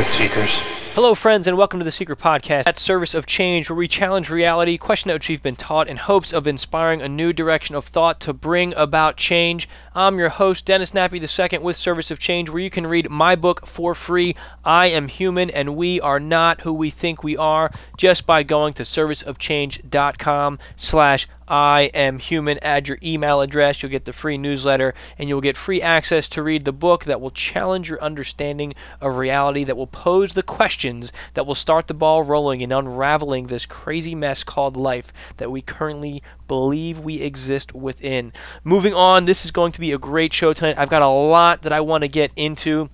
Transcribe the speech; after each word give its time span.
Truth 0.00 0.12
Seekers. 0.12 0.62
Hello, 0.94 1.14
friends, 1.14 1.46
and 1.46 1.58
welcome 1.58 1.78
to 1.78 1.84
the 1.84 1.90
Seiker 1.90 2.16
Podcast 2.16 2.66
at 2.66 2.78
Service 2.78 3.12
of 3.12 3.26
Change, 3.26 3.68
where 3.68 3.76
we 3.76 3.86
challenge 3.86 4.30
reality, 4.30 4.78
question 4.78 5.12
what 5.12 5.28
we've 5.28 5.42
been 5.42 5.56
taught, 5.56 5.88
in 5.88 5.98
hopes 5.98 6.32
of 6.32 6.46
inspiring 6.46 7.02
a 7.02 7.08
new 7.08 7.34
direction 7.34 7.74
of 7.74 7.84
thought 7.84 8.18
to 8.20 8.32
bring 8.32 8.72
about 8.76 9.18
change. 9.18 9.68
I'm 9.94 10.18
your 10.18 10.30
host, 10.30 10.64
Dennis 10.64 10.92
Nappi 10.92 11.20
II, 11.20 11.58
with 11.58 11.76
Service 11.76 12.10
of 12.10 12.18
Change, 12.18 12.48
where 12.48 12.62
you 12.62 12.70
can 12.70 12.86
read 12.86 13.10
my 13.10 13.36
book 13.36 13.66
for 13.66 13.94
free. 13.94 14.34
I 14.64 14.86
am 14.86 15.08
human, 15.08 15.50
and 15.50 15.76
we 15.76 16.00
are 16.00 16.18
not 16.18 16.62
who 16.62 16.72
we 16.72 16.88
think 16.88 17.22
we 17.22 17.36
are, 17.36 17.70
just 17.98 18.24
by 18.24 18.42
going 18.42 18.72
to 18.72 18.84
serviceofchange.com/slash 18.84 21.28
I 21.50 21.90
am 21.92 22.20
human. 22.20 22.58
Add 22.62 22.86
your 22.86 22.98
email 23.02 23.40
address. 23.40 23.82
You'll 23.82 23.90
get 23.90 24.04
the 24.04 24.12
free 24.12 24.38
newsletter 24.38 24.94
and 25.18 25.28
you'll 25.28 25.40
get 25.40 25.56
free 25.56 25.82
access 25.82 26.28
to 26.30 26.44
read 26.44 26.64
the 26.64 26.72
book 26.72 27.04
that 27.04 27.20
will 27.20 27.32
challenge 27.32 27.90
your 27.90 28.00
understanding 28.00 28.72
of 29.00 29.16
reality, 29.16 29.64
that 29.64 29.76
will 29.76 29.88
pose 29.88 30.34
the 30.34 30.44
questions 30.44 31.12
that 31.34 31.46
will 31.46 31.56
start 31.56 31.88
the 31.88 31.94
ball 31.94 32.22
rolling 32.22 32.60
in 32.60 32.70
unraveling 32.70 33.48
this 33.48 33.66
crazy 33.66 34.14
mess 34.14 34.44
called 34.44 34.76
life 34.76 35.12
that 35.38 35.50
we 35.50 35.60
currently 35.60 36.22
believe 36.46 37.00
we 37.00 37.20
exist 37.20 37.74
within. 37.74 38.32
Moving 38.62 38.94
on, 38.94 39.24
this 39.24 39.44
is 39.44 39.50
going 39.50 39.72
to 39.72 39.80
be 39.80 39.90
a 39.90 39.98
great 39.98 40.32
show 40.32 40.52
tonight. 40.52 40.78
I've 40.78 40.88
got 40.88 41.02
a 41.02 41.08
lot 41.08 41.62
that 41.62 41.72
I 41.72 41.80
want 41.80 42.02
to 42.02 42.08
get 42.08 42.30
into. 42.36 42.90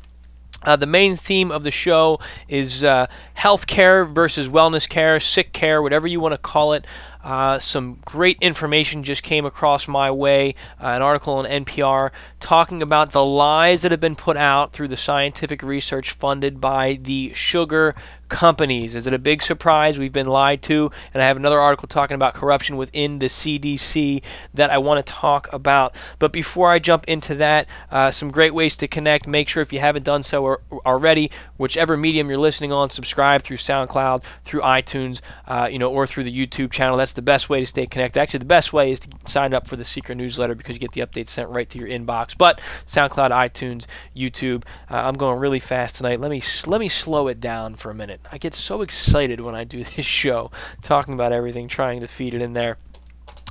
Uh, 0.62 0.74
the 0.74 0.86
main 0.86 1.16
theme 1.16 1.52
of 1.52 1.62
the 1.62 1.70
show 1.70 2.18
is 2.48 2.82
uh, 2.82 3.06
health 3.34 3.66
care 3.66 4.04
versus 4.04 4.48
wellness 4.48 4.88
care, 4.88 5.20
sick 5.20 5.52
care, 5.52 5.80
whatever 5.82 6.06
you 6.06 6.18
want 6.18 6.32
to 6.32 6.38
call 6.38 6.72
it. 6.72 6.84
Uh, 7.26 7.58
some 7.58 7.98
great 8.04 8.38
information 8.40 9.02
just 9.02 9.24
came 9.24 9.44
across 9.44 9.88
my 9.88 10.08
way. 10.08 10.54
Uh, 10.80 10.90
an 10.90 11.02
article 11.02 11.34
on 11.34 11.44
NPR 11.44 12.12
talking 12.38 12.80
about 12.80 13.10
the 13.10 13.24
lies 13.24 13.82
that 13.82 13.90
have 13.90 13.98
been 13.98 14.14
put 14.14 14.36
out 14.36 14.72
through 14.72 14.86
the 14.86 14.96
scientific 14.96 15.60
research 15.60 16.12
funded 16.12 16.60
by 16.60 16.96
the 17.02 17.32
sugar 17.34 17.96
companies. 18.28 18.94
Is 18.94 19.06
it 19.06 19.12
a 19.12 19.18
big 19.18 19.42
surprise? 19.42 19.98
We've 19.98 20.12
been 20.12 20.26
lied 20.26 20.62
to. 20.62 20.90
And 21.14 21.22
I 21.22 21.26
have 21.26 21.36
another 21.36 21.60
article 21.60 21.88
talking 21.88 22.14
about 22.14 22.34
corruption 22.34 22.76
within 22.76 23.18
the 23.18 23.26
CDC 23.26 24.22
that 24.54 24.70
I 24.70 24.78
want 24.78 25.04
to 25.04 25.12
talk 25.12 25.52
about. 25.52 25.94
But 26.18 26.32
before 26.32 26.70
I 26.70 26.78
jump 26.78 27.04
into 27.06 27.34
that, 27.36 27.66
uh, 27.90 28.10
some 28.10 28.30
great 28.30 28.54
ways 28.54 28.76
to 28.78 28.88
connect. 28.88 29.26
Make 29.26 29.48
sure 29.48 29.62
if 29.62 29.72
you 29.72 29.80
haven't 29.80 30.04
done 30.04 30.22
so 30.22 30.44
or, 30.44 30.60
already, 30.84 31.30
whichever 31.56 31.96
medium 31.96 32.28
you're 32.28 32.38
listening 32.38 32.72
on, 32.72 32.90
subscribe 32.90 33.42
through 33.42 33.58
SoundCloud, 33.58 34.22
through 34.44 34.60
iTunes, 34.60 35.20
uh, 35.46 35.68
you 35.70 35.78
know, 35.78 35.90
or 35.90 36.06
through 36.06 36.24
the 36.24 36.46
YouTube 36.46 36.70
channel. 36.70 36.96
That's 36.96 37.12
the 37.12 37.22
best 37.22 37.48
way 37.48 37.60
to 37.60 37.66
stay 37.66 37.86
connected. 37.86 38.20
Actually, 38.20 38.38
the 38.38 38.44
best 38.46 38.72
way 38.72 38.90
is 38.90 39.00
to 39.00 39.08
sign 39.26 39.54
up 39.54 39.66
for 39.66 39.76
the 39.76 39.84
Seiker 39.84 40.16
newsletter 40.16 40.54
because 40.54 40.74
you 40.74 40.80
get 40.80 40.92
the 40.92 41.00
updates 41.00 41.30
sent 41.30 41.48
right 41.50 41.68
to 41.70 41.78
your 41.78 41.88
inbox. 41.88 42.36
But 42.36 42.60
SoundCloud, 42.86 43.30
iTunes, 43.30 43.86
YouTube. 44.16 44.64
Uh, 44.90 44.96
I'm 44.96 45.14
going 45.14 45.38
really 45.38 45.60
fast 45.60 45.96
tonight. 45.96 46.20
Let 46.20 46.30
me 46.30 46.42
let 46.66 46.80
me 46.80 46.88
slow 46.88 47.28
it 47.28 47.40
down 47.40 47.76
for 47.76 47.90
a 47.90 47.94
minute. 47.94 48.15
I 48.30 48.38
get 48.38 48.54
so 48.54 48.82
excited 48.82 49.40
when 49.40 49.54
I 49.54 49.64
do 49.64 49.84
this 49.96 50.06
show, 50.06 50.50
talking 50.82 51.14
about 51.14 51.32
everything, 51.32 51.68
trying 51.68 52.00
to 52.00 52.08
feed 52.08 52.34
it 52.34 52.42
in 52.42 52.52
there. 52.52 52.78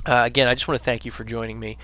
Uh, 0.06 0.22
again, 0.24 0.46
I 0.46 0.54
just 0.54 0.68
want 0.68 0.78
to 0.78 0.84
thank 0.84 1.04
you 1.04 1.10
for 1.10 1.24
joining 1.24 1.58
me. 1.58 1.78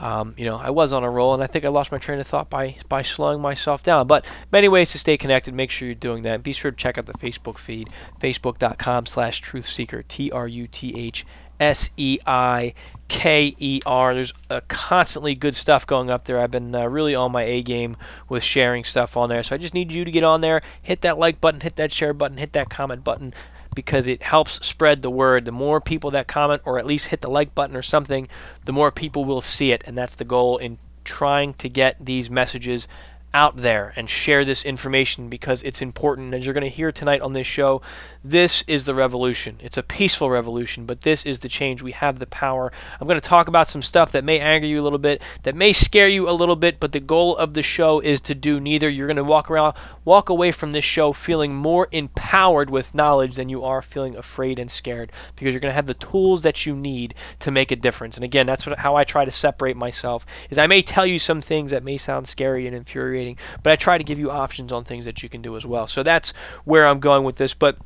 Um, 0.00 0.34
you 0.36 0.44
know, 0.44 0.56
I 0.56 0.70
was 0.70 0.92
on 0.92 1.04
a 1.04 1.10
roll, 1.10 1.32
and 1.32 1.42
I 1.42 1.46
think 1.46 1.64
I 1.64 1.68
lost 1.68 1.92
my 1.92 1.98
train 1.98 2.18
of 2.18 2.26
thought 2.26 2.50
by 2.50 2.76
by 2.88 3.02
slowing 3.02 3.40
myself 3.40 3.84
down. 3.84 4.08
But 4.08 4.26
many 4.50 4.68
ways 4.68 4.90
to 4.92 4.98
stay 4.98 5.16
connected. 5.16 5.54
Make 5.54 5.70
sure 5.70 5.86
you're 5.86 5.94
doing 5.94 6.22
that. 6.22 6.42
Be 6.42 6.52
sure 6.52 6.72
to 6.72 6.76
check 6.76 6.98
out 6.98 7.06
the 7.06 7.12
Facebook 7.12 7.56
feed, 7.56 7.90
facebook.com/slash 8.20 9.42
truthseiker, 9.42 10.06
T-R-U-T-H 10.08 11.24
S 11.60 11.90
E 11.96 12.18
I 12.26 12.74
K 13.08 13.54
E 13.58 13.80
R. 13.84 14.14
There's 14.14 14.32
constantly 14.68 15.34
good 15.34 15.56
stuff 15.56 15.86
going 15.86 16.10
up 16.10 16.24
there. 16.24 16.38
I've 16.38 16.50
been 16.50 16.74
uh, 16.74 16.86
really 16.86 17.14
on 17.14 17.32
my 17.32 17.42
A 17.42 17.62
game 17.62 17.96
with 18.28 18.42
sharing 18.42 18.84
stuff 18.84 19.16
on 19.16 19.28
there. 19.28 19.42
So 19.42 19.54
I 19.54 19.58
just 19.58 19.74
need 19.74 19.90
you 19.90 20.04
to 20.04 20.10
get 20.10 20.24
on 20.24 20.40
there, 20.40 20.62
hit 20.80 21.00
that 21.00 21.18
like 21.18 21.40
button, 21.40 21.60
hit 21.60 21.76
that 21.76 21.92
share 21.92 22.12
button, 22.12 22.38
hit 22.38 22.52
that 22.52 22.70
comment 22.70 23.02
button 23.02 23.34
because 23.74 24.06
it 24.06 24.22
helps 24.22 24.64
spread 24.66 25.02
the 25.02 25.10
word. 25.10 25.44
The 25.44 25.52
more 25.52 25.80
people 25.80 26.10
that 26.10 26.26
comment 26.26 26.62
or 26.64 26.78
at 26.78 26.86
least 26.86 27.08
hit 27.08 27.20
the 27.20 27.30
like 27.30 27.54
button 27.54 27.76
or 27.76 27.82
something, 27.82 28.28
the 28.64 28.72
more 28.72 28.90
people 28.90 29.24
will 29.24 29.40
see 29.40 29.72
it. 29.72 29.82
And 29.86 29.96
that's 29.96 30.14
the 30.14 30.24
goal 30.24 30.58
in 30.58 30.78
trying 31.04 31.54
to 31.54 31.68
get 31.68 31.96
these 32.04 32.28
messages 32.28 32.86
out 33.34 33.56
there 33.56 33.92
and 33.96 34.08
share 34.08 34.44
this 34.44 34.64
information 34.64 35.28
because 35.28 35.62
it's 35.62 35.82
important. 35.82 36.34
As 36.34 36.44
you're 36.44 36.54
going 36.54 36.64
to 36.64 36.70
hear 36.70 36.90
tonight 36.90 37.20
on 37.20 37.32
this 37.32 37.46
show, 37.46 37.82
this 38.24 38.64
is 38.66 38.86
the 38.86 38.94
revolution. 38.94 39.58
It's 39.60 39.76
a 39.76 39.82
peaceful 39.82 40.30
revolution, 40.30 40.86
but 40.86 41.02
this 41.02 41.24
is 41.26 41.40
the 41.40 41.48
change. 41.48 41.82
We 41.82 41.92
have 41.92 42.18
the 42.18 42.26
power. 42.26 42.72
I'm 43.00 43.06
going 43.06 43.20
to 43.20 43.26
talk 43.26 43.48
about 43.48 43.68
some 43.68 43.82
stuff 43.82 44.12
that 44.12 44.24
may 44.24 44.40
anger 44.40 44.66
you 44.66 44.80
a 44.80 44.84
little 44.84 44.98
bit, 44.98 45.22
that 45.42 45.54
may 45.54 45.72
scare 45.72 46.08
you 46.08 46.28
a 46.28 46.32
little 46.32 46.56
bit, 46.56 46.80
but 46.80 46.92
the 46.92 47.00
goal 47.00 47.36
of 47.36 47.54
the 47.54 47.62
show 47.62 48.00
is 48.00 48.20
to 48.22 48.34
do 48.34 48.60
neither. 48.60 48.88
You're 48.88 49.06
going 49.06 49.16
to 49.16 49.24
walk 49.24 49.50
around, 49.50 49.74
walk 50.08 50.30
away 50.30 50.50
from 50.50 50.72
this 50.72 50.86
show 50.86 51.12
feeling 51.12 51.54
more 51.54 51.86
empowered 51.92 52.70
with 52.70 52.94
knowledge 52.94 53.36
than 53.36 53.50
you 53.50 53.62
are 53.62 53.82
feeling 53.82 54.16
afraid 54.16 54.58
and 54.58 54.70
scared 54.70 55.12
because 55.36 55.52
you're 55.52 55.60
going 55.60 55.70
to 55.70 55.74
have 55.74 55.84
the 55.84 55.92
tools 55.92 56.40
that 56.40 56.64
you 56.64 56.74
need 56.74 57.14
to 57.38 57.50
make 57.50 57.70
a 57.70 57.76
difference. 57.76 58.16
And 58.16 58.24
again, 58.24 58.46
that's 58.46 58.66
what, 58.66 58.78
how 58.78 58.96
I 58.96 59.04
try 59.04 59.26
to 59.26 59.30
separate 59.30 59.76
myself. 59.76 60.24
Is 60.48 60.56
I 60.56 60.66
may 60.66 60.80
tell 60.80 61.04
you 61.04 61.18
some 61.18 61.42
things 61.42 61.70
that 61.72 61.84
may 61.84 61.98
sound 61.98 62.26
scary 62.26 62.66
and 62.66 62.74
infuriating, 62.74 63.36
but 63.62 63.70
I 63.70 63.76
try 63.76 63.98
to 63.98 64.04
give 64.04 64.18
you 64.18 64.30
options 64.30 64.72
on 64.72 64.82
things 64.82 65.04
that 65.04 65.22
you 65.22 65.28
can 65.28 65.42
do 65.42 65.58
as 65.58 65.66
well. 65.66 65.86
So 65.86 66.02
that's 66.02 66.30
where 66.64 66.88
I'm 66.88 67.00
going 67.00 67.24
with 67.24 67.36
this, 67.36 67.52
but 67.52 67.76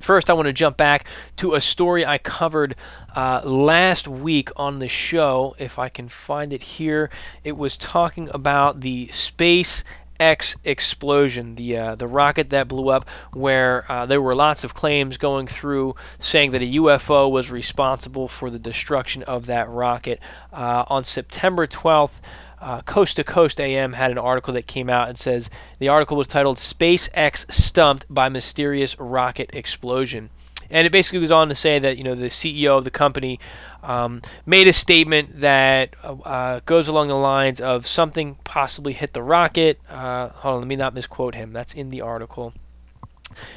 First, 0.00 0.28
I 0.28 0.34
want 0.34 0.46
to 0.46 0.52
jump 0.52 0.76
back 0.76 1.06
to 1.36 1.54
a 1.54 1.62
story 1.62 2.04
I 2.04 2.18
covered 2.18 2.76
uh, 3.16 3.40
last 3.42 4.06
week 4.06 4.50
on 4.54 4.80
the 4.80 4.86
show. 4.86 5.56
If 5.58 5.78
I 5.78 5.88
can 5.88 6.10
find 6.10 6.52
it 6.52 6.62
here, 6.62 7.08
it 7.42 7.56
was 7.56 7.78
talking 7.78 8.28
about 8.34 8.82
the 8.82 9.08
Space 9.08 9.82
X 10.20 10.56
explosion, 10.64 11.54
the 11.54 11.76
uh, 11.76 11.94
the 11.94 12.06
rocket 12.06 12.50
that 12.50 12.68
blew 12.68 12.88
up, 12.88 13.08
where 13.32 13.90
uh, 13.90 14.06
there 14.06 14.20
were 14.20 14.34
lots 14.34 14.64
of 14.64 14.74
claims 14.74 15.16
going 15.16 15.46
through 15.46 15.94
saying 16.18 16.50
that 16.52 16.62
a 16.62 16.72
UFO 16.74 17.30
was 17.30 17.50
responsible 17.50 18.28
for 18.28 18.50
the 18.50 18.58
destruction 18.58 19.22
of 19.24 19.46
that 19.46 19.68
rocket. 19.68 20.20
Uh, 20.52 20.84
on 20.88 21.04
September 21.04 21.66
12th, 21.66 22.20
uh, 22.60 22.80
Coast 22.82 23.16
to 23.16 23.24
Coast 23.24 23.60
AM 23.60 23.92
had 23.92 24.10
an 24.10 24.18
article 24.18 24.54
that 24.54 24.66
came 24.66 24.90
out 24.90 25.08
and 25.08 25.16
says 25.16 25.48
the 25.78 25.88
article 25.88 26.16
was 26.16 26.26
titled 26.26 26.56
SpaceX 26.56 27.50
Stumped 27.52 28.06
by 28.08 28.28
Mysterious 28.28 28.98
Rocket 28.98 29.50
Explosion. 29.52 30.30
And 30.70 30.86
it 30.86 30.90
basically 30.90 31.20
goes 31.20 31.30
on 31.30 31.48
to 31.48 31.54
say 31.54 31.78
that 31.78 31.96
you 31.96 32.04
know 32.04 32.14
the 32.14 32.28
CEO 32.28 32.78
of 32.78 32.84
the 32.84 32.90
company 32.90 33.40
um, 33.82 34.22
made 34.44 34.68
a 34.68 34.72
statement 34.72 35.40
that 35.40 35.94
uh, 36.02 36.60
goes 36.66 36.88
along 36.88 37.08
the 37.08 37.14
lines 37.14 37.60
of 37.60 37.86
something 37.86 38.36
possibly 38.44 38.92
hit 38.92 39.12
the 39.12 39.22
rocket. 39.22 39.80
Uh, 39.88 40.28
hold 40.28 40.54
on, 40.54 40.60
let 40.60 40.68
me 40.68 40.76
not 40.76 40.94
misquote 40.94 41.34
him. 41.34 41.52
That's 41.52 41.74
in 41.74 41.90
the 41.90 42.00
article. 42.00 42.52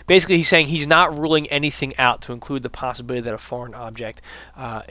Basically, 0.07 0.37
he's 0.37 0.47
saying 0.47 0.67
he's 0.67 0.87
not 0.87 1.17
ruling 1.17 1.47
anything 1.47 1.97
out 1.97 2.21
to 2.23 2.33
include 2.33 2.63
the 2.63 2.69
possibility 2.69 3.21
that 3.21 3.33
a 3.33 3.37
foreign 3.37 3.73
object 3.73 4.21
uh, 4.55 4.81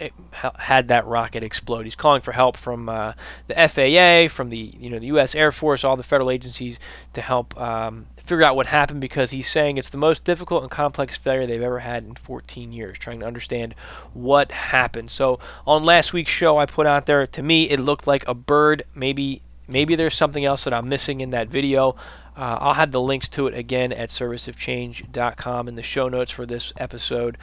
had 0.59 0.89
that 0.89 1.07
rocket 1.07 1.43
explode. 1.43 1.85
He's 1.85 1.95
calling 1.95 2.21
for 2.21 2.33
help 2.33 2.57
from 2.57 2.89
uh, 2.89 3.13
the 3.47 3.55
FAA, 3.55 4.33
from 4.35 4.51
the 4.51 4.75
you 4.79 4.91
know 4.91 4.99
the 4.99 5.07
U.S. 5.07 5.35
Air 5.35 5.53
Force, 5.53 5.85
all 5.85 5.97
the 5.97 6.03
federal 6.03 6.31
agencies 6.31 6.79
to 7.13 7.21
help 7.21 7.59
um, 7.61 8.07
figure 8.31 8.45
out 8.45 8.55
what 8.55 8.67
happened 8.67 9.01
because 9.01 9.33
he's 9.33 9.51
saying 9.51 9.77
it's 9.77 9.89
the 9.89 9.99
most 9.99 10.25
difficult 10.25 10.63
and 10.63 10.71
complex 10.71 11.17
failure 11.17 11.47
they've 11.47 11.61
ever 11.61 11.81
had 11.81 12.05
in 12.05 12.15
14 12.15 12.73
years, 12.73 12.97
trying 12.97 13.19
to 13.21 13.27
understand 13.27 13.75
what 14.15 14.53
happened. 14.53 15.11
So 15.11 15.41
on 15.67 15.85
last 15.85 16.13
week's 16.13 16.31
show, 16.31 16.57
I 16.57 16.67
put 16.67 16.87
out 16.87 17.07
there 17.07 17.27
to 17.27 17.43
me 17.43 17.69
it 17.71 17.81
looked 17.81 18.07
like 18.07 18.27
a 18.29 18.35
bird, 18.35 18.85
maybe 18.95 19.43
maybe 19.67 19.95
there's 19.95 20.15
something 20.15 20.45
else 20.45 20.65
that 20.65 20.73
I'm 20.73 20.89
missing 20.89 21.21
in 21.21 21.31
that 21.31 21.49
video. 21.49 21.97
Uh, 22.37 22.59
I'll 22.61 22.75
have 22.75 22.93
the 22.93 23.01
links 23.01 23.29
to 23.31 23.47
it 23.47 23.55
again 23.55 23.93
at 23.93 24.09
serviceofchange.com 24.09 25.69
in 25.69 25.75
the 25.75 25.83
show 25.83 26.09
notes 26.09 26.31
for 26.31 26.47
this 26.47 26.73
episode. 26.77 27.37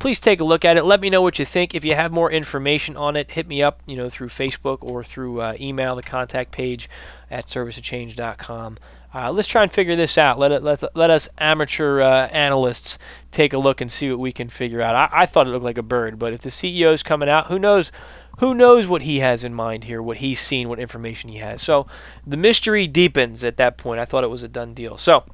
Please 0.00 0.18
take 0.18 0.40
a 0.40 0.44
look 0.44 0.64
at 0.64 0.78
it. 0.78 0.84
Let 0.84 1.00
me 1.02 1.10
know 1.10 1.20
what 1.20 1.38
you 1.38 1.44
think. 1.44 1.74
If 1.74 1.84
you 1.84 1.94
have 1.94 2.10
more 2.10 2.30
information 2.30 2.96
on 2.96 3.16
it, 3.16 3.32
hit 3.32 3.46
me 3.46 3.62
up, 3.62 3.80
you 3.84 3.96
know, 3.96 4.08
through 4.08 4.28
Facebook 4.28 4.78
or 4.80 5.04
through 5.04 5.42
uh, 5.42 5.56
email, 5.60 5.94
the 5.94 6.02
contact 6.02 6.52
page 6.52 6.88
at 7.30 7.46
serviceofchange.com. 7.46 8.78
Uh, 9.12 9.30
let's 9.30 9.48
try 9.48 9.62
and 9.62 9.72
figure 9.72 9.96
this 9.96 10.16
out. 10.16 10.38
Let 10.38 10.52
it, 10.52 10.62
let 10.62 10.84
let 10.96 11.10
us 11.10 11.28
amateur 11.38 12.00
uh, 12.00 12.28
analysts 12.28 12.96
take 13.32 13.52
a 13.52 13.58
look 13.58 13.80
and 13.80 13.90
see 13.90 14.08
what 14.08 14.20
we 14.20 14.32
can 14.32 14.48
figure 14.48 14.80
out. 14.80 14.94
I, 14.94 15.22
I 15.22 15.26
thought 15.26 15.46
it 15.46 15.50
looked 15.50 15.64
like 15.64 15.78
a 15.78 15.82
bird, 15.82 16.18
but 16.18 16.32
if 16.32 16.42
the 16.42 16.48
CEO 16.48 16.92
is 16.92 17.02
coming 17.02 17.28
out, 17.28 17.48
who 17.48 17.58
knows? 17.58 17.90
Who 18.40 18.54
knows 18.54 18.86
what 18.86 19.02
he 19.02 19.18
has 19.18 19.44
in 19.44 19.54
mind 19.54 19.84
here? 19.84 20.02
What 20.02 20.18
he's 20.18 20.40
seen? 20.40 20.68
What 20.68 20.78
information 20.78 21.28
he 21.28 21.38
has? 21.38 21.60
So 21.60 21.86
the 22.26 22.38
mystery 22.38 22.86
deepens 22.86 23.44
at 23.44 23.58
that 23.58 23.76
point. 23.76 24.00
I 24.00 24.06
thought 24.06 24.24
it 24.24 24.30
was 24.30 24.42
a 24.42 24.48
done 24.48 24.74
deal. 24.74 24.96
So. 24.96 25.24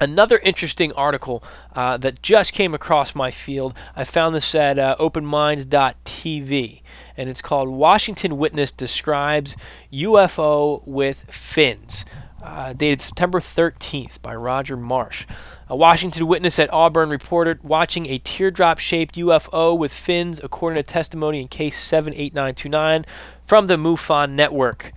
Another 0.00 0.38
interesting 0.44 0.92
article 0.92 1.42
uh, 1.74 1.96
that 1.96 2.22
just 2.22 2.52
came 2.52 2.72
across 2.72 3.16
my 3.16 3.32
field. 3.32 3.74
I 3.96 4.04
found 4.04 4.32
this 4.32 4.54
at 4.54 4.78
uh, 4.78 4.94
openminds.tv, 5.00 6.82
and 7.16 7.28
it's 7.28 7.42
called 7.42 7.68
Washington 7.68 8.38
Witness 8.38 8.70
Describes 8.70 9.56
UFO 9.92 10.86
with 10.86 11.24
Fins 11.34 12.04
uh, 12.42 12.72
dated 12.72 13.00
September 13.00 13.40
13th 13.40 14.22
by 14.22 14.34
Roger 14.34 14.76
Marsh. 14.76 15.26
A 15.68 15.76
Washington 15.76 16.26
witness 16.26 16.58
at 16.58 16.72
Auburn 16.72 17.10
reported 17.10 17.62
watching 17.62 18.06
a 18.06 18.18
teardrop 18.18 18.78
shaped 18.78 19.16
UFO 19.16 19.76
with 19.76 19.92
fins, 19.92 20.40
according 20.42 20.76
to 20.76 20.82
testimony 20.82 21.40
in 21.40 21.48
case 21.48 21.82
78929 21.82 23.04
from 23.44 23.66
the 23.66 23.76
MUFON 23.76 24.30
network. 24.30 24.92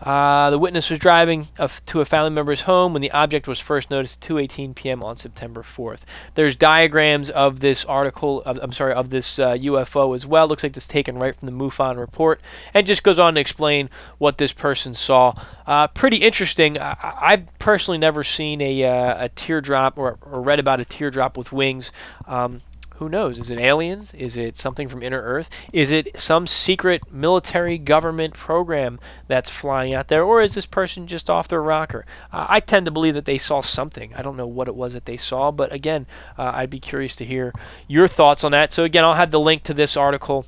Uh, 0.00 0.50
the 0.50 0.58
witness 0.58 0.90
was 0.90 0.98
driving 0.98 1.48
to 1.86 2.00
a 2.00 2.04
family 2.04 2.30
member's 2.30 2.62
home 2.62 2.92
when 2.92 3.00
the 3.02 3.10
object 3.12 3.48
was 3.48 3.58
first 3.58 3.90
noticed 3.90 4.22
at 4.22 4.28
2:18 4.30 4.74
p.m. 4.74 5.02
on 5.02 5.16
September 5.16 5.62
4th. 5.62 6.00
There's 6.34 6.54
diagrams 6.54 7.30
of 7.30 7.60
this 7.60 7.84
article. 7.84 8.42
Of, 8.42 8.58
I'm 8.62 8.72
sorry, 8.72 8.92
of 8.92 9.10
this 9.10 9.38
uh, 9.38 9.52
UFO 9.52 10.14
as 10.14 10.26
well. 10.26 10.46
Looks 10.46 10.62
like 10.62 10.74
this 10.74 10.86
taken 10.86 11.18
right 11.18 11.34
from 11.34 11.46
the 11.46 11.52
MUFON 11.52 11.96
report, 11.98 12.40
and 12.74 12.86
just 12.86 13.02
goes 13.02 13.18
on 13.18 13.34
to 13.34 13.40
explain 13.40 13.88
what 14.18 14.38
this 14.38 14.52
person 14.52 14.92
saw. 14.92 15.32
Uh, 15.66 15.88
pretty 15.88 16.18
interesting. 16.18 16.78
I, 16.78 17.30
have 17.30 17.58
personally 17.58 17.98
never 17.98 18.22
seen 18.22 18.60
a, 18.60 18.84
uh, 18.84 19.24
a 19.24 19.28
teardrop 19.30 19.98
or, 19.98 20.18
or, 20.22 20.40
read 20.40 20.60
about 20.60 20.80
a 20.80 20.84
teardrop 20.84 21.36
with 21.36 21.52
wings. 21.52 21.90
Um, 22.26 22.62
who 22.98 23.08
knows? 23.08 23.38
Is 23.38 23.50
it 23.50 23.58
aliens? 23.58 24.14
Is 24.14 24.36
it 24.36 24.56
something 24.56 24.88
from 24.88 25.02
inner 25.02 25.20
Earth? 25.20 25.50
Is 25.72 25.90
it 25.90 26.18
some 26.18 26.46
secret 26.46 27.12
military 27.12 27.76
government 27.78 28.34
program 28.34 28.98
that's 29.28 29.50
flying 29.50 29.92
out 29.92 30.08
there? 30.08 30.24
Or 30.24 30.40
is 30.40 30.54
this 30.54 30.66
person 30.66 31.06
just 31.06 31.28
off 31.28 31.48
their 31.48 31.62
rocker? 31.62 32.06
Uh, 32.32 32.46
I 32.48 32.60
tend 32.60 32.86
to 32.86 32.90
believe 32.90 33.14
that 33.14 33.26
they 33.26 33.38
saw 33.38 33.60
something. 33.60 34.14
I 34.14 34.22
don't 34.22 34.36
know 34.36 34.46
what 34.46 34.68
it 34.68 34.74
was 34.74 34.94
that 34.94 35.04
they 35.04 35.18
saw, 35.18 35.50
but 35.50 35.72
again, 35.72 36.06
uh, 36.38 36.52
I'd 36.54 36.70
be 36.70 36.80
curious 36.80 37.14
to 37.16 37.24
hear 37.24 37.52
your 37.86 38.08
thoughts 38.08 38.44
on 38.44 38.52
that. 38.52 38.72
So, 38.72 38.84
again, 38.84 39.04
I'll 39.04 39.14
have 39.14 39.30
the 39.30 39.40
link 39.40 39.62
to 39.64 39.74
this 39.74 39.96
article 39.96 40.46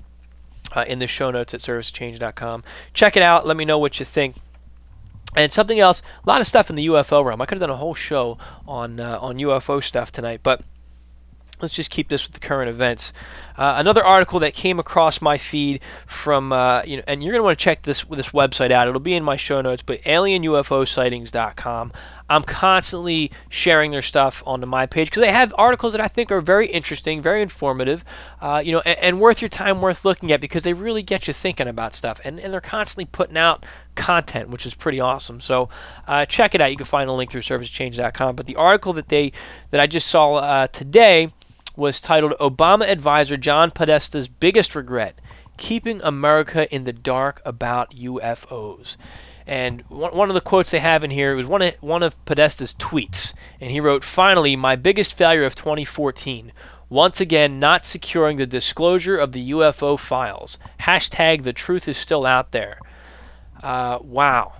uh, 0.75 0.85
in 0.87 0.99
the 1.01 1.07
show 1.07 1.31
notes 1.31 1.53
at 1.53 1.61
servicechange.com. 1.61 2.65
Check 2.95 3.17
it 3.17 3.23
out. 3.23 3.47
Let 3.47 3.57
me 3.57 3.67
know 3.67 3.79
what 3.79 3.99
you 3.99 4.07
think. 4.07 4.37
And 5.37 5.53
something 5.53 5.79
else, 5.79 6.01
a 6.25 6.29
lot 6.29 6.41
of 6.41 6.47
stuff 6.47 6.71
in 6.71 6.77
the 6.77 6.87
UFO 6.87 7.23
realm. 7.23 7.43
I 7.43 7.47
could 7.47 7.57
have 7.57 7.69
done 7.69 7.71
a 7.71 7.77
whole 7.77 7.95
show 7.95 8.39
on 8.67 8.99
uh, 8.99 9.19
on 9.21 9.37
UFO 9.37 9.83
stuff 9.83 10.11
tonight, 10.11 10.41
but 10.43 10.63
let's 11.61 11.75
just 11.75 11.91
keep 11.91 12.09
this 12.09 12.27
with 12.27 12.35
the 12.35 12.41
current 12.41 12.69
events. 12.69 13.13
Uh, 13.57 13.75
another 13.77 14.05
article 14.05 14.39
that 14.39 14.55
came 14.55 14.79
across 14.79 15.21
my 15.21 15.37
feed 15.37 15.81
from, 16.07 16.53
uh, 16.53 16.83
you 16.85 16.97
know, 16.97 17.03
and 17.09 17.25
you're 17.25 17.33
to 17.33 17.43
want 17.43 17.59
to 17.59 17.63
check 17.63 17.83
this 17.83 18.05
this 18.05 18.29
website 18.29 18.71
out. 18.71 18.87
It'll 18.87 19.01
be 19.01 19.15
in 19.15 19.25
my 19.25 19.37
show 19.37 19.61
notes, 19.61 19.83
but 19.83 20.01
alienUFOsightings.com. 20.03 21.93
I'm 22.31 22.43
constantly 22.43 23.33
sharing 23.49 23.91
their 23.91 24.03
stuff 24.03 24.43
onto 24.47 24.67
my 24.67 24.87
page 24.87 25.09
because 25.09 25.23
they 25.23 25.33
have 25.33 25.53
articles 25.57 25.93
that 25.95 26.01
I 26.01 26.09
think 26.09 26.31
are 26.31 26.43
very 26.43 26.69
interesting, 26.69 27.23
very 27.23 27.41
informative, 27.41 28.05
uh, 28.41 28.63
you 28.65 28.71
know, 28.71 28.83
and, 28.85 28.99
and, 28.99 29.21
worth 29.21 29.41
your 29.41 29.49
time, 29.49 29.81
worth 29.81 30.05
looking 30.05 30.31
at 30.31 30.41
because 30.41 30.63
they 30.63 30.75
really 30.75 31.03
get 31.03 31.27
you 31.27 31.33
thinking 31.33 31.67
about 31.67 31.95
stuff. 31.95 32.21
And, 32.25 32.39
and 32.39 32.53
they're 32.53 32.61
constantly 32.61 33.07
putting 33.07 33.39
out 33.39 33.65
content, 33.95 34.51
which 34.51 34.67
is 34.67 34.75
pretty 34.75 35.01
awesome. 35.01 35.41
So 35.41 35.71
uh, 36.07 36.27
check 36.27 36.55
it 36.55 36.61
out. 36.61 36.71
You 36.71 36.77
can 36.77 36.87
find 36.87 37.09
a 37.09 37.15
link 37.15 37.31
through 37.31 37.41
servicechange.com. 37.41 38.37
But 38.37 38.47
the 38.47 38.57
article 38.57 38.93
that 38.93 39.09
they 39.09 39.33
that 39.71 39.81
I 39.81 39.87
just 39.87 40.07
saw 40.07 40.35
uh, 40.35 40.67
today 40.69 41.33
was 41.79 42.01
titled 42.01 42.33
Obama 42.41 42.89
advisor 42.89 43.37
John 43.37 43.71
Podesta's 43.71 44.29
biggest 44.29 44.75
regret 44.75 45.19
keeping 45.59 46.01
America 46.03 46.73
in 46.75 46.85
the 46.85 46.93
dark 46.93 47.43
about 47.45 47.95
UFOs. 47.95 48.97
And 49.47 49.83
one, 49.89 50.29
of 50.29 50.35
the 50.35 50.41
quotes 50.41 50.71
they 50.71 50.79
have 50.79 51.03
in 51.03 51.11
here 51.11 51.35
was 51.35 51.47
one 51.47 51.63
of, 51.63 51.75
one 51.81 52.03
of 52.03 52.23
Podesta's 52.27 52.75
tweets. 52.75 53.33
And 53.61 53.71
he 53.71 53.81
wrote, 53.81 54.05
Finally, 54.05 54.57
my 54.57 54.77
biggest 54.77 55.15
failure 55.15 55.45
of 55.45 55.55
2014. 55.55 56.53
Once 56.91 57.21
again, 57.21 57.59
not 57.59 57.85
securing 57.85 58.37
the 58.37 58.47
disclosure 58.47 59.17
of 59.17 59.33
the 59.33 59.51
UFO 59.51 59.99
files. 59.99 60.59
Hashtag 60.81 61.43
the 61.43 61.53
truth 61.53 61.89
is 61.89 61.97
still 61.97 62.25
out 62.25 62.53
there. 62.53 62.79
Uh, 63.63 63.99
wow. 64.03 64.55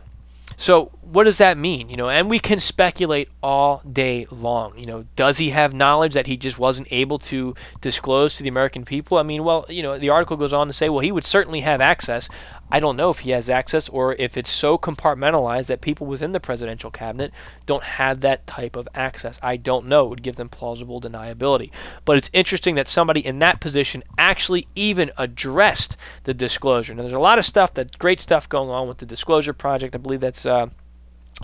So 0.57 0.91
what 1.11 1.25
does 1.25 1.39
that 1.39 1.57
mean? 1.57 1.89
You 1.89 1.97
know, 1.97 2.11
and 2.11 2.29
we 2.29 2.39
can 2.39 2.61
speculate 2.61 3.31
all 3.43 3.83
day 3.91 4.27
long. 4.31 4.79
You 4.79 4.87
know, 4.87 5.07
does 5.17 5.39
he 5.39 5.51
have 5.51 5.73
knowledge 5.73 6.13
that 6.15 6.27
he 6.27 6.37
just 6.37 6.59
wasn't 6.59 6.89
able 6.91 7.19
to 7.21 7.55
disclose 7.81 8.35
to 8.35 8.43
the 8.43 8.49
American 8.49 8.85
people? 8.85 9.17
I 9.17 9.23
mean, 9.23 9.43
well, 9.43 9.65
you 9.71 9.83
know, 9.83 9.97
the 9.97 10.11
article 10.11 10.37
goes 10.37 10.53
on 10.53 10.67
to 10.67 10.73
say, 10.73 10.89
well, 10.89 11.01
he 11.01 11.11
would 11.11 11.25
certainly 11.25 11.61
have 11.61 11.81
access. 11.81 12.29
I 12.71 12.81
don't 12.81 12.97
know 12.97 13.09
if 13.09 13.21
he 13.21 13.31
has 13.31 13.49
access 13.49 13.89
or 13.89 14.15
if 14.17 14.37
it's 14.37 14.51
so 14.51 14.77
compartmentalized 14.77 15.69
that 15.69 15.81
people 15.81 16.07
within 16.07 16.33
the 16.33 16.41
presidential 16.41 16.91
cabinet 16.91 17.33
don't 17.65 17.83
have 17.83 18.21
that 18.21 18.47
type 18.47 18.77
of 18.77 18.87
access. 18.95 19.39
I 19.43 19.57
don't 19.57 19.87
know. 19.87 20.07
It 20.07 20.11
would 20.11 20.23
give 20.23 20.37
them 20.37 20.51
plausible 20.51 21.01
deniability. 21.01 21.71
But 22.05 22.19
it's 22.19 22.31
interesting 22.35 22.75
that 22.75 22.87
somebody 22.87 23.25
in 23.25 23.39
that 23.39 23.61
position 23.61 24.05
actually 24.19 24.67
even 24.75 25.11
addressed 25.17 25.97
the 26.25 26.35
disclosure. 26.35 26.95
Now, 26.95 27.03
there's 27.03 27.15
a 27.15 27.19
lot 27.19 27.39
of 27.39 27.47
stuff, 27.47 27.73
that 27.75 27.99
great 27.99 28.21
stuff 28.21 28.47
going 28.47 28.69
on 28.69 28.87
with 28.87 28.99
the 28.99 29.07
Disclosure 29.07 29.55
Project. 29.55 29.95
I 29.95 29.99
believe 29.99 30.21
that's. 30.21 30.45
Uh, 30.45 30.69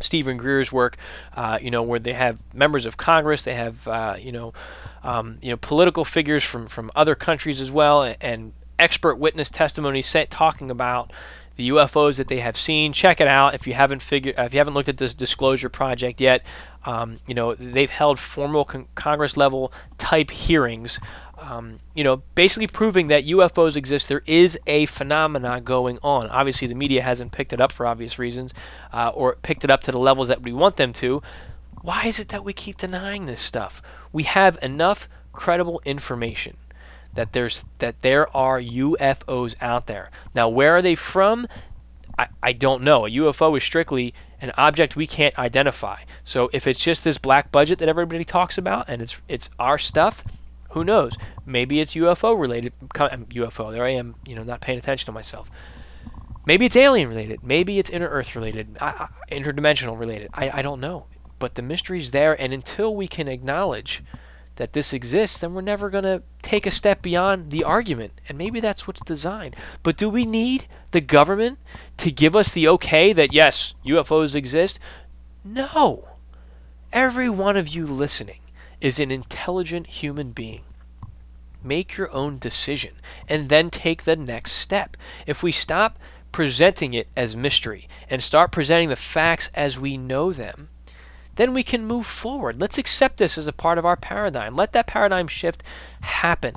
Steven 0.00 0.36
Greer's 0.36 0.72
work, 0.72 0.96
uh, 1.34 1.58
you 1.60 1.70
know, 1.70 1.82
where 1.82 1.98
they 1.98 2.12
have 2.12 2.38
members 2.52 2.86
of 2.86 2.96
Congress, 2.96 3.44
they 3.44 3.54
have, 3.54 3.86
uh, 3.86 4.16
you 4.18 4.32
know, 4.32 4.52
um, 5.02 5.38
you 5.42 5.50
know, 5.50 5.56
political 5.56 6.04
figures 6.04 6.42
from, 6.42 6.66
from 6.66 6.90
other 6.96 7.14
countries 7.14 7.60
as 7.60 7.70
well, 7.70 8.02
and, 8.02 8.16
and 8.20 8.52
expert 8.78 9.16
witness 9.16 9.50
testimony 9.50 10.02
set, 10.02 10.30
talking 10.30 10.70
about 10.70 11.12
the 11.56 11.70
UFOs 11.70 12.16
that 12.16 12.28
they 12.28 12.40
have 12.40 12.56
seen. 12.56 12.92
Check 12.92 13.20
it 13.20 13.28
out 13.28 13.54
if 13.54 13.66
you 13.66 13.74
haven't 13.74 14.02
figured 14.02 14.34
if 14.38 14.52
you 14.52 14.58
haven't 14.58 14.74
looked 14.74 14.88
at 14.88 14.98
this 14.98 15.14
disclosure 15.14 15.68
project 15.68 16.20
yet. 16.20 16.44
Um, 16.84 17.20
you 17.26 17.34
know 17.34 17.54
they've 17.54 17.90
held 17.90 18.18
formal 18.18 18.64
con- 18.64 18.86
Congress 18.94 19.36
level 19.36 19.72
type 19.98 20.30
hearings. 20.30 20.98
Um, 21.36 21.80
you 21.94 22.04
know, 22.04 22.22
basically 22.34 22.68
proving 22.68 23.08
that 23.08 23.24
UFOs 23.24 23.76
exist. 23.76 24.08
There 24.08 24.22
is 24.24 24.58
a 24.66 24.86
phenomena 24.86 25.60
going 25.60 25.98
on. 26.02 26.28
Obviously, 26.28 26.68
the 26.68 26.74
media 26.74 27.02
hasn't 27.02 27.32
picked 27.32 27.52
it 27.52 27.60
up 27.60 27.70
for 27.70 27.86
obvious 27.86 28.18
reasons, 28.18 28.54
uh, 28.92 29.10
or 29.14 29.36
picked 29.42 29.62
it 29.62 29.70
up 29.70 29.82
to 29.82 29.92
the 29.92 29.98
levels 29.98 30.28
that 30.28 30.42
we 30.42 30.52
want 30.52 30.76
them 30.76 30.92
to. 30.94 31.22
Why 31.82 32.04
is 32.06 32.18
it 32.18 32.28
that 32.28 32.44
we 32.44 32.54
keep 32.54 32.78
denying 32.78 33.26
this 33.26 33.40
stuff? 33.40 33.82
We 34.10 34.22
have 34.22 34.56
enough 34.62 35.06
credible 35.32 35.82
information 35.84 36.56
that 37.14 37.32
there's 37.32 37.64
that 37.78 38.02
there 38.02 38.34
are 38.36 38.60
UFOs 38.60 39.54
out 39.60 39.86
there. 39.86 40.10
Now, 40.34 40.48
where 40.48 40.76
are 40.76 40.82
they 40.82 40.94
from? 40.94 41.46
I, 42.18 42.28
I 42.42 42.52
don't 42.52 42.82
know. 42.82 43.06
A 43.06 43.10
UFO 43.10 43.56
is 43.56 43.64
strictly 43.64 44.14
an 44.40 44.52
object 44.56 44.94
we 44.94 45.06
can't 45.06 45.36
identify. 45.38 46.02
So 46.22 46.50
if 46.52 46.66
it's 46.66 46.80
just 46.80 47.02
this 47.02 47.18
black 47.18 47.50
budget 47.50 47.78
that 47.78 47.88
everybody 47.88 48.24
talks 48.24 48.58
about 48.58 48.88
and 48.88 49.02
it's 49.02 49.20
it's 49.28 49.50
our 49.58 49.78
stuff, 49.78 50.24
who 50.70 50.84
knows? 50.84 51.16
Maybe 51.46 51.80
it's 51.80 51.94
UFO 51.94 52.38
related. 52.38 52.72
UFO. 52.94 53.66
Um, 53.68 53.72
there 53.72 53.84
I 53.84 53.90
am, 53.90 54.16
you 54.26 54.34
know, 54.34 54.42
not 54.42 54.60
paying 54.60 54.78
attention 54.78 55.06
to 55.06 55.12
myself. 55.12 55.50
Maybe 56.46 56.66
it's 56.66 56.76
alien 56.76 57.08
related. 57.08 57.42
Maybe 57.42 57.78
it's 57.78 57.88
inner 57.88 58.08
Earth 58.08 58.36
related, 58.36 58.76
I, 58.80 59.08
I, 59.30 59.34
interdimensional 59.34 59.98
related. 59.98 60.28
I, 60.34 60.50
I 60.58 60.62
don't 60.62 60.80
know. 60.80 61.06
But 61.38 61.54
the 61.54 61.62
mystery's 61.62 62.10
there, 62.10 62.38
and 62.40 62.52
until 62.52 62.94
we 62.94 63.08
can 63.08 63.28
acknowledge 63.28 64.02
that 64.56 64.72
this 64.72 64.92
exists, 64.92 65.38
then 65.38 65.54
we're 65.54 65.60
never 65.60 65.90
going 65.90 66.04
to 66.04 66.22
take 66.42 66.66
a 66.66 66.70
step 66.70 67.02
beyond 67.02 67.50
the 67.50 67.64
argument. 67.64 68.20
And 68.28 68.38
maybe 68.38 68.60
that's 68.60 68.86
what's 68.86 69.02
designed. 69.02 69.56
But 69.82 69.96
do 69.96 70.08
we 70.08 70.24
need 70.24 70.66
the 70.92 71.00
government 71.00 71.58
to 71.98 72.10
give 72.10 72.36
us 72.36 72.52
the 72.52 72.68
okay 72.68 73.12
that, 73.12 73.32
yes, 73.32 73.74
UFOs 73.84 74.34
exist? 74.34 74.78
No. 75.44 76.08
Every 76.92 77.28
one 77.28 77.56
of 77.56 77.68
you 77.68 77.86
listening 77.86 78.40
is 78.80 79.00
an 79.00 79.10
intelligent 79.10 79.86
human 79.88 80.30
being. 80.30 80.62
Make 81.62 81.96
your 81.96 82.12
own 82.12 82.38
decision 82.38 82.94
and 83.28 83.48
then 83.48 83.70
take 83.70 84.04
the 84.04 84.16
next 84.16 84.52
step. 84.52 84.96
If 85.26 85.42
we 85.42 85.50
stop 85.50 85.98
presenting 86.30 86.94
it 86.94 87.08
as 87.16 87.34
mystery 87.34 87.88
and 88.10 88.22
start 88.22 88.52
presenting 88.52 88.90
the 88.90 88.96
facts 88.96 89.50
as 89.54 89.78
we 89.78 89.96
know 89.96 90.32
them, 90.32 90.68
then 91.36 91.54
we 91.54 91.62
can 91.62 91.86
move 91.86 92.06
forward. 92.06 92.60
Let's 92.60 92.78
accept 92.78 93.18
this 93.18 93.38
as 93.38 93.46
a 93.46 93.52
part 93.52 93.78
of 93.78 93.84
our 93.84 93.96
paradigm. 93.96 94.56
Let 94.56 94.72
that 94.72 94.86
paradigm 94.86 95.26
shift 95.26 95.62
happen. 96.00 96.56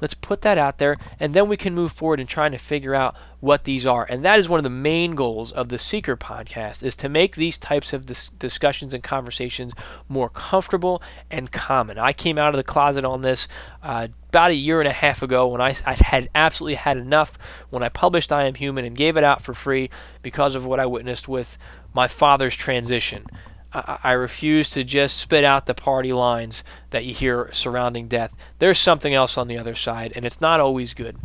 Let's 0.00 0.14
put 0.14 0.40
that 0.42 0.56
out 0.56 0.78
there, 0.78 0.96
and 1.18 1.34
then 1.34 1.48
we 1.48 1.58
can 1.58 1.74
move 1.74 1.92
forward 1.92 2.20
in 2.20 2.26
trying 2.26 2.52
to 2.52 2.58
figure 2.58 2.94
out 2.94 3.14
what 3.40 3.64
these 3.64 3.84
are. 3.84 4.06
And 4.08 4.24
that 4.24 4.38
is 4.38 4.48
one 4.48 4.58
of 4.58 4.64
the 4.64 4.70
main 4.70 5.14
goals 5.14 5.52
of 5.52 5.68
the 5.68 5.78
Seeker 5.78 6.16
podcast 6.16 6.82
is 6.82 6.96
to 6.96 7.08
make 7.08 7.36
these 7.36 7.58
types 7.58 7.92
of 7.92 8.06
dis- 8.06 8.30
discussions 8.30 8.94
and 8.94 9.02
conversations 9.02 9.74
more 10.08 10.30
comfortable 10.30 11.02
and 11.30 11.52
common. 11.52 11.98
I 11.98 12.14
came 12.14 12.38
out 12.38 12.54
of 12.54 12.56
the 12.56 12.64
closet 12.64 13.04
on 13.04 13.20
this 13.20 13.46
uh, 13.82 14.08
about 14.30 14.52
a 14.52 14.54
year 14.54 14.80
and 14.80 14.88
a 14.88 14.92
half 14.92 15.22
ago 15.22 15.46
when 15.48 15.60
I, 15.60 15.74
I 15.84 15.94
had 15.94 16.30
absolutely 16.34 16.76
had 16.76 16.96
enough 16.96 17.36
when 17.68 17.82
I 17.82 17.90
published 17.90 18.32
I 18.32 18.46
Am 18.46 18.54
Human 18.54 18.84
and 18.84 18.96
gave 18.96 19.18
it 19.18 19.24
out 19.24 19.42
for 19.42 19.52
free 19.52 19.90
because 20.22 20.54
of 20.54 20.64
what 20.64 20.80
I 20.80 20.86
witnessed 20.86 21.28
with 21.28 21.58
my 21.92 22.08
father's 22.08 22.54
transition. 22.54 23.26
I, 23.72 24.12
refuse 24.12 24.70
to 24.70 24.82
just 24.82 25.16
spit 25.16 25.44
out 25.44 25.66
the 25.66 25.74
party 25.74 26.12
lines 26.12 26.64
that 26.90 27.04
you 27.04 27.14
hear 27.14 27.50
surrounding 27.52 28.08
death. 28.08 28.32
There's 28.58 28.78
something 28.78 29.14
else 29.14 29.38
on 29.38 29.46
the 29.46 29.58
other 29.58 29.76
side, 29.76 30.12
and 30.16 30.24
it's 30.24 30.40
not 30.40 30.58
always 30.58 30.92
good. 30.92 31.16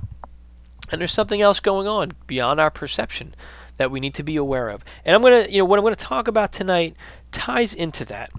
And 0.92 1.02
there's 1.02 1.12
something 1.12 1.42
else 1.42 1.60
going 1.60 1.88
on 1.88 2.12
beyond 2.28 2.60
our 2.60 2.70
perception 2.70 3.34
that 3.78 3.90
we 3.90 4.00
need 4.00 4.14
to 4.14 4.24
be 4.24 4.36
aware 4.36 4.70
of. 4.70 4.86
And 5.04 5.16
I'm 5.16 5.22
going 5.22 5.46
to, 5.46 5.52
you 5.52 5.58
know, 5.58 5.66
what 5.66 5.80
I'm 5.80 5.84
going 5.84 5.96
to 5.96 6.04
talk 6.04 6.28
about 6.28 6.54
tonight 6.54 6.96
ties 7.32 7.74
into 7.74 8.06
that. 8.06 8.32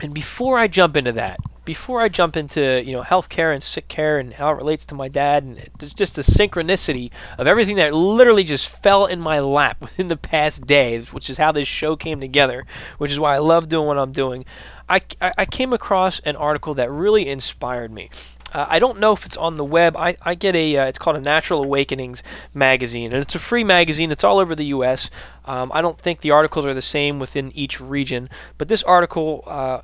And 0.00 0.14
before 0.14 0.58
I 0.58 0.66
jump 0.66 0.96
into 0.96 1.12
that, 1.12 1.38
before 1.64 2.00
I 2.00 2.08
jump 2.08 2.36
into 2.36 2.82
you 2.84 2.92
know 2.92 3.02
healthcare 3.02 3.52
and 3.52 3.62
sick 3.62 3.88
care 3.88 4.18
and 4.18 4.34
how 4.34 4.50
it 4.50 4.56
relates 4.56 4.86
to 4.86 4.94
my 4.94 5.08
dad, 5.08 5.44
and 5.44 5.68
there's 5.78 5.94
just 5.94 6.16
the 6.16 6.22
synchronicity 6.22 7.10
of 7.38 7.46
everything 7.46 7.76
that 7.76 7.94
literally 7.94 8.44
just 8.44 8.68
fell 8.68 9.06
in 9.06 9.20
my 9.20 9.40
lap 9.40 9.80
within 9.80 10.08
the 10.08 10.16
past 10.16 10.66
day, 10.66 11.00
which 11.02 11.30
is 11.30 11.38
how 11.38 11.52
this 11.52 11.68
show 11.68 11.96
came 11.96 12.20
together, 12.20 12.66
which 12.98 13.12
is 13.12 13.18
why 13.18 13.34
I 13.34 13.38
love 13.38 13.68
doing 13.68 13.86
what 13.86 13.98
I'm 13.98 14.12
doing. 14.12 14.44
I, 14.88 15.00
I 15.20 15.46
came 15.46 15.72
across 15.72 16.20
an 16.20 16.36
article 16.36 16.74
that 16.74 16.90
really 16.90 17.26
inspired 17.26 17.90
me. 17.90 18.10
Uh, 18.52 18.66
I 18.68 18.78
don't 18.78 19.00
know 19.00 19.12
if 19.12 19.26
it's 19.26 19.36
on 19.36 19.56
the 19.56 19.64
web. 19.64 19.96
I, 19.96 20.16
I 20.22 20.34
get 20.34 20.54
a, 20.54 20.76
uh, 20.76 20.86
it's 20.86 20.98
called 20.98 21.16
a 21.16 21.20
Natural 21.20 21.64
Awakenings 21.64 22.22
magazine, 22.52 23.12
and 23.12 23.20
it's 23.20 23.34
a 23.34 23.40
free 23.40 23.64
magazine. 23.64 24.12
It's 24.12 24.22
all 24.22 24.38
over 24.38 24.54
the 24.54 24.66
U.S. 24.66 25.10
Um, 25.44 25.72
I 25.74 25.80
don't 25.80 25.98
think 25.98 26.20
the 26.20 26.30
articles 26.30 26.64
are 26.64 26.74
the 26.74 26.82
same 26.82 27.18
within 27.18 27.50
each 27.52 27.80
region, 27.80 28.28
but 28.56 28.68
this 28.68 28.82
article 28.84 29.42
uh, 29.46 29.80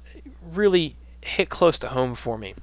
really 0.52 0.96
hit 1.22 1.48
close 1.48 1.78
to 1.80 1.88
home 1.88 2.14
for 2.14 2.38
me. 2.38 2.54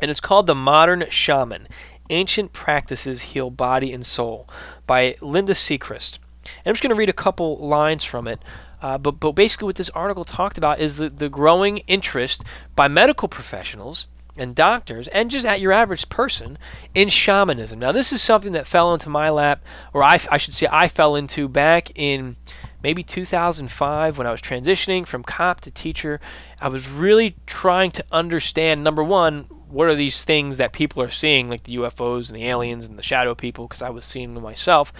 And 0.00 0.10
it's 0.10 0.20
called 0.20 0.46
The 0.46 0.54
Modern 0.54 1.06
Shaman 1.08 1.68
Ancient 2.10 2.52
Practices 2.52 3.22
Heal 3.22 3.50
Body 3.50 3.92
and 3.92 4.04
Soul 4.04 4.48
by 4.86 5.16
Linda 5.20 5.54
Sechrist. 5.54 6.18
And 6.44 6.66
I'm 6.66 6.74
just 6.74 6.82
going 6.82 6.94
to 6.94 6.98
read 6.98 7.08
a 7.08 7.14
couple 7.14 7.56
lines 7.58 8.04
from 8.04 8.28
it. 8.28 8.40
Uh, 8.82 8.98
but, 8.98 9.12
but 9.12 9.32
basically, 9.32 9.66
what 9.66 9.76
this 9.76 9.90
article 9.90 10.24
talked 10.24 10.58
about 10.58 10.78
is 10.78 10.98
the, 10.98 11.08
the 11.08 11.28
growing 11.28 11.78
interest 11.88 12.44
by 12.74 12.88
medical 12.88 13.26
professionals 13.26 14.06
and 14.36 14.54
doctors 14.54 15.08
and 15.08 15.30
just 15.30 15.46
at 15.46 15.60
your 15.60 15.72
average 15.72 16.08
person 16.08 16.58
in 16.94 17.08
shamanism. 17.08 17.78
Now, 17.78 17.92
this 17.92 18.12
is 18.12 18.20
something 18.20 18.52
that 18.52 18.66
fell 18.66 18.92
into 18.92 19.08
my 19.08 19.30
lap, 19.30 19.64
or 19.92 20.02
I, 20.02 20.20
I 20.30 20.36
should 20.36 20.54
say, 20.54 20.68
I 20.70 20.88
fell 20.88 21.16
into 21.16 21.48
back 21.48 21.90
in 21.94 22.36
maybe 22.82 23.02
2005 23.02 24.18
when 24.18 24.26
I 24.26 24.30
was 24.30 24.42
transitioning 24.42 25.06
from 25.06 25.22
cop 25.22 25.60
to 25.62 25.70
teacher. 25.70 26.20
I 26.60 26.68
was 26.68 26.90
really 26.90 27.36
trying 27.46 27.90
to 27.92 28.04
understand 28.10 28.82
number 28.82 29.04
one, 29.04 29.44
what 29.68 29.88
are 29.88 29.94
these 29.94 30.24
things 30.24 30.58
that 30.58 30.72
people 30.72 31.02
are 31.02 31.10
seeing, 31.10 31.50
like 31.50 31.64
the 31.64 31.76
UFOs 31.76 32.28
and 32.28 32.36
the 32.36 32.46
aliens 32.46 32.86
and 32.86 32.98
the 32.98 33.02
shadow 33.02 33.34
people, 33.34 33.66
because 33.66 33.82
I 33.82 33.90
was 33.90 34.04
seeing 34.04 34.34
them 34.34 34.42
myself. 34.42 34.92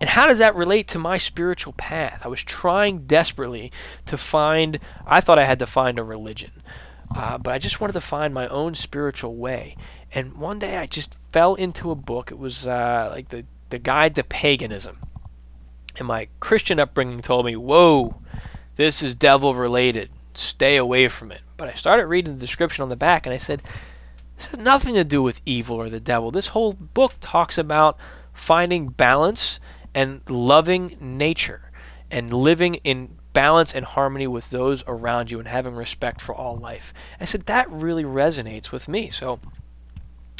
And 0.00 0.10
how 0.10 0.26
does 0.26 0.38
that 0.38 0.54
relate 0.54 0.88
to 0.88 0.98
my 0.98 1.18
spiritual 1.18 1.72
path? 1.72 2.20
I 2.24 2.28
was 2.28 2.42
trying 2.42 3.06
desperately 3.06 3.72
to 4.06 4.16
find, 4.16 4.78
I 5.06 5.20
thought 5.20 5.38
I 5.38 5.44
had 5.44 5.58
to 5.60 5.66
find 5.66 5.98
a 5.98 6.04
religion. 6.04 6.52
Uh, 7.14 7.38
but 7.38 7.52
I 7.52 7.58
just 7.58 7.80
wanted 7.80 7.94
to 7.94 8.00
find 8.00 8.34
my 8.34 8.48
own 8.48 8.74
spiritual 8.74 9.36
way. 9.36 9.76
And 10.12 10.34
one 10.34 10.58
day 10.58 10.76
I 10.76 10.86
just 10.86 11.16
fell 11.32 11.54
into 11.54 11.90
a 11.90 11.94
book. 11.94 12.30
It 12.30 12.38
was 12.38 12.66
uh, 12.66 13.10
like 13.12 13.28
the, 13.28 13.44
the 13.70 13.78
Guide 13.78 14.14
to 14.16 14.24
Paganism. 14.24 14.98
And 15.98 16.08
my 16.08 16.28
Christian 16.40 16.78
upbringing 16.78 17.22
told 17.22 17.46
me, 17.46 17.56
whoa, 17.56 18.16
this 18.76 19.02
is 19.02 19.14
devil 19.14 19.54
related. 19.54 20.10
Stay 20.36 20.76
away 20.76 21.08
from 21.08 21.32
it. 21.32 21.42
But 21.56 21.68
I 21.68 21.74
started 21.74 22.06
reading 22.06 22.34
the 22.34 22.40
description 22.40 22.82
on 22.82 22.88
the 22.88 22.96
back 22.96 23.26
and 23.26 23.32
I 23.32 23.38
said, 23.38 23.62
this 24.36 24.46
has 24.46 24.58
nothing 24.58 24.94
to 24.94 25.04
do 25.04 25.22
with 25.22 25.40
evil 25.46 25.76
or 25.76 25.88
the 25.88 26.00
devil. 26.00 26.30
This 26.30 26.48
whole 26.48 26.72
book 26.74 27.14
talks 27.20 27.56
about 27.56 27.96
finding 28.32 28.88
balance 28.88 29.58
and 29.94 30.20
loving 30.28 30.96
nature 31.00 31.70
and 32.10 32.32
living 32.32 32.74
in 32.76 33.16
balance 33.32 33.74
and 33.74 33.84
harmony 33.84 34.26
with 34.26 34.50
those 34.50 34.84
around 34.86 35.30
you 35.30 35.38
and 35.38 35.48
having 35.48 35.74
respect 35.74 36.20
for 36.20 36.34
all 36.34 36.54
life. 36.54 36.92
I 37.20 37.24
said, 37.24 37.46
that 37.46 37.70
really 37.70 38.04
resonates 38.04 38.70
with 38.70 38.88
me. 38.88 39.10
So 39.10 39.40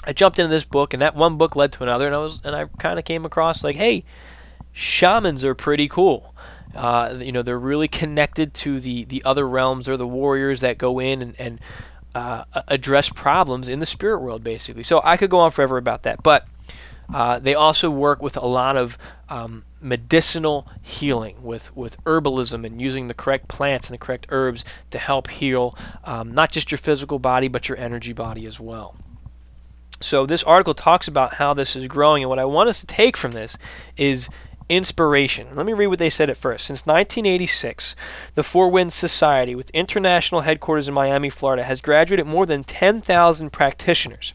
I 0.04 0.12
jumped 0.12 0.38
into 0.38 0.50
this 0.50 0.64
book, 0.64 0.94
and 0.94 1.02
that 1.02 1.14
one 1.14 1.36
book 1.36 1.56
led 1.56 1.72
to 1.72 1.82
another, 1.82 2.06
and 2.06 2.14
I 2.14 2.18
was, 2.18 2.40
and 2.44 2.54
I 2.54 2.66
kind 2.78 2.98
of 2.98 3.04
came 3.04 3.24
across 3.24 3.64
like, 3.64 3.76
hey, 3.76 4.04
shamans 4.72 5.44
are 5.44 5.54
pretty 5.54 5.88
cool. 5.88 6.34
Uh, 6.76 7.18
you 7.20 7.32
know, 7.32 7.42
they're 7.42 7.58
really 7.58 7.88
connected 7.88 8.54
to 8.54 8.80
the 8.80 9.04
the 9.04 9.24
other 9.24 9.46
realms. 9.48 9.86
They're 9.86 9.96
the 9.96 10.06
warriors 10.06 10.60
that 10.60 10.78
go 10.78 10.98
in 10.98 11.22
and, 11.22 11.34
and 11.40 11.60
uh, 12.14 12.44
address 12.68 13.08
problems 13.08 13.68
in 13.68 13.80
the 13.80 13.86
spirit 13.86 14.20
world, 14.20 14.42
basically. 14.42 14.82
So 14.82 15.00
I 15.04 15.16
could 15.16 15.30
go 15.30 15.38
on 15.38 15.50
forever 15.50 15.76
about 15.76 16.02
that, 16.04 16.22
but 16.22 16.46
uh, 17.12 17.38
they 17.38 17.54
also 17.54 17.90
work 17.90 18.22
with 18.22 18.36
a 18.36 18.46
lot 18.46 18.76
of 18.76 18.98
um, 19.28 19.64
medicinal 19.80 20.66
healing 20.82 21.42
with, 21.42 21.74
with 21.76 22.02
herbalism 22.04 22.64
and 22.64 22.80
using 22.80 23.08
the 23.08 23.14
correct 23.14 23.48
plants 23.48 23.88
and 23.88 23.94
the 23.94 23.98
correct 23.98 24.26
herbs 24.30 24.64
to 24.90 24.98
help 24.98 25.28
heal 25.28 25.76
um, 26.04 26.32
not 26.32 26.50
just 26.50 26.70
your 26.70 26.78
physical 26.78 27.18
body 27.18 27.48
but 27.48 27.68
your 27.68 27.78
energy 27.78 28.12
body 28.12 28.46
as 28.46 28.58
well. 28.58 28.96
So, 30.00 30.26
this 30.26 30.42
article 30.42 30.74
talks 30.74 31.08
about 31.08 31.34
how 31.34 31.54
this 31.54 31.74
is 31.74 31.86
growing, 31.86 32.22
and 32.22 32.28
what 32.28 32.38
I 32.38 32.44
want 32.44 32.68
us 32.68 32.80
to 32.80 32.86
take 32.86 33.16
from 33.16 33.32
this 33.32 33.56
is 33.96 34.28
inspiration. 34.68 35.54
Let 35.54 35.66
me 35.66 35.72
read 35.72 35.86
what 35.88 35.98
they 35.98 36.10
said 36.10 36.30
at 36.30 36.36
first. 36.36 36.66
Since 36.66 36.86
1986, 36.86 37.94
the 38.34 38.42
Four 38.42 38.70
Winds 38.70 38.94
Society, 38.94 39.54
with 39.54 39.70
international 39.70 40.42
headquarters 40.42 40.88
in 40.88 40.94
Miami, 40.94 41.30
Florida, 41.30 41.64
has 41.64 41.80
graduated 41.80 42.26
more 42.26 42.46
than 42.46 42.64
10,000 42.64 43.50
practitioners. 43.50 44.34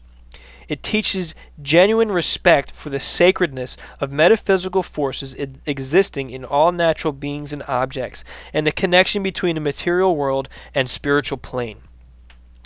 It 0.68 0.82
teaches 0.82 1.34
genuine 1.60 2.10
respect 2.10 2.72
for 2.72 2.88
the 2.88 3.00
sacredness 3.00 3.76
of 4.00 4.10
metaphysical 4.10 4.82
forces 4.82 5.34
existing 5.66 6.30
in 6.30 6.44
all 6.44 6.72
natural 6.72 7.12
beings 7.12 7.52
and 7.52 7.62
objects, 7.68 8.24
and 8.54 8.66
the 8.66 8.72
connection 8.72 9.22
between 9.22 9.56
the 9.56 9.60
material 9.60 10.16
world 10.16 10.48
and 10.74 10.88
spiritual 10.88 11.38
plane. 11.38 11.82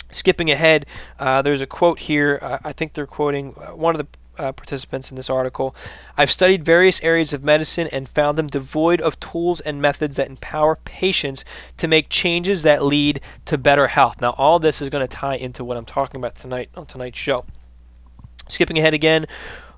Skipping 0.09 0.49
ahead, 0.49 0.85
uh, 1.19 1.41
there's 1.41 1.59
a 1.59 1.67
quote 1.67 1.99
here. 1.99 2.39
Uh, 2.41 2.59
I 2.63 2.71
think 2.71 2.93
they're 2.93 3.05
quoting 3.05 3.53
uh, 3.57 3.75
one 3.75 3.93
of 3.93 3.99
the 3.99 4.07
uh, 4.37 4.51
participants 4.51 5.09
in 5.09 5.17
this 5.17 5.29
article. 5.29 5.75
I've 6.17 6.31
studied 6.31 6.63
various 6.63 7.01
areas 7.03 7.33
of 7.33 7.43
medicine 7.43 7.87
and 7.91 8.07
found 8.07 8.37
them 8.37 8.47
devoid 8.47 9.01
of 9.01 9.19
tools 9.19 9.61
and 9.61 9.81
methods 9.81 10.15
that 10.15 10.29
empower 10.29 10.75
patients 10.75 11.43
to 11.77 11.87
make 11.87 12.09
changes 12.09 12.63
that 12.63 12.83
lead 12.83 13.19
to 13.45 13.57
better 13.57 13.87
health. 13.87 14.21
Now, 14.21 14.35
all 14.37 14.59
this 14.59 14.81
is 14.81 14.89
going 14.89 15.07
to 15.07 15.15
tie 15.15 15.35
into 15.35 15.63
what 15.63 15.77
I'm 15.77 15.85
talking 15.85 16.19
about 16.19 16.35
tonight 16.35 16.69
on 16.75 16.85
tonight's 16.85 17.17
show. 17.17 17.45
Skipping 18.47 18.77
ahead 18.77 18.93
again, 18.93 19.27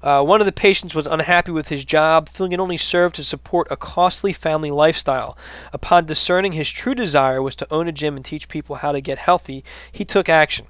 uh, 0.02 0.24
one 0.24 0.40
of 0.40 0.46
the 0.46 0.54
patients 0.54 0.96
was 0.96 1.08
unhappy 1.08 1.52
with 1.52 1.68
his 1.68 1.84
job, 1.84 2.30
feeling 2.30 2.54
it 2.54 2.60
only 2.60 2.78
served 2.78 3.16
to 3.16 3.24
support 3.24 3.68
a 3.70 3.76
costly 3.76 4.32
family 4.32 4.72
lifestyle. 4.72 5.38
Upon 5.74 6.06
discerning 6.06 6.54
his 6.54 6.70
true 6.70 6.96
desire 6.96 7.42
was 7.42 7.56
to 7.58 7.68
own 7.72 7.88
a 7.88 7.92
gym 7.92 8.16
and 8.16 8.24
teach 8.24 8.48
people 8.48 8.78
how 8.78 8.92
to 8.92 9.02
get 9.02 9.18
healthy, 9.18 9.64
he 9.92 10.06
took 10.06 10.30
action. 10.30 10.68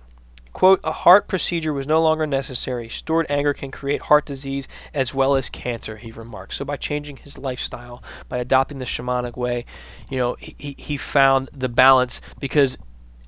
Quote, 0.53 0.79
a 0.83 0.91
heart 0.91 1.27
procedure 1.27 1.73
was 1.73 1.87
no 1.87 2.01
longer 2.01 2.25
necessary. 2.25 2.89
Stored 2.89 3.27
anger 3.29 3.53
can 3.53 3.71
create 3.71 4.03
heart 4.03 4.25
disease 4.25 4.67
as 4.93 5.13
well 5.13 5.35
as 5.35 5.49
cancer, 5.49 5.97
he 5.97 6.11
remarked. 6.11 6.53
So 6.53 6.65
by 6.65 6.75
changing 6.75 7.17
his 7.17 7.37
lifestyle, 7.37 8.03
by 8.27 8.39
adopting 8.39 8.79
the 8.79 8.85
shamanic 8.85 9.37
way, 9.37 9.65
you 10.09 10.17
know, 10.17 10.35
he, 10.39 10.75
he 10.77 10.97
found 10.97 11.49
the 11.53 11.69
balance 11.69 12.19
because 12.39 12.77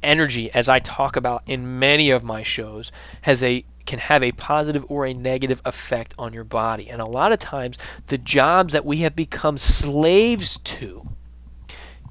energy, 0.04 0.52
as 0.52 0.68
I 0.68 0.80
talk 0.80 1.16
about 1.16 1.44
in 1.46 1.80
many 1.80 2.10
of 2.10 2.24
my 2.24 2.44
shows, 2.44 2.92
has 3.22 3.44
a 3.44 3.66
can 3.86 4.00
have 4.00 4.22
a 4.22 4.32
positive 4.34 4.86
or 4.90 5.06
a 5.06 5.14
negative 5.14 5.62
effect 5.66 6.14
on 6.18 6.34
your 6.34 6.44
body. 6.44 6.90
And 6.90 7.02
a 7.02 7.06
lot 7.06 7.32
of 7.32 7.40
times, 7.40 7.78
the 8.08 8.18
jobs 8.18 8.74
that 8.74 8.86
we 8.86 8.98
have 8.98 9.16
become 9.16 9.58
slaves 9.58 10.60
to 10.60 11.10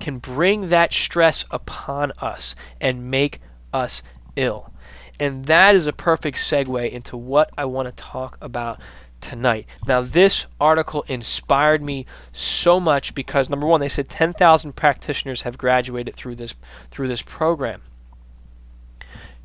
can 0.01 0.19
bring 0.19 0.69
that 0.69 0.93
stress 0.93 1.45
upon 1.51 2.13
us 2.19 2.55
and 2.81 3.11
make 3.11 3.41
us 3.73 4.03
ill. 4.35 4.70
And 5.21 5.45
that 5.45 5.77
is 5.77 5.87
a 5.87 5.93
perfect 5.93 6.39
segue 6.39 6.91
into 6.91 7.17
what 7.17 7.51
I 7.57 7.67
want 7.67 7.87
to 7.87 7.93
talk 7.93 8.39
about 8.41 8.81
tonight. 9.21 9.67
Now, 9.87 10.01
this 10.01 10.47
article 10.59 11.05
inspired 11.09 11.83
me 11.83 12.07
so 12.33 12.81
much 12.81 13.15
because 13.15 13.51
number 13.51 13.67
one, 13.67 13.81
they 13.81 13.89
said 13.91 14.09
10,000 14.09 14.75
practitioners 14.75 15.43
have 15.43 15.59
graduated 15.59 16.17
through 16.17 16.37
this 16.37 16.55
through 16.91 17.09
this 17.09 17.21
program. 17.21 17.83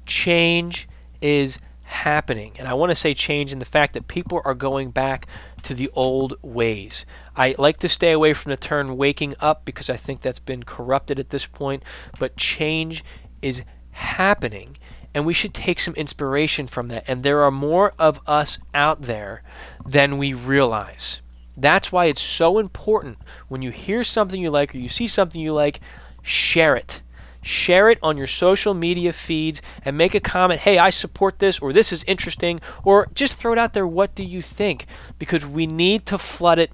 Change 0.06 0.88
is 1.20 1.60
happening. 1.84 2.54
And 2.58 2.68
I 2.68 2.74
want 2.74 2.92
to 2.92 2.96
say 2.96 3.14
change 3.14 3.52
in 3.52 3.60
the 3.60 3.66
fact 3.66 3.94
that 3.94 4.08
people 4.08 4.42
are 4.44 4.54
going 4.54 4.92
back 4.92 5.28
to 5.64 5.74
the 5.74 5.90
old 5.94 6.36
ways. 6.42 7.06
I 7.36 7.54
like 7.58 7.78
to 7.80 7.90
stay 7.90 8.12
away 8.12 8.34
from 8.34 8.50
the 8.50 8.58
term 8.58 8.96
waking 8.98 9.36
up 9.40 9.66
because 9.66 9.90
I 9.90 9.96
think 9.96 10.22
that's 10.22 10.40
been 10.40 10.64
corrupted 10.64 11.20
at 11.20 11.30
this 11.30 11.46
point, 11.46 11.84
but 12.18 12.38
change 12.38 13.04
is 13.42 13.64
happening. 13.92 14.78
And 15.16 15.26
we 15.26 15.34
should 15.34 15.54
take 15.54 15.80
some 15.80 15.96
inspiration 15.96 16.68
from 16.68 16.90
that. 16.90 17.06
And 17.08 17.24
there 17.24 17.42
are 17.42 17.50
more 17.50 17.94
of 17.98 18.20
us 18.28 18.60
out 18.74 19.04
there 19.04 19.42
than 19.86 20.18
we 20.18 20.34
realize. 20.34 21.22
That's 21.56 21.90
why 21.90 22.06
it's 22.06 22.22
so 22.22 22.60
important 22.60 23.18
when 23.48 23.62
you 23.62 23.72
hear 23.72 24.04
something 24.04 24.42
you 24.42 24.52
like 24.52 24.76
or 24.76 24.78
you 24.78 24.90
see 24.90 25.08
something 25.08 25.40
you 25.40 25.54
like, 25.54 25.80
share 26.22 26.76
it. 26.76 27.00
Share 27.42 27.90
it 27.90 28.00
on 28.04 28.18
your 28.18 28.28
social 28.28 28.74
media 28.74 29.14
feeds 29.14 29.62
and 29.86 29.98
make 29.98 30.14
a 30.14 30.20
comment, 30.20 30.62
hey, 30.62 30.78
I 30.78 30.90
support 30.90 31.40
this, 31.40 31.60
or 31.60 31.72
this 31.72 31.94
is 31.94 32.04
interesting, 32.06 32.60
or 32.84 33.08
just 33.14 33.36
throw 33.36 33.54
it 33.54 33.58
out 33.58 33.74
there, 33.74 33.88
what 33.88 34.16
do 34.16 34.24
you 34.24 34.42
think? 34.42 34.86
Because 35.18 35.46
we 35.46 35.66
need 35.66 36.06
to 36.08 36.18
flood 36.18 36.60
it 36.60 36.72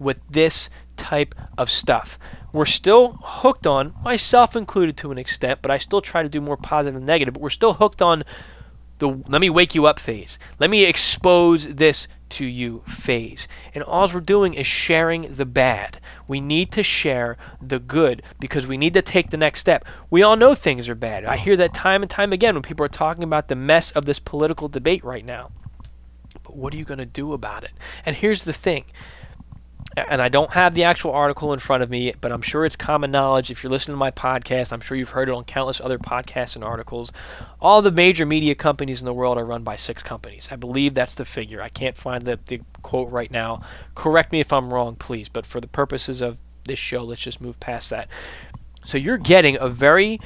with 0.00 0.18
this 0.28 0.70
type 0.96 1.34
of 1.56 1.70
stuff. 1.70 2.18
We're 2.56 2.64
still 2.64 3.18
hooked 3.22 3.66
on, 3.66 3.92
myself 4.02 4.56
included 4.56 4.96
to 4.96 5.12
an 5.12 5.18
extent, 5.18 5.60
but 5.60 5.70
I 5.70 5.76
still 5.76 6.00
try 6.00 6.22
to 6.22 6.28
do 6.30 6.40
more 6.40 6.56
positive 6.56 6.96
and 6.96 7.04
negative, 7.04 7.34
but 7.34 7.42
we're 7.42 7.50
still 7.50 7.74
hooked 7.74 8.00
on 8.00 8.22
the 8.96 9.08
let 9.28 9.42
me 9.42 9.50
wake 9.50 9.74
you 9.74 9.84
up 9.84 9.98
phase. 9.98 10.38
Let 10.58 10.70
me 10.70 10.88
expose 10.88 11.74
this 11.74 12.08
to 12.30 12.46
you 12.46 12.82
phase. 12.88 13.46
And 13.74 13.84
all 13.84 14.08
we're 14.08 14.20
doing 14.20 14.54
is 14.54 14.66
sharing 14.66 15.34
the 15.34 15.44
bad. 15.44 16.00
We 16.26 16.40
need 16.40 16.72
to 16.72 16.82
share 16.82 17.36
the 17.60 17.78
good 17.78 18.22
because 18.40 18.66
we 18.66 18.78
need 18.78 18.94
to 18.94 19.02
take 19.02 19.28
the 19.28 19.36
next 19.36 19.60
step. 19.60 19.84
We 20.08 20.22
all 20.22 20.36
know 20.36 20.54
things 20.54 20.88
are 20.88 20.94
bad. 20.94 21.26
I 21.26 21.36
hear 21.36 21.58
that 21.58 21.74
time 21.74 22.00
and 22.00 22.10
time 22.10 22.32
again 22.32 22.54
when 22.54 22.62
people 22.62 22.86
are 22.86 22.88
talking 22.88 23.22
about 23.22 23.48
the 23.48 23.54
mess 23.54 23.90
of 23.90 24.06
this 24.06 24.18
political 24.18 24.68
debate 24.68 25.04
right 25.04 25.26
now. 25.26 25.50
But 26.42 26.56
what 26.56 26.72
are 26.72 26.78
you 26.78 26.86
going 26.86 26.96
to 26.96 27.04
do 27.04 27.34
about 27.34 27.64
it? 27.64 27.72
And 28.06 28.16
here's 28.16 28.44
the 28.44 28.54
thing 28.54 28.86
and 29.96 30.20
I 30.20 30.28
don't 30.28 30.52
have 30.52 30.74
the 30.74 30.84
actual 30.84 31.12
article 31.12 31.52
in 31.52 31.58
front 31.58 31.82
of 31.82 31.88
me, 31.88 32.12
but 32.20 32.30
I'm 32.30 32.42
sure 32.42 32.66
it's 32.66 32.76
common 32.76 33.10
knowledge. 33.10 33.50
If 33.50 33.62
you're 33.62 33.70
listening 33.70 33.94
to 33.94 33.98
my 33.98 34.10
podcast, 34.10 34.72
I'm 34.72 34.80
sure 34.80 34.96
you've 34.96 35.10
heard 35.10 35.28
it 35.28 35.34
on 35.34 35.44
countless 35.44 35.80
other 35.80 35.98
podcasts 35.98 36.54
and 36.54 36.62
articles. 36.62 37.12
All 37.60 37.80
the 37.80 37.90
major 37.90 38.26
media 38.26 38.54
companies 38.54 39.00
in 39.00 39.06
the 39.06 39.14
world 39.14 39.38
are 39.38 39.44
run 39.44 39.62
by 39.62 39.76
six 39.76 40.02
companies. 40.02 40.50
I 40.52 40.56
believe 40.56 40.94
that's 40.94 41.14
the 41.14 41.24
figure. 41.24 41.62
I 41.62 41.70
can't 41.70 41.96
find 41.96 42.24
the, 42.24 42.38
the 42.44 42.60
quote 42.82 43.10
right 43.10 43.30
now. 43.30 43.62
Correct 43.94 44.32
me 44.32 44.40
if 44.40 44.52
I'm 44.52 44.72
wrong, 44.72 44.96
please. 44.96 45.30
But 45.30 45.46
for 45.46 45.60
the 45.60 45.68
purposes 45.68 46.20
of 46.20 46.40
this 46.64 46.78
show, 46.78 47.02
let's 47.02 47.22
just 47.22 47.40
move 47.40 47.58
past 47.58 47.88
that. 47.90 48.08
So 48.84 48.98
you're 48.98 49.18
getting 49.18 49.56
a 49.58 49.68
very 49.68 50.20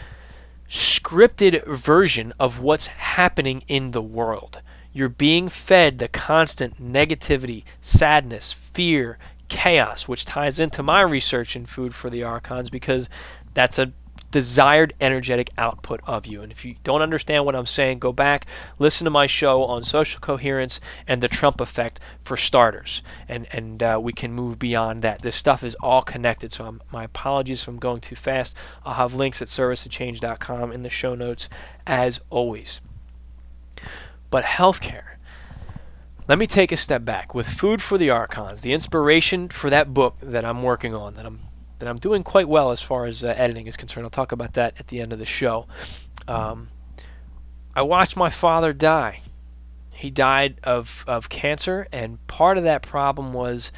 scripted 0.69 1.67
version 1.67 2.33
of 2.41 2.61
what's 2.61 2.89
happening 2.89 3.63
in 3.69 3.93
the 3.93 4.03
world. 4.03 4.63
You're 4.93 5.09
being 5.09 5.49
fed 5.49 5.99
the 5.99 6.09
constant 6.09 6.83
negativity, 6.83 7.63
sadness, 7.81 8.53
fear, 8.53 9.19
chaos, 9.51 10.09
which 10.09 10.25
ties 10.25 10.59
into 10.59 10.83
my 10.83 11.03
research 11.03 11.55
in 11.55 11.67
Food 11.67 11.95
for 11.95 12.09
the 12.09 12.23
Archons 12.23 12.71
because 12.71 13.11
that's 13.53 13.79
a 13.79 13.93
desired 14.31 14.95
energetic 15.01 15.51
output 15.59 16.01
of 16.07 16.25
you. 16.25 16.41
And 16.41 16.53
if 16.53 16.65
you 16.65 16.77
don't 16.85 17.03
understand 17.03 17.45
what 17.45 17.57
I'm 17.57 17.67
saying, 17.67 17.99
go 17.99 18.13
back, 18.13 18.47
listen 18.79 19.05
to 19.05 19.11
my 19.11 19.27
show 19.27 19.65
on 19.65 19.83
social 19.85 20.21
coherence 20.21 20.81
and 21.07 21.21
the 21.21 21.29
Trump 21.29 21.61
effect 21.61 21.99
for 22.23 22.37
starters. 22.37 23.03
And, 23.29 23.49
and 23.53 23.83
uh, 23.83 23.99
we 24.01 24.13
can 24.13 24.33
move 24.33 24.59
beyond 24.59 25.03
that. 25.03 25.23
This 25.23 25.37
stuff 25.37 25.65
is 25.65 25.75
all 25.77 26.03
connected. 26.03 26.53
So 26.53 26.65
I'm, 26.65 26.81
my 26.93 27.05
apologies 27.05 27.63
if 27.63 27.69
I'm 27.69 27.79
going 27.79 28.01
too 28.01 28.17
fast. 28.17 28.55
I'll 28.85 28.95
have 28.95 29.15
links 29.15 29.43
at 29.43 29.49
serviceofchange.com 29.49 30.73
in 30.73 30.83
the 30.83 30.91
show 30.91 31.15
notes 31.15 31.49
as 31.87 32.21
always. 32.31 32.81
But 34.31 34.45
healthcare 34.45 35.17
let 36.31 36.39
me 36.39 36.47
take 36.47 36.71
a 36.71 36.77
step 36.77 37.05
back. 37.05 37.35
With 37.35 37.49
Food 37.49 37.83
for 37.83 37.99
the 37.99 38.09
Archons, 38.09 38.63
the 38.63 38.73
inspiration 38.73 39.49
for 39.49 39.69
that 39.69 39.93
book 39.93 40.15
that 40.21 40.45
I'm 40.45 40.63
working 40.63 40.95
on, 40.95 41.15
that 41.15 41.27
I'm 41.27 41.41
that 41.81 41.89
I'm 41.89 41.97
doing 41.97 42.23
quite 42.23 42.47
well 42.47 42.71
as 42.71 42.81
far 42.81 43.07
as 43.07 43.25
uh, 43.25 43.35
editing 43.37 43.67
is 43.67 43.77
concerned. 43.77 44.05
I'll 44.05 44.11
talk 44.11 44.31
about 44.31 44.53
that 44.53 44.75
at 44.79 44.87
the 44.87 45.01
end 45.01 45.13
of 45.13 45.19
the 45.19 45.27
show. 45.27 45.67
Um, 46.29 46.69
I 47.75 47.83
watched 47.83 48.17
my 48.17 48.31
father 48.31 48.73
die. 48.73 49.23
He 49.93 50.09
died 50.09 50.61
of, 50.63 51.05
of 51.09 51.29
cancer, 51.29 51.89
and 51.91 52.25
part 52.29 52.59
of 52.59 52.63
that 52.63 52.83
problem 52.83 53.33
was 53.33 53.73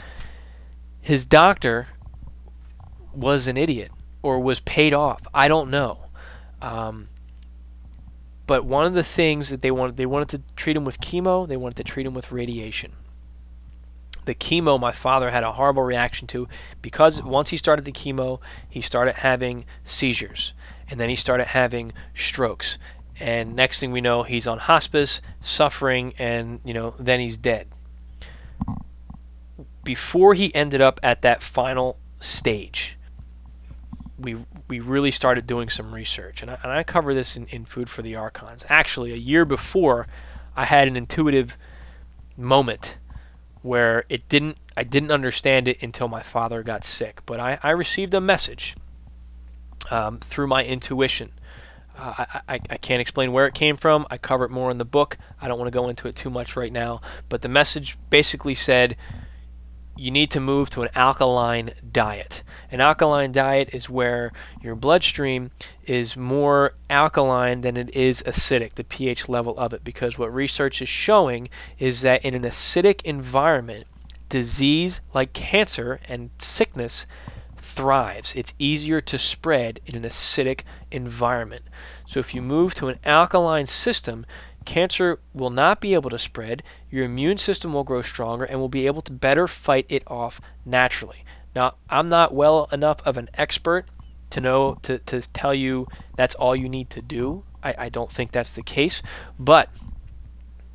his 1.00 1.24
doctor 1.24 1.86
was 3.14 3.46
an 3.46 3.56
idiot 3.56 3.92
or 4.20 4.40
was 4.40 4.60
paid 4.60 4.92
off. 4.92 5.22
I 5.32 5.48
don't 5.48 5.70
know. 5.70 6.04
Um, 6.60 7.08
but 8.52 8.66
one 8.66 8.84
of 8.84 8.92
the 8.92 9.02
things 9.02 9.48
that 9.48 9.62
they 9.62 9.70
wanted, 9.70 9.96
they 9.96 10.04
wanted 10.04 10.28
to 10.28 10.42
treat 10.56 10.76
him 10.76 10.84
with 10.84 11.00
chemo. 11.00 11.48
They 11.48 11.56
wanted 11.56 11.76
to 11.76 11.84
treat 11.84 12.04
him 12.04 12.12
with 12.12 12.30
radiation. 12.30 12.92
The 14.26 14.34
chemo, 14.34 14.78
my 14.78 14.92
father 14.92 15.30
had 15.30 15.42
a 15.42 15.52
horrible 15.52 15.84
reaction 15.84 16.28
to 16.28 16.46
because 16.82 17.22
once 17.22 17.48
he 17.48 17.56
started 17.56 17.86
the 17.86 17.92
chemo, 17.92 18.40
he 18.68 18.82
started 18.82 19.14
having 19.14 19.64
seizures, 19.84 20.52
and 20.90 21.00
then 21.00 21.08
he 21.08 21.16
started 21.16 21.46
having 21.46 21.94
strokes. 22.14 22.76
And 23.18 23.56
next 23.56 23.80
thing 23.80 23.90
we 23.90 24.02
know, 24.02 24.22
he's 24.22 24.46
on 24.46 24.58
hospice, 24.58 25.22
suffering, 25.40 26.12
and 26.18 26.60
you 26.62 26.74
know, 26.74 26.92
then 26.98 27.20
he's 27.20 27.38
dead. 27.38 27.68
Before 29.82 30.34
he 30.34 30.54
ended 30.54 30.82
up 30.82 31.00
at 31.02 31.22
that 31.22 31.42
final 31.42 31.96
stage, 32.20 32.98
we 34.18 34.36
we 34.72 34.80
really 34.80 35.10
started 35.10 35.46
doing 35.46 35.68
some 35.68 35.94
research, 35.94 36.40
and 36.40 36.50
I, 36.50 36.58
and 36.62 36.72
I 36.72 36.82
cover 36.82 37.12
this 37.12 37.36
in, 37.36 37.46
in 37.48 37.66
Food 37.66 37.90
for 37.90 38.00
the 38.00 38.16
Archons. 38.16 38.64
Actually, 38.70 39.12
a 39.12 39.16
year 39.16 39.44
before, 39.44 40.06
I 40.56 40.64
had 40.64 40.88
an 40.88 40.96
intuitive 40.96 41.58
moment 42.38 42.96
where 43.60 44.04
it 44.08 44.26
didn't 44.30 44.56
I 44.74 44.84
didn't 44.84 45.10
understand 45.10 45.68
it 45.68 45.82
until 45.82 46.08
my 46.08 46.22
father 46.22 46.62
got 46.62 46.84
sick, 46.84 47.20
but 47.26 47.38
I, 47.38 47.58
I 47.62 47.72
received 47.72 48.14
a 48.14 48.20
message 48.22 48.74
um, 49.90 50.20
through 50.20 50.46
my 50.46 50.64
intuition. 50.64 51.32
Uh, 51.94 52.24
I, 52.48 52.54
I, 52.54 52.60
I 52.70 52.76
can't 52.78 53.02
explain 53.02 53.32
where 53.32 53.46
it 53.46 53.52
came 53.52 53.76
from. 53.76 54.06
I 54.10 54.16
cover 54.16 54.46
it 54.46 54.50
more 54.50 54.70
in 54.70 54.78
the 54.78 54.86
book. 54.86 55.18
I 55.38 55.48
don't 55.48 55.58
want 55.58 55.70
to 55.70 55.78
go 55.78 55.90
into 55.90 56.08
it 56.08 56.16
too 56.16 56.30
much 56.30 56.56
right 56.56 56.72
now. 56.72 57.02
But 57.28 57.42
the 57.42 57.48
message 57.48 57.98
basically 58.08 58.54
said, 58.54 58.96
you 59.96 60.10
need 60.10 60.30
to 60.30 60.40
move 60.40 60.70
to 60.70 60.82
an 60.82 60.88
alkaline 60.94 61.70
diet. 61.90 62.42
An 62.70 62.80
alkaline 62.80 63.32
diet 63.32 63.70
is 63.72 63.90
where 63.90 64.32
your 64.62 64.74
bloodstream 64.74 65.50
is 65.84 66.16
more 66.16 66.74
alkaline 66.88 67.60
than 67.60 67.76
it 67.76 67.94
is 67.94 68.22
acidic, 68.22 68.74
the 68.74 68.84
pH 68.84 69.28
level 69.28 69.56
of 69.58 69.72
it, 69.72 69.84
because 69.84 70.18
what 70.18 70.32
research 70.32 70.80
is 70.80 70.88
showing 70.88 71.48
is 71.78 72.00
that 72.00 72.24
in 72.24 72.34
an 72.34 72.42
acidic 72.42 73.02
environment, 73.02 73.86
disease 74.28 75.02
like 75.12 75.34
cancer 75.34 76.00
and 76.08 76.30
sickness 76.38 77.06
thrives. 77.56 78.34
It's 78.34 78.54
easier 78.58 79.00
to 79.02 79.18
spread 79.18 79.80
in 79.86 79.94
an 79.94 80.02
acidic 80.02 80.62
environment. 80.90 81.64
So 82.06 82.20
if 82.20 82.34
you 82.34 82.42
move 82.42 82.74
to 82.74 82.88
an 82.88 82.98
alkaline 83.04 83.66
system, 83.66 84.24
cancer 84.62 85.20
will 85.32 85.50
not 85.50 85.80
be 85.80 85.94
able 85.94 86.10
to 86.10 86.18
spread, 86.18 86.62
your 86.90 87.04
immune 87.04 87.38
system 87.38 87.72
will 87.72 87.84
grow 87.84 88.02
stronger, 88.02 88.44
and 88.44 88.60
will 88.60 88.68
be 88.68 88.86
able 88.86 89.02
to 89.02 89.12
better 89.12 89.46
fight 89.48 89.86
it 89.88 90.02
off 90.06 90.40
naturally. 90.64 91.24
Now, 91.54 91.74
I'm 91.90 92.08
not 92.08 92.34
well 92.34 92.68
enough 92.72 93.06
of 93.06 93.16
an 93.16 93.28
expert 93.34 93.86
to 94.30 94.40
know 94.40 94.78
to, 94.82 94.98
to 94.98 95.20
tell 95.32 95.54
you 95.54 95.86
that's 96.16 96.34
all 96.34 96.56
you 96.56 96.68
need 96.68 96.90
to 96.90 97.02
do. 97.02 97.44
I, 97.62 97.74
I 97.78 97.88
don't 97.88 98.10
think 98.10 98.32
that's 98.32 98.54
the 98.54 98.62
case, 98.62 99.02
but 99.38 99.68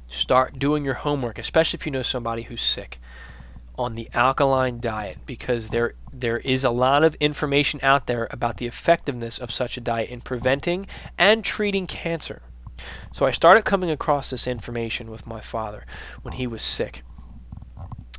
start 0.08 0.60
doing 0.60 0.86
your 0.86 0.96
homework, 0.96 1.38
especially 1.40 1.78
if 1.78 1.86
you 1.86 1.92
know 1.92 2.04
somebody 2.04 2.44
who's 2.44 2.62
sick, 2.62 3.00
on 3.78 3.96
the 3.96 4.10
alkaline 4.14 4.80
diet 4.80 5.20
because 5.26 5.70
there 5.70 5.94
there 6.12 6.40
is 6.40 6.64
a 6.64 6.72
lot 6.72 7.04
of 7.04 7.16
information 7.16 7.80
out 7.84 8.08
there 8.08 8.28
about 8.32 8.58
the 8.58 8.66
effectiveness 8.66 9.38
of 9.38 9.52
such 9.52 9.78
a 9.78 9.82
diet 9.82 10.10
in 10.10 10.22
preventing 10.22 10.88
and 11.18 11.44
treating 11.44 11.86
cancer. 11.86 12.42
So 13.14 13.26
I 13.26 13.32
started 13.32 13.66
coming 13.66 13.90
across 13.90 14.30
this 14.30 14.48
information 14.48 15.10
with 15.10 15.28
my 15.28 15.42
father 15.42 15.86
when 16.22 16.34
he 16.34 16.48
was 16.48 16.62
sick, 16.62 17.04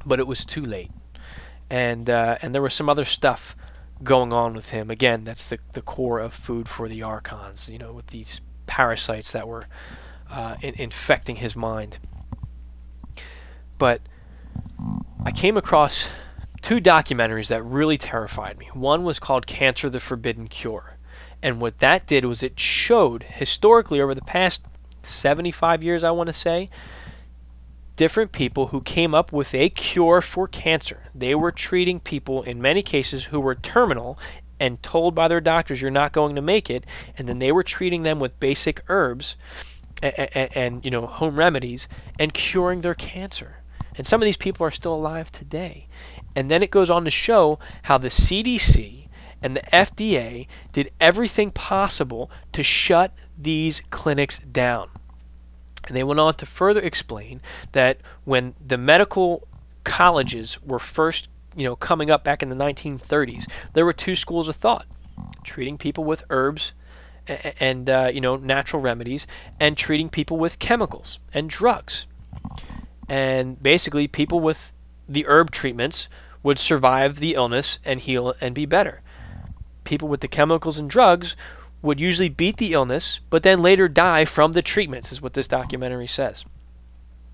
but 0.04 0.18
it 0.18 0.26
was 0.26 0.44
too 0.44 0.64
late, 0.64 0.90
and 1.70 2.08
uh, 2.08 2.38
and 2.42 2.54
there 2.54 2.62
was 2.62 2.74
some 2.74 2.88
other 2.88 3.04
stuff 3.04 3.56
going 4.02 4.32
on 4.32 4.54
with 4.54 4.70
him. 4.70 4.90
Again, 4.90 5.24
that's 5.24 5.46
the 5.46 5.58
the 5.72 5.82
core 5.82 6.18
of 6.18 6.34
food 6.34 6.68
for 6.68 6.88
the 6.88 7.02
archons. 7.02 7.68
You 7.68 7.78
know, 7.78 7.92
with 7.92 8.08
these 8.08 8.40
parasites 8.66 9.32
that 9.32 9.48
were 9.48 9.64
uh, 10.30 10.56
in- 10.60 10.74
infecting 10.74 11.36
his 11.36 11.56
mind. 11.56 11.98
But 13.78 14.02
I 15.24 15.30
came 15.30 15.56
across 15.56 16.08
two 16.62 16.80
documentaries 16.80 17.48
that 17.48 17.62
really 17.62 17.98
terrified 17.98 18.58
me. 18.58 18.68
One 18.72 19.04
was 19.04 19.18
called 19.18 19.46
Cancer 19.46 19.88
the 19.88 20.00
Forbidden 20.00 20.48
Cure. 20.48 20.97
And 21.42 21.60
what 21.60 21.78
that 21.78 22.06
did 22.06 22.24
was 22.24 22.42
it 22.42 22.58
showed 22.58 23.22
historically 23.24 24.00
over 24.00 24.14
the 24.14 24.22
past 24.22 24.62
75 25.02 25.82
years, 25.82 26.02
I 26.02 26.10
want 26.10 26.28
to 26.28 26.32
say, 26.32 26.68
different 27.96 28.32
people 28.32 28.68
who 28.68 28.80
came 28.80 29.14
up 29.14 29.32
with 29.32 29.54
a 29.54 29.68
cure 29.68 30.20
for 30.20 30.46
cancer. 30.46 31.10
They 31.14 31.34
were 31.34 31.52
treating 31.52 32.00
people, 32.00 32.42
in 32.42 32.62
many 32.62 32.82
cases, 32.82 33.26
who 33.26 33.40
were 33.40 33.54
terminal 33.54 34.18
and 34.60 34.82
told 34.82 35.14
by 35.14 35.28
their 35.28 35.40
doctors, 35.40 35.80
you're 35.80 35.90
not 35.90 36.12
going 36.12 36.34
to 36.34 36.42
make 36.42 36.68
it. 36.68 36.84
And 37.16 37.28
then 37.28 37.38
they 37.38 37.52
were 37.52 37.62
treating 37.62 38.02
them 38.02 38.18
with 38.18 38.40
basic 38.40 38.82
herbs 38.88 39.36
and, 40.02 40.14
and, 40.34 40.56
and 40.56 40.84
you 40.84 40.90
know, 40.90 41.06
home 41.06 41.36
remedies 41.36 41.88
and 42.18 42.34
curing 42.34 42.80
their 42.80 42.94
cancer. 42.94 43.58
And 43.96 44.06
some 44.06 44.20
of 44.20 44.26
these 44.26 44.36
people 44.36 44.66
are 44.66 44.70
still 44.70 44.94
alive 44.94 45.30
today. 45.30 45.88
And 46.36 46.50
then 46.50 46.62
it 46.62 46.70
goes 46.70 46.90
on 46.90 47.04
to 47.04 47.10
show 47.10 47.58
how 47.82 47.98
the 47.98 48.08
CDC 48.08 48.97
And 49.42 49.56
the 49.56 49.62
FDA 49.72 50.46
did 50.72 50.90
everything 51.00 51.50
possible 51.50 52.30
to 52.52 52.62
shut 52.62 53.12
these 53.36 53.82
clinics 53.90 54.40
down. 54.40 54.88
And 55.86 55.96
they 55.96 56.04
went 56.04 56.20
on 56.20 56.34
to 56.34 56.46
further 56.46 56.80
explain 56.80 57.40
that 57.72 57.98
when 58.24 58.54
the 58.64 58.76
medical 58.76 59.46
colleges 59.84 60.62
were 60.62 60.78
first, 60.78 61.28
you 61.56 61.64
know, 61.64 61.76
coming 61.76 62.10
up 62.10 62.24
back 62.24 62.42
in 62.42 62.50
the 62.50 62.56
1930s, 62.56 63.46
there 63.72 63.84
were 63.84 63.92
two 63.92 64.14
schools 64.14 64.48
of 64.48 64.56
thought: 64.56 64.86
treating 65.44 65.78
people 65.78 66.04
with 66.04 66.24
herbs 66.30 66.74
and 67.60 67.90
uh, 67.90 68.10
you 68.12 68.20
know 68.20 68.36
natural 68.36 68.82
remedies, 68.82 69.26
and 69.58 69.76
treating 69.76 70.08
people 70.08 70.36
with 70.36 70.58
chemicals 70.58 71.18
and 71.32 71.48
drugs. 71.48 72.06
And 73.08 73.62
basically, 73.62 74.06
people 74.08 74.40
with 74.40 74.72
the 75.08 75.26
herb 75.26 75.50
treatments 75.50 76.08
would 76.42 76.58
survive 76.58 77.18
the 77.18 77.34
illness 77.34 77.78
and 77.84 78.00
heal 78.00 78.34
and 78.40 78.54
be 78.54 78.66
better. 78.66 79.00
People 79.88 80.08
with 80.08 80.20
the 80.20 80.28
chemicals 80.28 80.76
and 80.76 80.90
drugs 80.90 81.34
would 81.80 81.98
usually 81.98 82.28
beat 82.28 82.58
the 82.58 82.74
illness, 82.74 83.20
but 83.30 83.42
then 83.42 83.62
later 83.62 83.88
die 83.88 84.26
from 84.26 84.52
the 84.52 84.60
treatments, 84.60 85.10
is 85.10 85.22
what 85.22 85.32
this 85.32 85.48
documentary 85.48 86.06
says. 86.06 86.44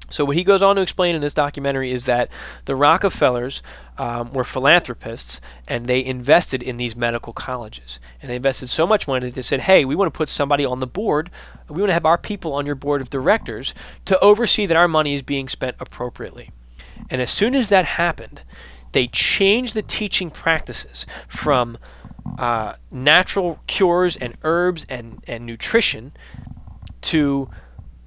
So, 0.09 0.25
what 0.25 0.37
he 0.37 0.45
goes 0.45 0.63
on 0.63 0.77
to 0.77 0.83
explain 0.83 1.17
in 1.17 1.21
this 1.21 1.35
documentary 1.35 1.91
is 1.91 2.05
that 2.05 2.29
the 2.67 2.77
Rockefellers 2.77 3.61
um, 3.99 4.33
were 4.33 4.45
philanthropists 4.45 5.41
and 5.67 5.89
they 5.89 6.05
invested 6.05 6.63
in 6.63 6.77
these 6.77 6.95
medical 6.95 7.33
colleges. 7.33 7.99
And 8.23 8.31
they 8.31 8.37
invested 8.37 8.69
so 8.69 8.87
much 8.87 9.09
money 9.09 9.27
that 9.27 9.35
they 9.35 9.43
said, 9.43 9.63
hey, 9.63 9.85
we 9.85 9.97
want 9.97 10.15
to 10.15 10.17
put 10.17 10.29
somebody 10.29 10.65
on 10.65 10.79
the 10.79 10.87
board. 10.87 11.33
We 11.69 11.81
want 11.81 11.89
to 11.89 11.95
have 11.95 12.07
our 12.07 12.19
people 12.19 12.53
on 12.53 12.67
your 12.67 12.77
board 12.77 13.01
of 13.01 13.11
directors 13.11 13.75
to 14.05 14.17
oversee 14.21 14.67
that 14.67 14.77
our 14.77 14.87
money 14.87 15.17
is 15.17 15.23
being 15.23 15.49
spent 15.49 15.75
appropriately. 15.81 16.51
And 17.11 17.21
as 17.21 17.33
soon 17.33 17.57
as 17.57 17.69
that 17.71 17.85
happened, 17.85 18.43
they 18.93 19.09
changed 19.09 19.75
the 19.75 19.83
teaching 19.83 20.31
practices 20.31 21.05
from 21.27 21.79
uh, 22.39 22.75
natural 22.91 23.61
cures 23.67 24.17
and 24.17 24.37
herbs 24.43 24.85
and, 24.89 25.23
and 25.27 25.47
nutrition 25.47 26.13
to 27.03 27.51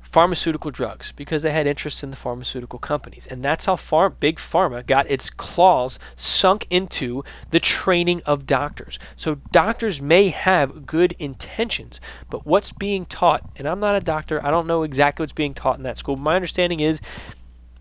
pharmaceutical 0.08 0.72
drugs 0.72 1.12
because 1.16 1.44
they 1.44 1.52
had 1.52 1.68
interest 1.68 2.02
in 2.02 2.12
the 2.12 2.18
pharmaceutical 2.18 2.80
companies. 2.80 3.28
And 3.28 3.44
that's 3.44 3.66
how 3.66 3.76
far 3.76 4.10
big 4.10 4.38
pharma 4.38 4.86
got 4.86 5.10
its 5.12 5.30
claws 5.30 6.00
sunk 6.16 6.66
into 6.70 7.24
the 7.50 7.60
training 7.60 8.22
of 8.26 8.46
doctors. 8.46 8.98
So 9.16 9.36
doctors 9.52 10.02
may 10.02 10.30
have 10.30 10.86
good 10.86 11.14
intentions, 11.20 12.00
but 12.30 12.46
what's 12.46 12.72
being 12.72 13.06
taught, 13.06 13.50
and 13.58 13.68
I'm 13.68 13.80
not 13.80 13.96
a 13.96 14.00
doctor, 14.00 14.44
I 14.44 14.50
don't 14.50 14.66
know 14.66 14.84
exactly 14.84 15.24
what's 15.24 15.34
being 15.34 15.54
taught 15.54 15.78
in 15.78 15.84
that 15.84 15.98
school. 15.98 16.16
My 16.16 16.36
understanding 16.36 16.80
is 16.80 17.02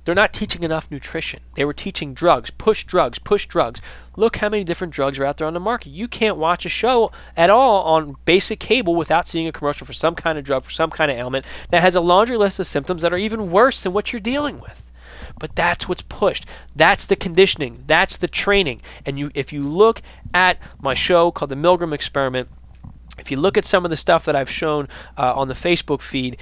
they're 0.07 0.15
not 0.15 0.33
teaching 0.33 0.63
enough 0.63 0.89
nutrition. 0.89 1.41
They 1.57 1.65
were 1.65 1.73
teaching 1.73 2.15
drugs, 2.15 2.51
push 2.51 2.85
drugs, 2.85 3.19
push 3.19 3.47
drugs. 3.47 3.81
Look 4.17 4.37
how 4.37 4.49
many 4.49 4.63
different 4.63 4.95
drugs 4.95 5.19
are 5.19 5.25
out 5.25 5.37
there 5.37 5.49
on 5.49 5.53
the 5.53 5.59
market. 5.59 5.91
You 5.91 6.07
can't 6.07 6.37
watch 6.37 6.65
a 6.65 6.69
show 6.69 7.11
at 7.37 7.51
all 7.51 7.83
on 7.83 8.15
basic 8.25 8.61
cable 8.61 8.95
without 8.95 9.27
seeing 9.27 9.49
a 9.49 9.53
commercial 9.53 9.85
for 9.85 9.93
some 9.93 10.15
kind 10.15 10.39
of 10.39 10.45
drug, 10.45 10.63
for 10.63 10.71
some 10.71 10.91
kind 10.91 11.11
of 11.11 11.19
ailment 11.19 11.45
that 11.71 11.83
has 11.83 11.97
a 11.97 12.01
laundry 12.01 12.37
list 12.37 12.61
of 12.61 12.69
symptoms 12.69 13.03
that 13.03 13.13
are 13.13 13.19
even 13.19 13.51
worse 13.51 13.83
than 13.83 13.93
what 13.93 14.13
you're 14.13 14.21
dealing 14.21 14.61
with. 14.61 14.85
But 15.41 15.57
that's 15.57 15.89
what's 15.89 16.03
pushed. 16.03 16.47
That's 16.77 17.05
the 17.05 17.17
conditioning. 17.17 17.83
That's 17.89 18.17
the 18.17 18.29
training. 18.29 18.83
And 19.05 19.19
you 19.19 19.33
if 19.35 19.53
you 19.53 19.67
look 19.67 20.03
at 20.33 20.59
my 20.81 20.95
show 20.95 21.33
called 21.33 21.51
The 21.51 21.57
Milgram 21.57 21.93
Experiment, 21.93 22.49
if 23.19 23.33
you 23.33 23.39
look 23.39 23.59
at 23.59 23.65
some 23.65 23.85
of 23.85 23.91
the 23.91 23.97
stuff 23.97 24.25
that 24.27 24.37
I've 24.37 24.51
shown 24.51 24.89
uh, 25.19 25.35
on 25.35 25.49
the 25.49 25.55
Facebook 25.55 26.01
feed, 26.01 26.37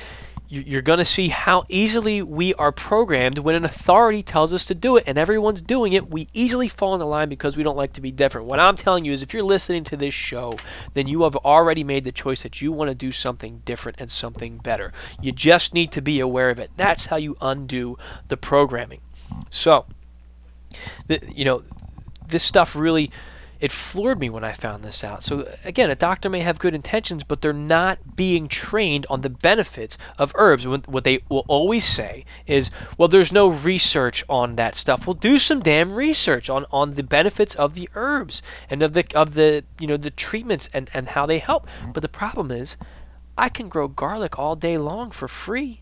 you're 0.48 0.83
going 0.83 0.98
to 0.98 1.04
see 1.04 1.28
how 1.28 1.64
easily 1.68 2.22
we 2.22 2.54
are 2.54 2.70
programmed 2.70 3.38
when 3.38 3.54
an 3.54 3.64
authority 3.64 4.22
tells 4.22 4.52
us 4.52 4.64
to 4.66 4.74
do 4.74 4.96
it 4.96 5.04
and 5.07 5.18
everyone's 5.18 5.62
doing 5.62 5.94
it. 5.94 6.11
We 6.11 6.28
easily 6.33 6.68
fall 6.68 6.92
in 6.94 7.00
the 7.00 7.07
line 7.07 7.28
because 7.28 7.57
we 7.57 7.62
don't 7.62 7.76
like 7.76 7.94
to 7.94 8.00
be 8.00 8.11
different. 8.11 8.46
What 8.46 8.61
I'm 8.61 8.76
telling 8.76 9.04
you 9.04 9.12
is 9.12 9.22
if 9.22 9.33
you're 9.33 9.42
listening 9.42 9.85
to 9.85 9.96
this 9.96 10.12
show, 10.12 10.59
then 10.92 11.09
you 11.09 11.22
have 11.22 11.37
already 11.37 11.83
made 11.83 12.04
the 12.04 12.12
choice 12.12 12.42
that 12.42 12.61
you 12.61 12.72
want 12.72 12.90
to 12.90 12.94
do 12.94 13.11
something 13.11 13.62
different 13.64 14.00
and 14.00 14.11
something 14.11 14.59
better. 14.59 14.92
You 15.20 15.33
just 15.33 15.72
need 15.72 15.90
to 15.92 16.02
be 16.02 16.20
aware 16.20 16.50
of 16.50 16.59
it. 16.59 16.70
That's 16.76 17.07
how 17.07 17.16
you 17.16 17.37
undo 17.40 17.96
the 18.28 18.37
programming. 18.37 19.00
So, 19.50 19.87
the, 21.07 21.20
you 21.35 21.44
know, 21.44 21.62
this 22.28 22.44
stuff 22.44 22.76
really 22.76 23.11
it 23.60 23.72
floored 23.72 24.20
me 24.20 24.28
when 24.28 24.44
I 24.44 24.52
found 24.52 24.82
this 24.82 25.04
out. 25.04 25.22
So, 25.22 25.48
again, 25.64 25.90
a 25.90 25.94
doctor 25.94 26.28
may 26.28 26.40
have 26.40 26.58
good 26.58 26.74
intentions, 26.74 27.24
but 27.24 27.40
they're 27.40 27.52
not 27.52 28.16
being 28.16 28.48
trained 28.48 29.06
on 29.08 29.20
the 29.20 29.30
benefits 29.30 29.96
of 30.18 30.32
herbs. 30.34 30.66
What 30.66 31.04
they 31.04 31.20
will 31.28 31.44
always 31.48 31.84
say 31.84 32.24
is, 32.46 32.70
well, 32.98 33.08
there's 33.08 33.32
no 33.32 33.48
research 33.48 34.24
on 34.28 34.56
that 34.56 34.74
stuff. 34.74 35.06
Well, 35.06 35.14
do 35.14 35.38
some 35.38 35.60
damn 35.60 35.92
research 35.92 36.50
on, 36.50 36.66
on 36.70 36.92
the 36.92 37.02
benefits 37.02 37.54
of 37.54 37.74
the 37.74 37.88
herbs 37.94 38.42
and 38.68 38.82
of 38.82 38.92
the, 38.92 39.04
of 39.14 39.34
the, 39.34 39.64
you 39.78 39.86
know, 39.86 39.96
the 39.96 40.10
treatments 40.10 40.68
and, 40.72 40.90
and 40.92 41.10
how 41.10 41.26
they 41.26 41.38
help. 41.38 41.66
But 41.92 42.02
the 42.02 42.08
problem 42.08 42.50
is, 42.50 42.76
I 43.36 43.48
can 43.48 43.68
grow 43.68 43.88
garlic 43.88 44.38
all 44.38 44.56
day 44.56 44.78
long 44.78 45.10
for 45.10 45.28
free 45.28 45.80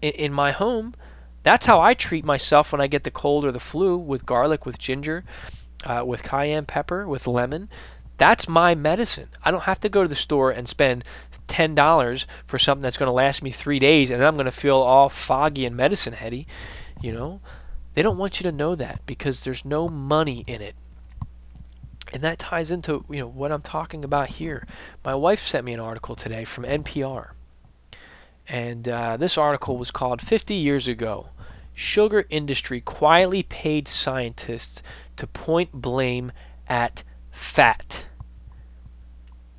in, 0.00 0.12
in 0.12 0.32
my 0.32 0.52
home. 0.52 0.94
That's 1.42 1.66
how 1.66 1.80
I 1.80 1.94
treat 1.94 2.24
myself 2.24 2.70
when 2.70 2.80
I 2.80 2.86
get 2.86 3.04
the 3.04 3.10
cold 3.10 3.44
or 3.44 3.52
the 3.52 3.60
flu 3.60 3.96
with 3.96 4.24
garlic, 4.24 4.64
with 4.64 4.78
ginger 4.78 5.24
uh, 5.84 6.04
with 6.06 6.22
cayenne 6.22 6.66
pepper, 6.66 7.06
with 7.06 7.26
lemon. 7.26 7.68
That's 8.18 8.48
my 8.48 8.74
medicine. 8.74 9.28
I 9.44 9.50
don't 9.50 9.64
have 9.64 9.80
to 9.80 9.88
go 9.88 10.02
to 10.02 10.08
the 10.08 10.14
store 10.14 10.50
and 10.50 10.68
spend 10.68 11.04
ten 11.48 11.74
dollars 11.74 12.26
for 12.46 12.58
something 12.58 12.82
that's 12.82 12.96
going 12.96 13.08
to 13.08 13.12
last 13.12 13.42
me 13.42 13.50
three 13.50 13.78
days, 13.78 14.10
and 14.10 14.22
I'm 14.22 14.34
going 14.34 14.46
to 14.46 14.52
feel 14.52 14.76
all 14.76 15.08
foggy 15.08 15.66
and 15.66 15.76
medicine 15.76 16.12
heady. 16.12 16.46
You 17.00 17.12
know, 17.12 17.40
they 17.94 18.02
don't 18.02 18.18
want 18.18 18.40
you 18.40 18.44
to 18.44 18.56
know 18.56 18.74
that 18.74 19.04
because 19.06 19.44
there's 19.44 19.64
no 19.64 19.88
money 19.88 20.44
in 20.46 20.62
it. 20.62 20.74
And 22.12 22.22
that 22.22 22.38
ties 22.38 22.70
into 22.70 23.04
you 23.08 23.18
know 23.18 23.28
what 23.28 23.52
I'm 23.52 23.62
talking 23.62 24.04
about 24.04 24.28
here. 24.28 24.66
My 25.04 25.14
wife 25.14 25.46
sent 25.46 25.64
me 25.64 25.72
an 25.72 25.80
article 25.80 26.14
today 26.14 26.44
from 26.44 26.64
NPR, 26.64 27.30
and 28.48 28.86
uh, 28.86 29.16
this 29.16 29.38
article 29.38 29.76
was 29.76 29.90
called 29.90 30.20
"50 30.20 30.54
Years 30.54 30.86
Ago." 30.86 31.28
Sugar 31.74 32.26
industry 32.28 32.82
quietly 32.82 33.42
paid 33.42 33.88
scientists 33.88 34.82
to 35.22 35.26
point 35.28 35.70
blame 35.70 36.32
at 36.66 37.04
fat. 37.30 38.06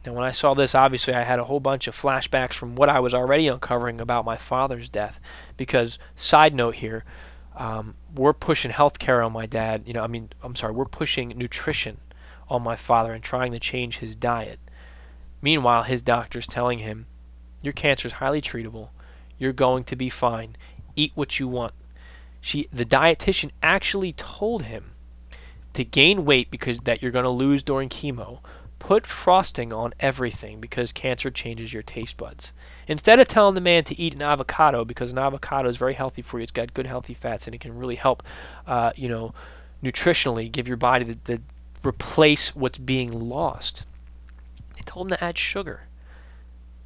Now, 0.06 0.12
when 0.12 0.26
I 0.26 0.34
saw 0.34 0.54
this, 0.54 0.76
obviously 0.76 1.14
I 1.14 1.22
had 1.22 1.40
a 1.40 1.46
whole 1.46 1.62
bunch 1.62 1.88
of 1.88 1.96
flashbacks 1.96 2.56
from 2.56 2.76
what 2.76 2.90
I 2.90 3.00
was 3.00 3.14
already 3.14 3.48
uncovering 3.48 4.02
about 4.02 4.26
my 4.26 4.36
father's 4.36 4.90
death. 4.90 5.22
Because, 5.56 5.98
side 6.18 6.54
note 6.54 6.76
here, 6.76 7.06
um, 7.56 7.96
we're 8.14 8.34
pushing 8.34 8.72
healthcare 8.72 9.26
on 9.26 9.32
my 9.32 9.46
dad. 9.46 9.84
You 9.86 9.94
know, 9.94 10.02
I 10.02 10.08
mean, 10.08 10.32
I'm 10.44 10.54
sorry, 10.58 10.74
we're 10.74 10.84
pushing 10.84 11.30
nutrition 11.30 12.00
on 12.50 12.62
my 12.62 12.76
father 12.76 13.14
and 13.14 13.24
trying 13.24 13.54
to 13.54 13.60
change 13.60 14.00
his 14.00 14.18
diet. 14.18 14.60
Meanwhile, 15.42 15.84
his 15.84 16.02
doctor's 16.02 16.46
telling 16.46 16.80
him, 16.80 17.06
Your 17.62 17.72
cancer 17.72 18.10
is 18.10 18.14
highly 18.16 18.42
treatable. 18.42 18.90
You're 19.38 19.54
going 19.54 19.86
to 19.86 19.96
be 19.96 20.10
fine. 20.10 20.58
Eat 20.98 21.14
what 21.16 21.40
you 21.40 21.48
want. 21.48 21.74
She, 22.42 22.68
the 22.74 22.84
dietitian 22.84 23.52
actually 23.62 24.12
told 24.12 24.64
him 24.64 24.93
to 25.74 25.84
gain 25.84 26.26
weight 26.26 26.52
because 26.52 26.80
that 26.80 27.02
you're 27.02 27.12
going 27.12 27.26
to 27.26 27.32
lose 27.32 27.64
during 27.64 27.90
chemo, 27.90 28.40
put 28.80 29.08
frosting 29.08 29.72
on 29.72 29.94
everything 30.00 30.60
because 30.60 30.92
cancer 30.92 31.32
changes 31.32 31.74
your 31.74 31.84
taste 31.84 32.18
buds. 32.18 32.54
Instead 32.88 33.20
of 33.20 33.28
telling 33.28 33.56
the 33.56 33.62
man 33.62 33.84
to 33.86 33.98
eat 34.00 34.14
an 34.14 34.22
avocado 34.22 34.84
because 34.84 35.12
an 35.12 35.18
avocado 35.18 35.70
is 35.70 35.78
very 35.78 35.94
healthy 35.94 36.22
for 36.22 36.38
you, 36.38 36.44
it's 36.44 36.52
got 36.52 36.74
good 36.74 36.86
healthy 36.86 37.14
fats 37.14 37.48
and 37.48 37.56
it 37.56 37.62
can 37.62 37.78
really 37.78 37.96
help, 37.96 38.22
uh, 38.68 38.92
you 38.96 39.08
know, 39.08 39.34
nutritionally 39.84 40.52
give 40.52 40.68
your 40.68 40.78
body 40.78 41.06
the, 41.06 41.18
the 41.24 41.42
replace 41.86 42.56
what's 42.56 42.78
being 42.78 43.30
lost. 43.30 43.86
They 44.76 44.82
told 44.86 45.08
him 45.08 45.18
to 45.18 45.24
add 45.24 45.38
sugar, 45.38 45.88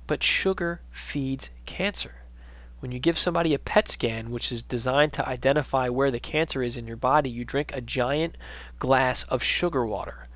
but 0.05 0.23
sugar 0.23 0.81
feeds 0.91 1.49
cancer. 1.65 2.15
When 2.79 2.91
you 2.91 2.99
give 2.99 3.17
somebody 3.17 3.53
a 3.53 3.59
PET 3.59 3.87
scan, 3.87 4.29
which 4.29 4.51
is 4.51 4.61
designed 4.61 5.13
to 5.13 5.27
identify 5.27 5.89
where 5.89 6.11
the 6.11 6.19
cancer 6.19 6.61
is 6.61 6.77
in 6.77 6.85
your 6.85 6.97
body, 6.97 7.29
you 7.29 7.43
drink 7.43 7.71
a 7.73 7.81
giant 7.81 8.37
glass 8.77 9.23
of 9.23 9.41
sugar 9.41 9.85
water. 9.85 10.27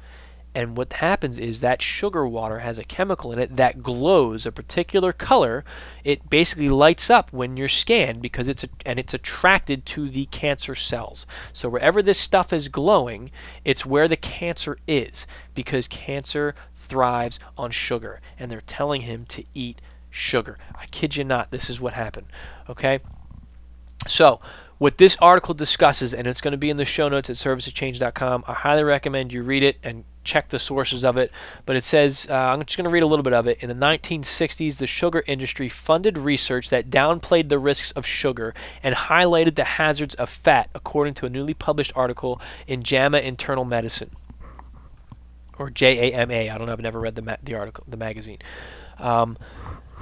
And 0.54 0.76
what 0.76 0.94
happens 0.94 1.38
is 1.38 1.62
that 1.62 1.82
sugar 1.82 2.28
water 2.28 2.60
has 2.60 2.78
a 2.78 2.84
chemical 2.84 3.32
in 3.32 3.40
it 3.40 3.56
that 3.56 3.82
glows 3.82 4.46
a 4.46 4.52
particular 4.52 5.14
color. 5.14 5.64
It 6.04 6.30
basically 6.30 6.68
lights 6.68 7.10
up 7.10 7.32
when 7.32 7.56
you're 7.56 7.70
scanned 7.70 8.22
because 8.22 8.50
it's 8.50 8.64
a, 8.66 8.70
and 8.86 9.00
it's 9.00 9.14
attracted 9.14 9.86
to 9.88 10.10
the 10.10 10.26
cancer 10.26 10.76
cells. 10.76 11.26
So 11.54 11.70
wherever 11.70 12.02
this 12.02 12.20
stuff 12.20 12.52
is 12.52 12.68
glowing, 12.68 13.32
it's 13.64 13.86
where 13.86 14.10
the 14.10 14.18
cancer 14.18 14.78
is 14.88 15.26
because 15.56 15.88
cancer 15.88 16.54
thrives 16.76 17.40
on 17.58 17.72
sugar 17.72 18.20
and 18.38 18.52
they're 18.52 18.62
telling 18.62 19.02
him 19.02 19.26
to 19.28 19.46
eat 19.54 19.80
sugar. 20.12 20.60
I 20.76 20.86
kid 20.88 21.16
you 21.16 21.24
not, 21.24 21.50
this 21.50 21.70
is 21.70 21.82
what 21.82 21.94
happened. 21.94 22.28
Okay? 22.70 23.00
So, 24.08 24.40
what 24.78 24.98
this 24.98 25.16
article 25.22 25.54
discusses, 25.54 26.14
and 26.14 26.28
it's 26.28 26.42
going 26.42 26.54
to 26.54 26.58
be 26.58 26.70
in 26.70 26.78
the 26.78 26.86
show 26.86 27.08
notes 27.08 27.30
at 27.30 27.36
serviceofchange.com. 27.36 28.44
I 28.48 28.54
highly 28.54 28.84
recommend 28.84 29.32
you 29.32 29.44
read 29.44 29.64
it 29.64 29.78
and 29.84 30.06
check 30.24 30.50
the 30.50 30.60
sources 30.60 31.04
of 31.04 31.18
it. 31.18 31.32
But 31.66 31.76
it 31.76 31.84
says, 31.84 32.28
uh, 32.30 32.34
I'm 32.34 32.64
just 32.64 32.78
going 32.78 32.86
to 32.86 32.90
read 32.90 33.04
a 33.04 33.08
little 33.08 33.24
bit 33.24 33.34
of 33.34 33.48
it. 33.48 33.62
In 33.62 33.70
the 33.70 33.76
1960s, 33.76 34.78
the 34.78 34.88
sugar 34.88 35.24
industry 35.28 35.70
funded 35.70 36.18
research 36.18 36.70
that 36.72 36.90
downplayed 36.90 37.50
the 37.50 37.60
risks 37.60 37.92
of 37.92 38.06
sugar 38.06 38.56
and 38.82 38.96
highlighted 38.96 39.56
the 39.56 39.64
hazards 39.64 40.16
of 40.16 40.30
fat, 40.30 40.70
according 40.74 41.14
to 41.16 41.28
a 41.28 41.30
newly 41.30 41.54
published 41.54 41.92
article 41.96 42.42
in 42.66 42.82
JAMA 42.82 43.20
Internal 43.20 43.66
Medicine 43.66 44.12
or 45.62 45.70
J 45.70 46.12
A 46.12 46.16
M 46.16 46.32
A. 46.32 46.50
I 46.50 46.58
don't 46.58 46.68
know. 46.68 46.74
I've 46.74 46.80
never 46.80 47.00
read 47.00 47.16
the 47.16 47.22
ma- 47.22 47.38
the 47.42 47.56
article, 47.56 47.84
the 47.88 47.98
magazine. 47.98 48.40
Um, 48.98 49.38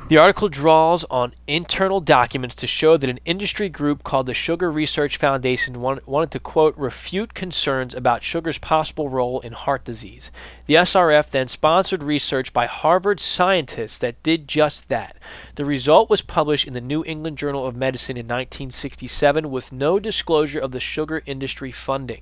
the 0.10 0.18
article 0.18 0.50
draws 0.50 1.06
on 1.12 1.36
internal 1.46 2.02
documents 2.02 2.56
to 2.56 2.66
show 2.66 2.98
that 2.98 3.12
an 3.12 3.20
industry 3.26 3.70
group 3.70 4.04
called 4.04 4.26
the 4.26 4.34
Sugar 4.34 4.72
Research 4.72 5.18
Foundation 5.18 5.82
wanted 5.82 6.32
to, 6.32 6.40
quote, 6.40 6.76
refute 6.76 7.36
concerns 7.36 7.94
about 7.94 8.24
sugar's 8.24 8.58
possible 8.58 9.08
role 9.08 9.40
in 9.42 9.54
heart 9.54 9.86
disease. 9.86 10.32
The 10.66 10.74
SRF 10.74 11.30
then 11.30 11.48
sponsored 11.48 12.02
research 12.02 12.54
by 12.54 12.66
Harvard 12.66 13.20
scientists 13.20 14.00
that 14.00 14.24
did 14.24 14.48
just 14.48 14.90
that. 14.90 15.16
The 15.54 15.66
result 15.66 16.10
was 16.10 16.22
published 16.22 16.66
in 16.66 16.74
the 16.74 16.82
New 16.82 17.04
England 17.06 17.38
Journal 17.38 17.68
of 17.68 17.76
Medicine 17.76 18.18
in 18.18 18.26
1967 18.26 19.52
with 19.52 19.72
no 19.72 20.00
disclosure 20.00 20.60
of 20.60 20.72
the 20.72 20.80
sugar 20.80 21.22
industry 21.28 21.72
funding. 21.72 22.22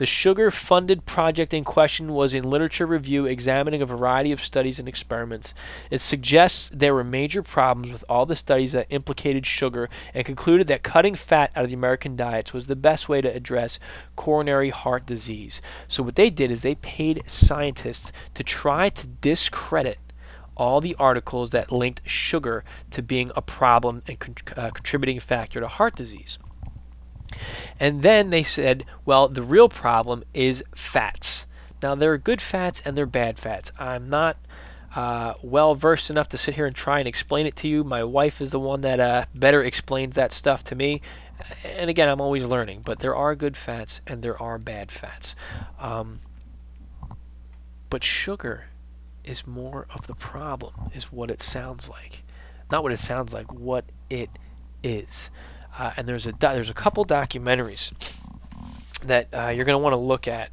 The 0.00 0.06
sugar 0.06 0.50
funded 0.50 1.04
project 1.04 1.52
in 1.52 1.62
question 1.62 2.14
was 2.14 2.32
in 2.32 2.48
literature 2.48 2.86
review 2.86 3.26
examining 3.26 3.82
a 3.82 3.86
variety 3.86 4.32
of 4.32 4.40
studies 4.40 4.78
and 4.78 4.88
experiments. 4.88 5.52
It 5.90 6.00
suggests 6.00 6.70
there 6.72 6.94
were 6.94 7.04
major 7.04 7.42
problems 7.42 7.92
with 7.92 8.02
all 8.08 8.24
the 8.24 8.34
studies 8.34 8.72
that 8.72 8.86
implicated 8.88 9.44
sugar 9.44 9.90
and 10.14 10.24
concluded 10.24 10.68
that 10.68 10.82
cutting 10.82 11.16
fat 11.16 11.52
out 11.54 11.64
of 11.64 11.68
the 11.68 11.76
American 11.76 12.16
diets 12.16 12.54
was 12.54 12.66
the 12.66 12.76
best 12.76 13.10
way 13.10 13.20
to 13.20 13.28
address 13.28 13.78
coronary 14.16 14.70
heart 14.70 15.04
disease. 15.04 15.60
So, 15.86 16.02
what 16.02 16.16
they 16.16 16.30
did 16.30 16.50
is 16.50 16.62
they 16.62 16.76
paid 16.76 17.22
scientists 17.26 18.10
to 18.32 18.42
try 18.42 18.88
to 18.88 19.06
discredit 19.06 19.98
all 20.56 20.80
the 20.80 20.96
articles 20.98 21.50
that 21.50 21.70
linked 21.70 22.08
sugar 22.08 22.64
to 22.92 23.02
being 23.02 23.32
a 23.36 23.42
problem 23.42 24.02
and 24.08 24.18
con- 24.18 24.34
uh, 24.56 24.70
contributing 24.70 25.20
factor 25.20 25.60
to 25.60 25.68
heart 25.68 25.94
disease. 25.94 26.38
And 27.78 28.02
then 28.02 28.30
they 28.30 28.42
said, 28.42 28.84
well, 29.04 29.28
the 29.28 29.42
real 29.42 29.68
problem 29.68 30.24
is 30.34 30.62
fats. 30.74 31.46
Now, 31.82 31.94
there 31.94 32.12
are 32.12 32.18
good 32.18 32.40
fats 32.40 32.82
and 32.84 32.96
there 32.96 33.04
are 33.04 33.06
bad 33.06 33.38
fats. 33.38 33.72
I'm 33.78 34.08
not 34.08 34.36
uh, 34.94 35.34
well 35.42 35.74
versed 35.74 36.10
enough 36.10 36.28
to 36.30 36.38
sit 36.38 36.56
here 36.56 36.66
and 36.66 36.74
try 36.74 36.98
and 36.98 37.08
explain 37.08 37.46
it 37.46 37.56
to 37.56 37.68
you. 37.68 37.84
My 37.84 38.04
wife 38.04 38.40
is 38.40 38.50
the 38.50 38.60
one 38.60 38.80
that 38.82 39.00
uh, 39.00 39.24
better 39.34 39.62
explains 39.62 40.16
that 40.16 40.32
stuff 40.32 40.64
to 40.64 40.74
me. 40.74 41.00
And 41.64 41.88
again, 41.88 42.08
I'm 42.08 42.20
always 42.20 42.44
learning, 42.44 42.82
but 42.84 42.98
there 42.98 43.16
are 43.16 43.34
good 43.34 43.56
fats 43.56 44.00
and 44.06 44.22
there 44.22 44.40
are 44.40 44.58
bad 44.58 44.90
fats. 44.90 45.34
Um, 45.78 46.18
but 47.88 48.04
sugar 48.04 48.66
is 49.24 49.46
more 49.46 49.86
of 49.94 50.06
the 50.06 50.14
problem, 50.14 50.90
is 50.94 51.12
what 51.12 51.30
it 51.30 51.40
sounds 51.40 51.88
like. 51.88 52.22
Not 52.70 52.82
what 52.82 52.92
it 52.92 52.98
sounds 52.98 53.32
like, 53.32 53.52
what 53.52 53.84
it 54.08 54.30
is. 54.82 55.30
Uh, 55.78 55.92
and 55.96 56.08
there's 56.08 56.26
a 56.26 56.32
do- 56.32 56.48
there's 56.48 56.70
a 56.70 56.74
couple 56.74 57.04
documentaries 57.04 57.92
that 59.02 59.28
uh, 59.32 59.48
you're 59.48 59.64
going 59.64 59.74
to 59.74 59.82
want 59.82 59.92
to 59.92 59.98
look 59.98 60.28
at. 60.28 60.50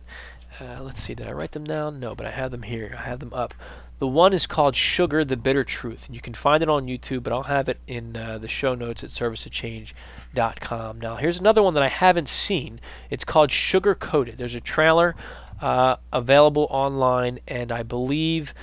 Uh, 0.60 0.82
let's 0.82 1.04
see, 1.04 1.14
did 1.14 1.28
I 1.28 1.32
write 1.34 1.52
them 1.52 1.66
down? 1.66 2.00
No, 2.00 2.16
but 2.16 2.26
I 2.26 2.32
have 2.32 2.52
them 2.52 2.64
here. 2.64 2.96
I 2.98 3.04
have 3.04 3.20
them 3.20 3.34
up. 3.34 3.54
The 4.00 4.08
one 4.08 4.32
is 4.34 4.46
called 4.46 4.76
Sugar: 4.76 5.26
The 5.26 5.38
Bitter 5.38 5.64
Truth, 5.64 6.06
and 6.06 6.16
you 6.16 6.22
can 6.22 6.34
find 6.34 6.62
it 6.62 6.70
on 6.70 6.86
YouTube, 6.86 7.24
but 7.24 7.34
I'll 7.34 7.44
have 7.44 7.68
it 7.68 7.80
in 7.88 8.16
uh, 8.16 8.38
the 8.38 8.48
show 8.48 8.76
notes 8.76 9.04
at 9.04 9.10
serviceofchange.com. 9.10 11.00
Now, 11.00 11.16
here's 11.16 11.40
another 11.40 11.64
one 11.64 11.74
that 11.74 11.84
I 11.84 11.90
haven't 11.90 12.30
seen. 12.30 12.80
It's 13.10 13.24
called 13.24 13.52
Sugar 13.52 13.96
Coated. 13.96 14.38
There's 14.38 14.56
a 14.56 14.62
trailer 14.62 15.16
uh, 15.62 15.98
available 16.14 16.68
online, 16.70 17.40
and 17.48 17.72
I 17.72 17.82
believe 17.84 18.54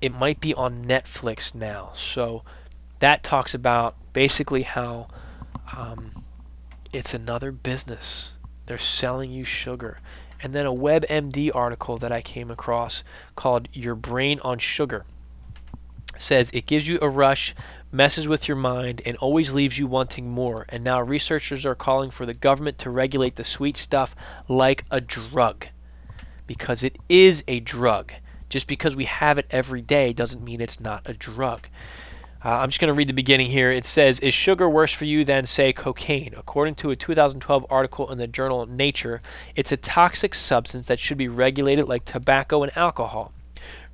it 0.00 0.12
might 0.14 0.40
be 0.40 0.52
on 0.54 0.84
Netflix 0.84 1.54
now. 1.54 1.92
So 1.94 2.42
that 2.98 3.22
talks 3.22 3.54
about 3.54 3.96
basically 4.12 4.62
how 4.62 5.08
um, 5.76 6.24
it's 6.92 7.14
another 7.14 7.52
business. 7.52 8.32
They're 8.66 8.78
selling 8.78 9.30
you 9.30 9.44
sugar. 9.44 10.00
And 10.42 10.52
then 10.52 10.66
a 10.66 10.72
WebMD 10.72 11.50
article 11.54 11.96
that 11.98 12.12
I 12.12 12.20
came 12.20 12.50
across 12.50 13.02
called 13.34 13.68
Your 13.72 13.94
Brain 13.94 14.40
on 14.40 14.58
Sugar 14.58 15.04
says 16.16 16.50
it 16.52 16.66
gives 16.66 16.88
you 16.88 16.98
a 17.00 17.08
rush, 17.08 17.54
messes 17.92 18.28
with 18.28 18.48
your 18.48 18.56
mind, 18.56 19.02
and 19.04 19.16
always 19.18 19.52
leaves 19.52 19.78
you 19.78 19.86
wanting 19.86 20.30
more. 20.30 20.66
And 20.68 20.84
now 20.84 21.00
researchers 21.00 21.64
are 21.66 21.74
calling 21.74 22.10
for 22.10 22.26
the 22.26 22.34
government 22.34 22.78
to 22.78 22.90
regulate 22.90 23.36
the 23.36 23.44
sweet 23.44 23.76
stuff 23.76 24.14
like 24.48 24.84
a 24.90 25.00
drug. 25.00 25.68
Because 26.46 26.82
it 26.82 26.96
is 27.08 27.42
a 27.48 27.60
drug. 27.60 28.12
Just 28.48 28.66
because 28.66 28.94
we 28.94 29.04
have 29.04 29.38
it 29.38 29.46
every 29.50 29.80
day 29.80 30.12
doesn't 30.12 30.44
mean 30.44 30.60
it's 30.60 30.80
not 30.80 31.02
a 31.06 31.14
drug. 31.14 31.68
Uh, 32.44 32.58
I'm 32.58 32.68
just 32.68 32.78
going 32.78 32.88
to 32.88 32.94
read 32.94 33.08
the 33.08 33.14
beginning 33.14 33.46
here. 33.46 33.72
It 33.72 33.86
says, 33.86 34.20
Is 34.20 34.34
sugar 34.34 34.68
worse 34.68 34.92
for 34.92 35.06
you 35.06 35.24
than, 35.24 35.46
say, 35.46 35.72
cocaine? 35.72 36.34
According 36.36 36.74
to 36.76 36.90
a 36.90 36.96
2012 36.96 37.64
article 37.70 38.12
in 38.12 38.18
the 38.18 38.26
journal 38.26 38.66
Nature, 38.66 39.22
it's 39.56 39.72
a 39.72 39.78
toxic 39.78 40.34
substance 40.34 40.86
that 40.88 41.00
should 41.00 41.16
be 41.16 41.26
regulated 41.26 41.88
like 41.88 42.04
tobacco 42.04 42.62
and 42.62 42.76
alcohol. 42.76 43.32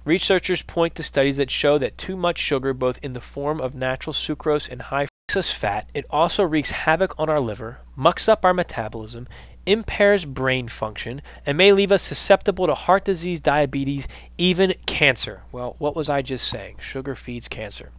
Researchers 0.04 0.62
point 0.62 0.96
to 0.96 1.04
studies 1.04 1.36
that 1.36 1.48
show 1.48 1.78
that 1.78 1.96
too 1.96 2.16
much 2.16 2.38
sugar, 2.38 2.74
both 2.74 2.98
in 3.04 3.12
the 3.12 3.20
form 3.20 3.60
of 3.60 3.76
natural 3.76 4.12
sucrose 4.12 4.68
and 4.68 4.82
high 4.82 5.06
fructose 5.30 5.52
fat, 5.52 5.88
it 5.94 6.04
also 6.10 6.42
wreaks 6.42 6.72
havoc 6.72 7.14
on 7.16 7.28
our 7.28 7.38
liver, 7.38 7.78
mucks 7.94 8.28
up 8.28 8.44
our 8.44 8.54
metabolism, 8.54 9.28
impairs 9.64 10.24
brain 10.24 10.66
function, 10.66 11.22
and 11.46 11.56
may 11.56 11.72
leave 11.72 11.92
us 11.92 12.02
susceptible 12.02 12.66
to 12.66 12.74
heart 12.74 13.04
disease, 13.04 13.40
diabetes, 13.40 14.08
even 14.38 14.74
cancer. 14.86 15.42
Well, 15.52 15.76
what 15.78 15.94
was 15.94 16.08
I 16.08 16.22
just 16.22 16.48
saying? 16.48 16.78
Sugar 16.80 17.14
feeds 17.14 17.46
cancer. 17.46 17.90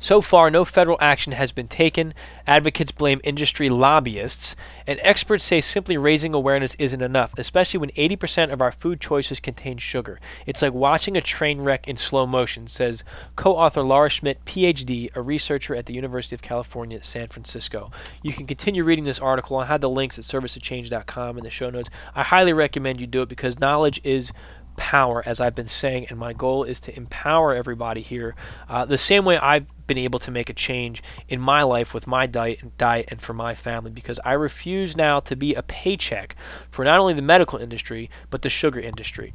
So 0.00 0.20
far, 0.20 0.50
no 0.50 0.64
federal 0.64 0.96
action 1.00 1.32
has 1.32 1.50
been 1.50 1.68
taken. 1.68 2.14
Advocates 2.46 2.92
blame 2.92 3.20
industry 3.24 3.68
lobbyists, 3.68 4.54
and 4.86 5.00
experts 5.02 5.44
say 5.44 5.60
simply 5.60 5.96
raising 5.96 6.34
awareness 6.34 6.76
isn't 6.76 7.02
enough, 7.02 7.32
especially 7.36 7.78
when 7.78 7.90
80% 7.90 8.52
of 8.52 8.62
our 8.62 8.70
food 8.70 9.00
choices 9.00 9.40
contain 9.40 9.76
sugar. 9.78 10.20
It's 10.46 10.62
like 10.62 10.72
watching 10.72 11.16
a 11.16 11.20
train 11.20 11.62
wreck 11.62 11.88
in 11.88 11.96
slow 11.96 12.26
motion, 12.26 12.68
says 12.68 13.02
co 13.34 13.56
author 13.56 13.82
Laura 13.82 14.08
Schmidt, 14.08 14.44
PhD, 14.44 15.14
a 15.16 15.20
researcher 15.20 15.74
at 15.74 15.86
the 15.86 15.94
University 15.94 16.34
of 16.34 16.42
California, 16.42 17.02
San 17.02 17.28
Francisco. 17.28 17.90
You 18.22 18.32
can 18.32 18.46
continue 18.46 18.84
reading 18.84 19.04
this 19.04 19.18
article. 19.18 19.56
I'll 19.56 19.66
have 19.66 19.80
the 19.80 19.90
links 19.90 20.18
at 20.18 20.24
serviceofchange.com 20.24 21.38
in 21.38 21.44
the 21.44 21.50
show 21.50 21.70
notes. 21.70 21.90
I 22.14 22.22
highly 22.22 22.52
recommend 22.52 23.00
you 23.00 23.06
do 23.06 23.22
it 23.22 23.28
because 23.28 23.58
knowledge 23.58 24.00
is 24.04 24.32
power, 24.78 25.22
as 25.26 25.40
I've 25.40 25.54
been 25.54 25.68
saying, 25.68 26.06
and 26.08 26.18
my 26.18 26.32
goal 26.32 26.64
is 26.64 26.80
to 26.80 26.96
empower 26.96 27.54
everybody 27.54 28.00
here 28.00 28.34
uh, 28.68 28.86
the 28.86 28.96
same 28.96 29.26
way 29.26 29.36
I've 29.36 29.66
been 29.86 29.98
able 29.98 30.18
to 30.20 30.30
make 30.30 30.48
a 30.48 30.54
change 30.54 31.02
in 31.28 31.40
my 31.40 31.62
life 31.62 31.92
with 31.92 32.06
my 32.06 32.26
diet 32.26 32.62
and 32.62 32.76
diet 32.78 33.08
and 33.08 33.20
for 33.20 33.34
my 33.34 33.54
family 33.54 33.90
because 33.90 34.18
I 34.24 34.32
refuse 34.32 34.96
now 34.96 35.20
to 35.20 35.36
be 35.36 35.54
a 35.54 35.62
paycheck 35.62 36.36
for 36.70 36.84
not 36.84 36.98
only 36.98 37.12
the 37.12 37.22
medical 37.22 37.58
industry 37.58 38.08
but 38.30 38.40
the 38.40 38.48
sugar 38.48 38.80
industry. 38.80 39.34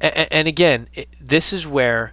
And, 0.00 0.28
and 0.30 0.48
again, 0.48 0.88
it, 0.92 1.08
this 1.20 1.52
is 1.52 1.66
where 1.66 2.12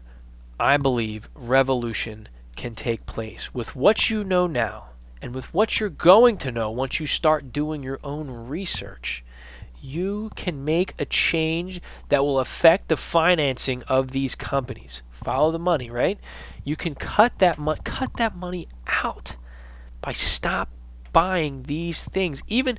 I 0.60 0.78
believe 0.78 1.30
revolution 1.36 2.30
can 2.56 2.76
take 2.76 3.06
place 3.06 3.54
with 3.54 3.76
what 3.76 4.10
you 4.10 4.24
know 4.24 4.48
now 4.48 4.90
and 5.22 5.36
with 5.36 5.54
what 5.54 5.80
you're 5.80 5.90
going 5.90 6.38
to 6.38 6.52
know 6.52 6.72
once 6.72 7.00
you 7.00 7.08
start 7.08 7.52
doing 7.52 7.84
your 7.84 8.00
own 8.04 8.48
research 8.48 9.24
you 9.82 10.32
can 10.36 10.64
make 10.64 10.94
a 11.00 11.06
change 11.06 11.82
that 12.10 12.24
will 12.24 12.40
affect 12.40 12.88
the 12.88 12.98
financing 12.98 13.84
of 13.84 14.12
these 14.12 14.36
companies. 14.36 15.02
Follow 15.10 15.52
the 15.52 15.60
money, 15.60 15.90
right? 15.90 16.20
You 16.64 16.76
can 16.76 16.96
cut 16.96 17.40
that 17.40 17.58
mo- 17.58 17.78
cut 17.84 18.18
that 18.18 18.36
money 18.36 18.68
out 19.04 19.36
by 20.02 20.12
stop 20.12 20.70
buying 21.12 21.64
these 21.64 22.04
things. 22.04 22.42
Even 22.48 22.78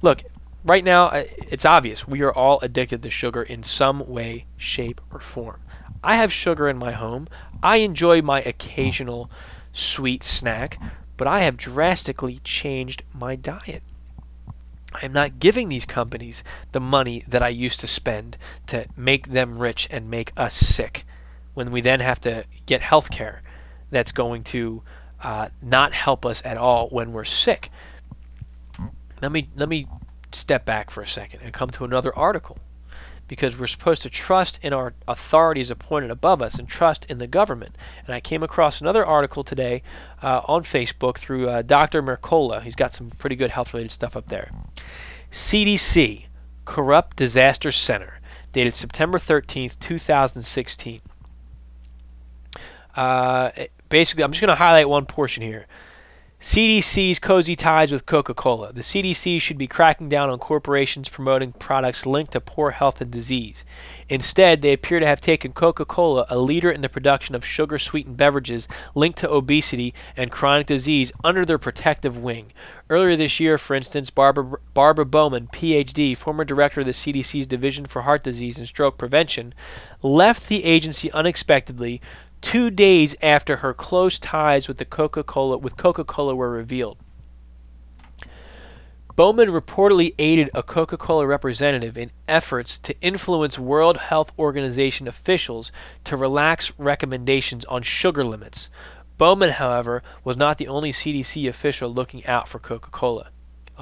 look, 0.00 0.22
right 0.64 0.84
now 0.84 1.06
uh, 1.06 1.24
it's 1.38 1.64
obvious 1.64 2.06
we 2.06 2.22
are 2.22 2.32
all 2.32 2.58
addicted 2.60 3.02
to 3.02 3.10
sugar 3.10 3.42
in 3.42 3.62
some 3.62 4.06
way, 4.06 4.46
shape 4.56 5.00
or 5.10 5.20
form. 5.20 5.60
I 6.04 6.16
have 6.16 6.32
sugar 6.32 6.68
in 6.68 6.78
my 6.78 6.92
home. 6.92 7.28
I 7.62 7.76
enjoy 7.76 8.22
my 8.22 8.40
occasional 8.42 9.30
sweet 9.72 10.22
snack, 10.22 10.80
but 11.16 11.28
I 11.28 11.40
have 11.40 11.56
drastically 11.56 12.40
changed 12.42 13.04
my 13.14 13.36
diet. 13.36 13.82
I'm 14.94 15.12
not 15.12 15.38
giving 15.38 15.68
these 15.68 15.86
companies 15.86 16.44
the 16.72 16.80
money 16.80 17.24
that 17.28 17.42
I 17.42 17.48
used 17.48 17.80
to 17.80 17.86
spend 17.86 18.36
to 18.66 18.86
make 18.96 19.28
them 19.28 19.58
rich 19.58 19.88
and 19.90 20.10
make 20.10 20.32
us 20.36 20.54
sick 20.54 21.04
when 21.54 21.70
we 21.70 21.80
then 21.80 22.00
have 22.00 22.20
to 22.22 22.44
get 22.66 22.82
health 22.82 23.10
care 23.10 23.42
that's 23.90 24.12
going 24.12 24.42
to 24.44 24.82
uh, 25.22 25.48
not 25.60 25.92
help 25.92 26.26
us 26.26 26.42
at 26.44 26.56
all 26.56 26.88
when 26.88 27.12
we're 27.12 27.24
sick. 27.24 27.70
Let 29.20 29.30
me 29.30 29.48
let 29.54 29.68
me 29.68 29.86
step 30.32 30.64
back 30.64 30.90
for 30.90 31.02
a 31.02 31.06
second 31.06 31.40
and 31.42 31.52
come 31.52 31.70
to 31.70 31.84
another 31.84 32.14
article 32.16 32.58
because 33.32 33.58
we're 33.58 33.66
supposed 33.66 34.02
to 34.02 34.10
trust 34.10 34.58
in 34.60 34.74
our 34.74 34.92
authorities 35.08 35.70
appointed 35.70 36.10
above 36.10 36.42
us 36.42 36.56
and 36.58 36.68
trust 36.68 37.06
in 37.06 37.16
the 37.16 37.26
government. 37.26 37.74
And 38.04 38.14
I 38.14 38.20
came 38.20 38.42
across 38.42 38.78
another 38.78 39.06
article 39.06 39.42
today 39.42 39.82
uh, 40.20 40.42
on 40.46 40.64
Facebook 40.64 41.16
through 41.16 41.48
uh, 41.48 41.62
Dr. 41.62 42.02
Mercola. 42.02 42.60
He's 42.60 42.74
got 42.74 42.92
some 42.92 43.08
pretty 43.08 43.34
good 43.34 43.52
health 43.52 43.72
related 43.72 43.90
stuff 43.90 44.18
up 44.18 44.26
there. 44.26 44.50
CDC, 45.30 46.26
Corrupt 46.66 47.16
Disaster 47.16 47.72
Center, 47.72 48.20
dated 48.52 48.74
September 48.74 49.18
13th, 49.18 49.78
2016. 49.78 51.00
Uh, 52.94 53.50
basically, 53.88 54.24
I'm 54.24 54.32
just 54.32 54.42
going 54.42 54.50
to 54.50 54.56
highlight 54.56 54.90
one 54.90 55.06
portion 55.06 55.42
here. 55.42 55.66
CDC's 56.42 57.20
cozy 57.20 57.54
ties 57.54 57.92
with 57.92 58.04
Coca 58.04 58.34
Cola. 58.34 58.72
The 58.72 58.80
CDC 58.80 59.40
should 59.40 59.56
be 59.56 59.68
cracking 59.68 60.08
down 60.08 60.28
on 60.28 60.40
corporations 60.40 61.08
promoting 61.08 61.52
products 61.52 62.04
linked 62.04 62.32
to 62.32 62.40
poor 62.40 62.72
health 62.72 63.00
and 63.00 63.12
disease. 63.12 63.64
Instead, 64.08 64.60
they 64.60 64.72
appear 64.72 64.98
to 64.98 65.06
have 65.06 65.20
taken 65.20 65.52
Coca 65.52 65.84
Cola, 65.84 66.26
a 66.28 66.38
leader 66.38 66.68
in 66.68 66.80
the 66.80 66.88
production 66.88 67.36
of 67.36 67.44
sugar 67.44 67.78
sweetened 67.78 68.16
beverages 68.16 68.66
linked 68.96 69.20
to 69.20 69.30
obesity 69.30 69.94
and 70.16 70.32
chronic 70.32 70.66
disease, 70.66 71.12
under 71.22 71.44
their 71.44 71.58
protective 71.58 72.18
wing. 72.18 72.52
Earlier 72.90 73.14
this 73.14 73.38
year, 73.38 73.56
for 73.56 73.76
instance, 73.76 74.10
Barbara, 74.10 74.58
Barbara 74.74 75.06
Bowman, 75.06 75.46
PhD, 75.46 76.16
former 76.16 76.44
director 76.44 76.80
of 76.80 76.86
the 76.86 76.92
CDC's 76.92 77.46
Division 77.46 77.86
for 77.86 78.02
Heart 78.02 78.24
Disease 78.24 78.58
and 78.58 78.66
Stroke 78.66 78.98
Prevention, 78.98 79.54
left 80.02 80.48
the 80.48 80.64
agency 80.64 81.08
unexpectedly 81.12 82.00
two 82.42 82.68
days 82.68 83.16
after 83.22 83.58
her 83.58 83.72
close 83.72 84.18
ties 84.18 84.68
with 84.68 84.76
the 84.76 84.84
Coca-Cola 84.84 85.56
with 85.56 85.78
Coca-Cola 85.78 86.34
were 86.34 86.50
revealed. 86.50 86.98
Bowman 89.14 89.50
reportedly 89.50 90.14
aided 90.18 90.50
a 90.54 90.62
Coca-Cola 90.62 91.26
representative 91.26 91.98
in 91.98 92.10
efforts 92.26 92.78
to 92.78 92.98
influence 93.00 93.58
World 93.58 93.98
Health 93.98 94.32
Organization 94.38 95.06
officials 95.06 95.70
to 96.04 96.16
relax 96.16 96.72
recommendations 96.78 97.64
on 97.66 97.82
sugar 97.82 98.24
limits. 98.24 98.70
Bowman, 99.18 99.50
however, 99.50 100.02
was 100.24 100.38
not 100.38 100.56
the 100.56 100.66
only 100.66 100.92
CDC 100.92 101.46
official 101.46 101.92
looking 101.92 102.24
out 102.26 102.48
for 102.48 102.58
Coca-Cola. 102.58 103.31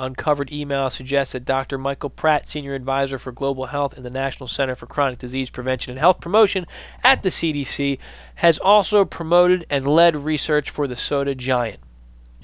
Uncovered 0.00 0.50
email 0.50 0.88
suggests 0.88 1.34
that 1.34 1.44
Dr. 1.44 1.76
Michael 1.76 2.10
Pratt, 2.10 2.46
Senior 2.46 2.74
Advisor 2.74 3.18
for 3.18 3.32
Global 3.32 3.66
Health 3.66 3.96
in 3.96 4.02
the 4.02 4.10
National 4.10 4.48
Center 4.48 4.74
for 4.74 4.86
Chronic 4.86 5.18
Disease 5.18 5.50
Prevention 5.50 5.92
and 5.92 6.00
Health 6.00 6.20
Promotion 6.20 6.66
at 7.04 7.22
the 7.22 7.28
CDC, 7.28 7.98
has 8.36 8.58
also 8.58 9.04
promoted 9.04 9.66
and 9.68 9.86
led 9.86 10.16
research 10.16 10.70
for 10.70 10.86
the 10.86 10.96
soda 10.96 11.34
giant. 11.34 11.80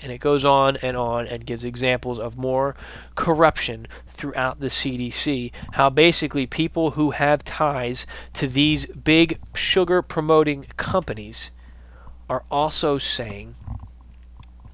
And 0.03 0.13
it 0.13 0.19
goes 0.19 0.45
on 0.45 0.77
and 0.83 0.97
on 0.97 1.27
and 1.27 1.47
gives 1.47 1.65
examples 1.65 2.19
of 2.19 2.37
more 2.37 2.77
corruption 3.15 3.87
throughout 4.07 4.61
the 4.61 4.67
CDC. 4.67 5.53
How 5.73 5.89
basically 5.89 6.47
people 6.47 6.91
who 6.91 7.13
have 7.13 7.43
ties 7.43 8.07
to 8.35 8.47
these 8.47 8.85
big 8.87 9.39
sugar 9.55 10.03
promoting 10.03 10.67
companies 10.77 11.51
are 12.29 12.45
also 12.51 12.99
saying 12.99 13.55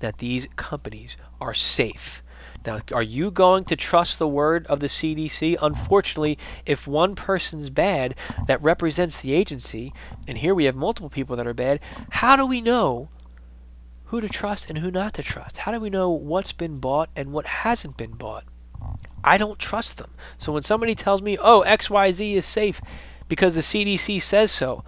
that 0.00 0.18
these 0.18 0.48
companies 0.56 1.16
are 1.40 1.54
safe 1.54 2.21
now, 2.64 2.80
are 2.92 3.02
you 3.02 3.30
going 3.30 3.64
to 3.66 3.76
trust 3.76 4.18
the 4.18 4.28
word 4.28 4.66
of 4.66 4.80
the 4.80 4.86
CDC? 4.86 5.56
Unfortunately, 5.60 6.38
if 6.66 6.86
one 6.86 7.14
person's 7.14 7.70
bad 7.70 8.14
that 8.46 8.62
represents 8.62 9.20
the 9.20 9.34
agency, 9.34 9.92
and 10.28 10.38
here 10.38 10.54
we 10.54 10.64
have 10.64 10.76
multiple 10.76 11.10
people 11.10 11.36
that 11.36 11.46
are 11.46 11.54
bad, 11.54 11.80
how 12.10 12.36
do 12.36 12.46
we 12.46 12.60
know 12.60 13.08
who 14.06 14.20
to 14.20 14.28
trust 14.28 14.68
and 14.68 14.78
who 14.78 14.90
not 14.90 15.14
to 15.14 15.22
trust? 15.22 15.58
How 15.58 15.72
do 15.72 15.80
we 15.80 15.90
know 15.90 16.10
what's 16.10 16.52
been 16.52 16.78
bought 16.78 17.10
and 17.16 17.32
what 17.32 17.46
hasn't 17.46 17.96
been 17.96 18.12
bought? 18.12 18.44
I 19.24 19.38
don't 19.38 19.58
trust 19.58 19.98
them. 19.98 20.10
So 20.36 20.52
when 20.52 20.62
somebody 20.62 20.94
tells 20.94 21.22
me, 21.22 21.38
oh, 21.40 21.64
XYZ 21.66 22.34
is 22.34 22.46
safe 22.46 22.80
because 23.28 23.54
the 23.54 23.60
CDC 23.60 24.20
says 24.20 24.50
so, 24.52 24.84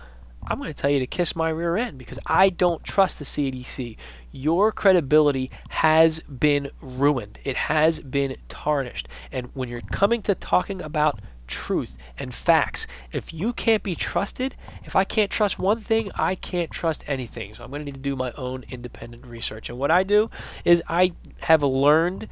I'm 0.47 0.59
going 0.59 0.73
to 0.73 0.79
tell 0.79 0.91
you 0.91 0.99
to 0.99 1.07
kiss 1.07 1.35
my 1.35 1.49
rear 1.49 1.77
end 1.77 1.97
because 1.97 2.19
I 2.27 2.51
don't 2.51 2.85
trust 2.85 3.19
the 3.19 3.25
CDC. 3.25 3.97
Your 4.31 4.73
credibility 4.73 5.51
has 5.71 6.21
been 6.21 6.71
ruined, 6.83 7.39
it 7.45 7.57
has 7.57 8.01
been 8.01 8.37
tarnished. 8.49 9.09
And 9.33 9.49
when 9.55 9.69
you're 9.69 9.81
coming 9.81 10.23
to 10.23 10.35
talking 10.35 10.83
about 10.83 11.21
truth 11.47 11.97
and 12.19 12.35
facts, 12.35 12.87
if 13.11 13.33
you 13.33 13.53
can't 13.55 13.83
be 13.83 13.95
trusted, 13.95 14.55
if 14.83 14.95
I 14.95 15.05
can't 15.05 15.31
trust 15.31 15.59
one 15.59 15.81
thing, 15.81 16.11
I 16.15 16.35
can't 16.35 16.71
trust 16.71 17.05
anything. 17.07 17.55
So 17.55 17.65
I'm 17.65 17.71
going 17.71 17.81
to 17.81 17.87
need 17.87 17.95
to 17.95 18.01
do 18.01 18.17
my 18.17 18.33
own 18.33 18.65
independent 18.69 19.27
research. 19.27 19.71
And 19.71 19.79
what 19.79 19.91
I 19.91 20.03
do 20.03 20.31
is 20.65 20.83
I 20.89 21.13
have 21.43 21.63
learned 21.63 22.29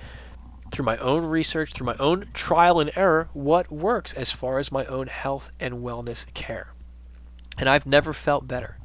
through 0.70 0.84
my 0.84 0.96
own 0.98 1.24
research, 1.24 1.72
through 1.72 1.86
my 1.86 1.96
own 1.98 2.28
trial 2.32 2.80
and 2.80 2.90
error, 2.96 3.28
what 3.32 3.70
works 3.70 4.12
as 4.14 4.30
far 4.30 4.58
as 4.58 4.72
my 4.72 4.84
own 4.86 5.06
health 5.06 5.50
and 5.60 5.76
wellness 5.76 6.26
care 6.34 6.71
and 7.58 7.68
I've 7.68 7.86
never 7.86 8.12
felt 8.12 8.48
better. 8.48 8.78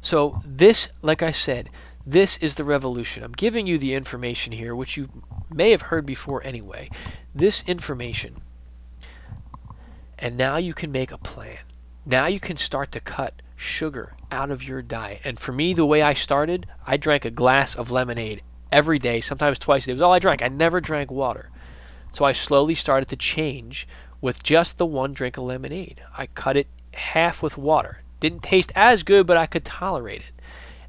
So, 0.00 0.40
this, 0.44 0.88
like 1.02 1.22
I 1.22 1.32
said, 1.32 1.70
this 2.06 2.36
is 2.38 2.54
the 2.54 2.64
revolution. 2.64 3.22
I'm 3.22 3.32
giving 3.32 3.66
you 3.66 3.76
the 3.76 3.94
information 3.94 4.52
here, 4.52 4.74
which 4.74 4.96
you 4.96 5.08
may 5.52 5.72
have 5.72 5.82
heard 5.82 6.06
before 6.06 6.42
anyway. 6.44 6.88
This 7.34 7.62
information. 7.66 8.40
And 10.18 10.36
now 10.36 10.56
you 10.56 10.72
can 10.74 10.90
make 10.90 11.12
a 11.12 11.18
plan. 11.18 11.58
Now 12.06 12.26
you 12.26 12.40
can 12.40 12.56
start 12.56 12.92
to 12.92 13.00
cut 13.00 13.42
sugar 13.56 14.14
out 14.30 14.50
of 14.50 14.64
your 14.64 14.82
diet. 14.82 15.20
And 15.24 15.38
for 15.38 15.52
me, 15.52 15.74
the 15.74 15.84
way 15.84 16.00
I 16.00 16.14
started, 16.14 16.66
I 16.86 16.96
drank 16.96 17.24
a 17.24 17.30
glass 17.30 17.74
of 17.74 17.90
lemonade 17.90 18.42
every 18.72 18.98
day, 18.98 19.20
sometimes 19.20 19.58
twice 19.58 19.84
a 19.84 19.86
day. 19.86 19.92
It 19.92 19.94
was 19.96 20.02
all 20.02 20.14
I 20.14 20.18
drank. 20.18 20.42
I 20.42 20.48
never 20.48 20.80
drank 20.80 21.10
water. 21.10 21.50
So 22.12 22.24
I 22.24 22.32
slowly 22.32 22.74
started 22.74 23.08
to 23.10 23.16
change 23.16 23.86
with 24.20 24.42
just 24.42 24.78
the 24.78 24.86
one 24.86 25.12
drink 25.12 25.36
of 25.36 25.44
lemonade. 25.44 26.00
I 26.16 26.26
cut 26.26 26.56
it 26.56 26.68
half 26.98 27.42
with 27.42 27.56
water. 27.56 28.02
Didn't 28.20 28.42
taste 28.42 28.72
as 28.74 29.02
good, 29.02 29.26
but 29.26 29.36
I 29.36 29.46
could 29.46 29.64
tolerate 29.64 30.20
it. 30.22 30.32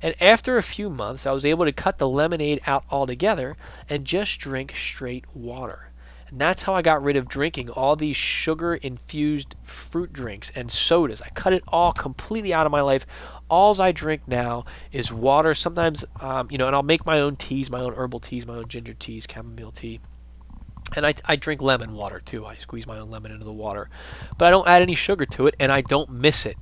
And 0.02 0.16
after 0.22 0.58
a 0.58 0.64
few 0.64 0.90
months, 0.90 1.26
I 1.26 1.32
was 1.32 1.46
able 1.46 1.66
to 1.66 1.72
cut 1.72 1.98
the 1.98 2.08
lemonade 2.08 2.62
out 2.66 2.86
altogether 2.90 3.58
and 3.90 4.06
just 4.06 4.40
drink 4.40 4.74
straight 4.76 5.26
water. 5.36 5.90
And 6.30 6.40
that's 6.40 6.64
how 6.64 6.76
I 6.76 6.82
got 6.82 7.02
rid 7.02 7.18
of 7.18 7.28
drinking 7.28 7.70
all 7.72 7.96
these 7.96 8.16
sugar 8.16 8.76
infused 8.76 9.56
fruit 9.64 10.14
drinks 10.14 10.52
and 10.56 10.72
sodas. 10.72 11.22
I 11.22 11.30
cut 11.30 11.54
it 11.54 11.64
all 11.68 11.92
completely 11.92 12.54
out 12.54 12.66
of 12.66 12.72
my 12.72 12.82
life. 12.82 13.06
All 13.50 13.80
I 13.82 13.92
drink 13.92 14.28
now 14.28 14.64
is 14.92 15.12
water. 15.12 15.56
Sometimes, 15.56 16.06
um, 16.22 16.48
you 16.52 16.58
know, 16.58 16.68
and 16.68 16.76
I'll 16.76 16.84
make 16.84 17.06
my 17.06 17.20
own 17.20 17.36
teas, 17.36 17.70
my 17.72 17.80
own 17.80 17.96
herbal 17.96 18.20
teas, 18.20 18.46
my 18.46 18.56
own 18.56 18.68
ginger 18.68 18.94
teas, 18.94 19.26
chamomile 19.30 19.72
tea. 19.72 20.00
And 20.96 21.06
I, 21.06 21.14
I 21.26 21.36
drink 21.36 21.62
lemon 21.62 21.94
water 21.94 22.20
too. 22.20 22.46
I 22.46 22.56
squeeze 22.56 22.88
my 22.88 23.00
own 23.00 23.10
lemon 23.10 23.32
into 23.32 23.46
the 23.46 23.54
water. 23.54 23.90
But 24.38 24.46
I 24.46 24.50
don't 24.52 24.68
add 24.68 24.82
any 24.82 24.96
sugar 24.96 25.26
to 25.28 25.48
it 25.48 25.56
and 25.60 25.72
I 25.72 25.82
don't 25.82 26.10
miss 26.10 26.46
it. 26.46 26.58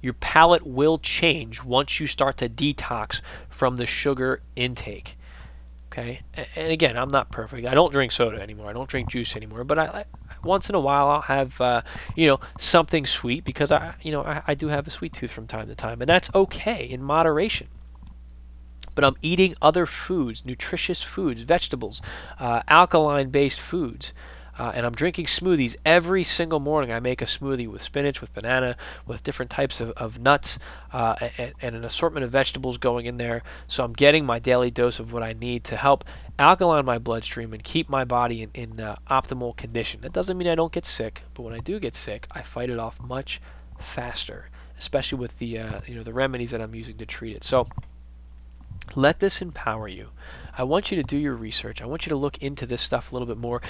Your 0.00 0.14
palate 0.14 0.66
will 0.66 0.98
change 0.98 1.64
once 1.64 1.98
you 1.98 2.06
start 2.06 2.36
to 2.38 2.48
detox 2.48 3.20
from 3.48 3.76
the 3.76 3.86
sugar 3.86 4.42
intake. 4.54 5.16
Okay? 5.90 6.20
And 6.56 6.72
again, 6.72 6.96
I'm 6.96 7.08
not 7.08 7.30
perfect. 7.30 7.66
I 7.66 7.74
don't 7.74 7.92
drink 7.92 8.12
soda 8.12 8.40
anymore. 8.40 8.68
I 8.68 8.72
don't 8.72 8.88
drink 8.88 9.08
juice 9.08 9.36
anymore. 9.36 9.64
But 9.64 9.78
I, 9.78 9.84
I 9.86 10.04
once 10.42 10.68
in 10.68 10.74
a 10.74 10.80
while 10.80 11.08
I'll 11.08 11.22
have 11.22 11.60
uh, 11.60 11.82
you 12.16 12.26
know 12.26 12.40
something 12.58 13.06
sweet 13.06 13.44
because 13.44 13.72
I 13.72 13.94
you 14.02 14.12
know 14.12 14.22
I, 14.22 14.42
I 14.48 14.54
do 14.54 14.68
have 14.68 14.86
a 14.86 14.90
sweet 14.90 15.12
tooth 15.12 15.30
from 15.30 15.46
time 15.46 15.68
to 15.68 15.74
time, 15.74 16.02
and 16.02 16.08
that's 16.08 16.30
okay 16.34 16.84
in 16.84 17.02
moderation 17.02 17.68
but 18.94 19.04
I'm 19.04 19.16
eating 19.22 19.54
other 19.60 19.86
foods, 19.86 20.44
nutritious 20.44 21.02
foods, 21.02 21.42
vegetables, 21.42 22.00
uh, 22.38 22.62
alkaline 22.68 23.30
based 23.30 23.60
foods. 23.60 24.12
Uh, 24.56 24.70
and 24.74 24.86
I'm 24.86 24.92
drinking 24.92 25.26
smoothies 25.26 25.74
every 25.84 26.22
single 26.22 26.60
morning. 26.60 26.92
I 26.92 27.00
make 27.00 27.20
a 27.20 27.26
smoothie 27.26 27.66
with 27.66 27.82
spinach, 27.82 28.20
with 28.20 28.32
banana, 28.32 28.76
with 29.04 29.22
different 29.22 29.50
types 29.50 29.80
of, 29.80 29.90
of 29.92 30.20
nuts, 30.20 30.58
uh, 30.92 31.16
and, 31.36 31.54
and, 31.60 31.74
an 31.74 31.84
assortment 31.84 32.22
of 32.22 32.30
vegetables 32.30 32.78
going 32.78 33.06
in 33.06 33.16
there. 33.16 33.42
So 33.66 33.84
I'm 33.84 33.92
getting 33.92 34.24
my 34.24 34.38
daily 34.38 34.70
dose 34.70 35.00
of 35.00 35.12
what 35.12 35.24
I 35.24 35.32
need 35.32 35.64
to 35.64 35.76
help 35.76 36.04
alkaline 36.38 36.84
my 36.84 36.98
bloodstream 36.98 37.52
and 37.52 37.62
keep 37.62 37.88
my 37.88 38.04
body 38.04 38.42
in, 38.42 38.50
in 38.54 38.80
uh, 38.80 38.96
optimal 39.10 39.56
condition. 39.56 40.00
That 40.02 40.12
doesn't 40.12 40.38
mean 40.38 40.48
I 40.48 40.54
don't 40.54 40.72
get 40.72 40.86
sick, 40.86 41.22
but 41.34 41.42
when 41.42 41.54
I 41.54 41.58
do 41.58 41.80
get 41.80 41.94
sick, 41.94 42.28
I 42.30 42.42
fight 42.42 42.70
it 42.70 42.78
off 42.78 43.00
much 43.00 43.40
faster, 43.78 44.50
especially 44.78 45.18
with 45.18 45.38
the 45.38 45.58
uh, 45.58 45.80
you 45.86 45.94
know 45.94 46.02
the 46.02 46.12
remedies 46.12 46.52
that 46.52 46.60
I'm 46.60 46.74
using 46.74 46.96
to 46.98 47.06
treat 47.06 47.36
it. 47.36 47.44
So 47.44 47.66
let 48.96 49.20
this 49.20 49.42
empower 49.42 49.88
you. 49.88 50.10
I 50.56 50.64
want 50.64 50.90
you 50.90 50.96
to 50.96 51.02
do 51.02 51.16
your 51.16 51.34
research. 51.34 51.82
I 51.82 51.86
want 51.86 52.06
you 52.06 52.10
to 52.10 52.16
look 52.16 52.38
into 52.38 52.66
this 52.66 52.80
stuff 52.80 53.10
a 53.10 53.14
little 53.14 53.26
bit 53.26 53.38
more. 53.38 53.60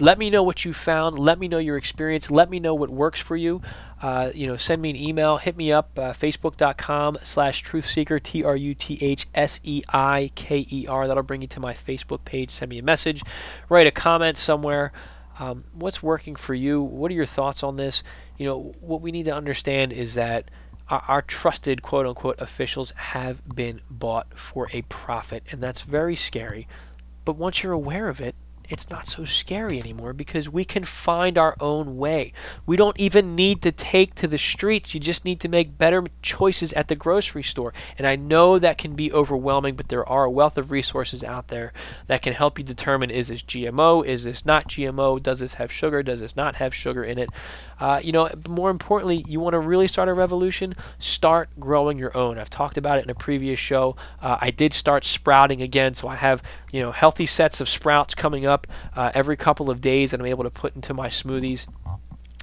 Let 0.00 0.18
me 0.18 0.28
know 0.28 0.42
what 0.42 0.64
you 0.64 0.74
found. 0.74 1.20
Let 1.20 1.38
me 1.38 1.46
know 1.46 1.58
your 1.58 1.76
experience. 1.76 2.28
Let 2.28 2.50
me 2.50 2.58
know 2.58 2.74
what 2.74 2.90
works 2.90 3.20
for 3.20 3.36
you. 3.36 3.62
Uh, 4.02 4.32
you 4.34 4.48
know, 4.48 4.56
send 4.56 4.82
me 4.82 4.90
an 4.90 4.96
email. 4.96 5.36
Hit 5.36 5.56
me 5.56 5.70
up. 5.70 5.96
Uh, 5.96 6.12
Facebook.com 6.12 7.18
slash 7.22 7.62
truthseiker, 7.62 8.20
T-R-U-T-H-S-E-I-K-E-R. 8.20 11.06
That'll 11.06 11.22
bring 11.22 11.42
you 11.42 11.48
to 11.48 11.60
my 11.60 11.74
Facebook 11.74 12.24
page. 12.24 12.50
Send 12.50 12.70
me 12.70 12.78
a 12.78 12.82
message. 12.82 13.22
Write 13.68 13.86
a 13.86 13.92
comment 13.92 14.36
somewhere. 14.36 14.90
Um, 15.38 15.62
what's 15.72 16.02
working 16.02 16.34
for 16.34 16.54
you? 16.54 16.82
What 16.82 17.12
are 17.12 17.14
your 17.14 17.26
thoughts 17.26 17.62
on 17.62 17.76
this? 17.76 18.02
You 18.36 18.46
know, 18.46 18.74
what 18.80 19.00
we 19.00 19.12
need 19.12 19.26
to 19.26 19.34
understand 19.34 19.92
is 19.92 20.14
that– 20.14 20.50
our, 20.88 21.22
trusted 21.22 21.82
quote 21.82 22.06
unquote 22.06 22.40
officials 22.40 22.92
have 22.96 23.54
been 23.54 23.80
bought 23.90 24.38
for 24.38 24.68
a 24.72 24.82
profit, 24.82 25.42
and 25.50 25.62
that's 25.62 25.82
very 25.82 26.16
scary. 26.16 26.68
But 27.24 27.36
once 27.36 27.62
you're 27.62 27.72
aware 27.72 28.08
of 28.08 28.20
it, 28.20 28.34
it's 28.68 28.90
not 28.90 29.06
so 29.06 29.24
scary 29.24 29.78
anymore 29.78 30.12
because 30.12 30.48
we 30.48 30.64
can 30.64 30.84
find 30.84 31.36
our 31.36 31.56
own 31.60 31.96
way. 31.96 32.32
We 32.66 32.76
don't 32.76 32.98
even 32.98 33.34
need 33.34 33.62
to 33.62 33.72
take 33.72 34.14
to 34.16 34.26
the 34.26 34.38
streets. 34.38 34.94
You 34.94 35.00
just 35.00 35.24
need 35.24 35.40
to 35.40 35.48
make 35.48 35.78
better 35.78 36.04
choices 36.22 36.72
at 36.74 36.88
the 36.88 36.96
grocery 36.96 37.42
store. 37.42 37.72
And 37.98 38.06
I 38.06 38.16
know 38.16 38.58
that 38.58 38.78
can 38.78 38.94
be 38.94 39.12
overwhelming, 39.12 39.74
but 39.74 39.88
there 39.88 40.08
are 40.08 40.24
a 40.24 40.30
wealth 40.30 40.56
of 40.56 40.70
resources 40.70 41.22
out 41.22 41.48
there 41.48 41.72
that 42.06 42.22
can 42.22 42.32
help 42.32 42.58
you 42.58 42.64
determine 42.64 43.10
is 43.10 43.28
this 43.28 43.42
GMO, 43.42 44.04
is 44.04 44.24
this 44.24 44.46
not 44.46 44.68
GMO, 44.68 45.22
does 45.22 45.40
this 45.40 45.54
have 45.54 45.70
sugar, 45.70 46.02
does 46.02 46.20
this 46.20 46.36
not 46.36 46.56
have 46.56 46.74
sugar 46.74 47.04
in 47.04 47.18
it. 47.18 47.30
Uh, 47.78 48.00
you 48.02 48.12
know, 48.12 48.30
more 48.48 48.70
importantly, 48.70 49.24
you 49.26 49.40
want 49.40 49.54
to 49.54 49.58
really 49.58 49.88
start 49.88 50.08
a 50.08 50.14
revolution, 50.14 50.74
start 50.98 51.48
growing 51.58 51.98
your 51.98 52.16
own. 52.16 52.38
I've 52.38 52.50
talked 52.50 52.76
about 52.76 52.98
it 52.98 53.04
in 53.04 53.10
a 53.10 53.14
previous 53.14 53.58
show. 53.58 53.96
Uh, 54.22 54.38
I 54.40 54.50
did 54.50 54.72
start 54.72 55.04
sprouting 55.04 55.60
again, 55.60 55.94
so 55.94 56.08
I 56.08 56.16
have 56.16 56.42
you 56.70 56.80
know 56.80 56.92
healthy 56.92 57.26
sets 57.26 57.60
of 57.60 57.68
sprouts 57.68 58.14
coming 58.14 58.46
up 58.46 58.53
uh, 58.94 59.10
every 59.14 59.36
couple 59.36 59.70
of 59.70 59.80
days 59.80 60.10
that 60.10 60.20
I'm 60.20 60.26
able 60.26 60.44
to 60.44 60.50
put 60.50 60.74
into 60.74 60.94
my 60.94 61.08
smoothies. 61.08 61.66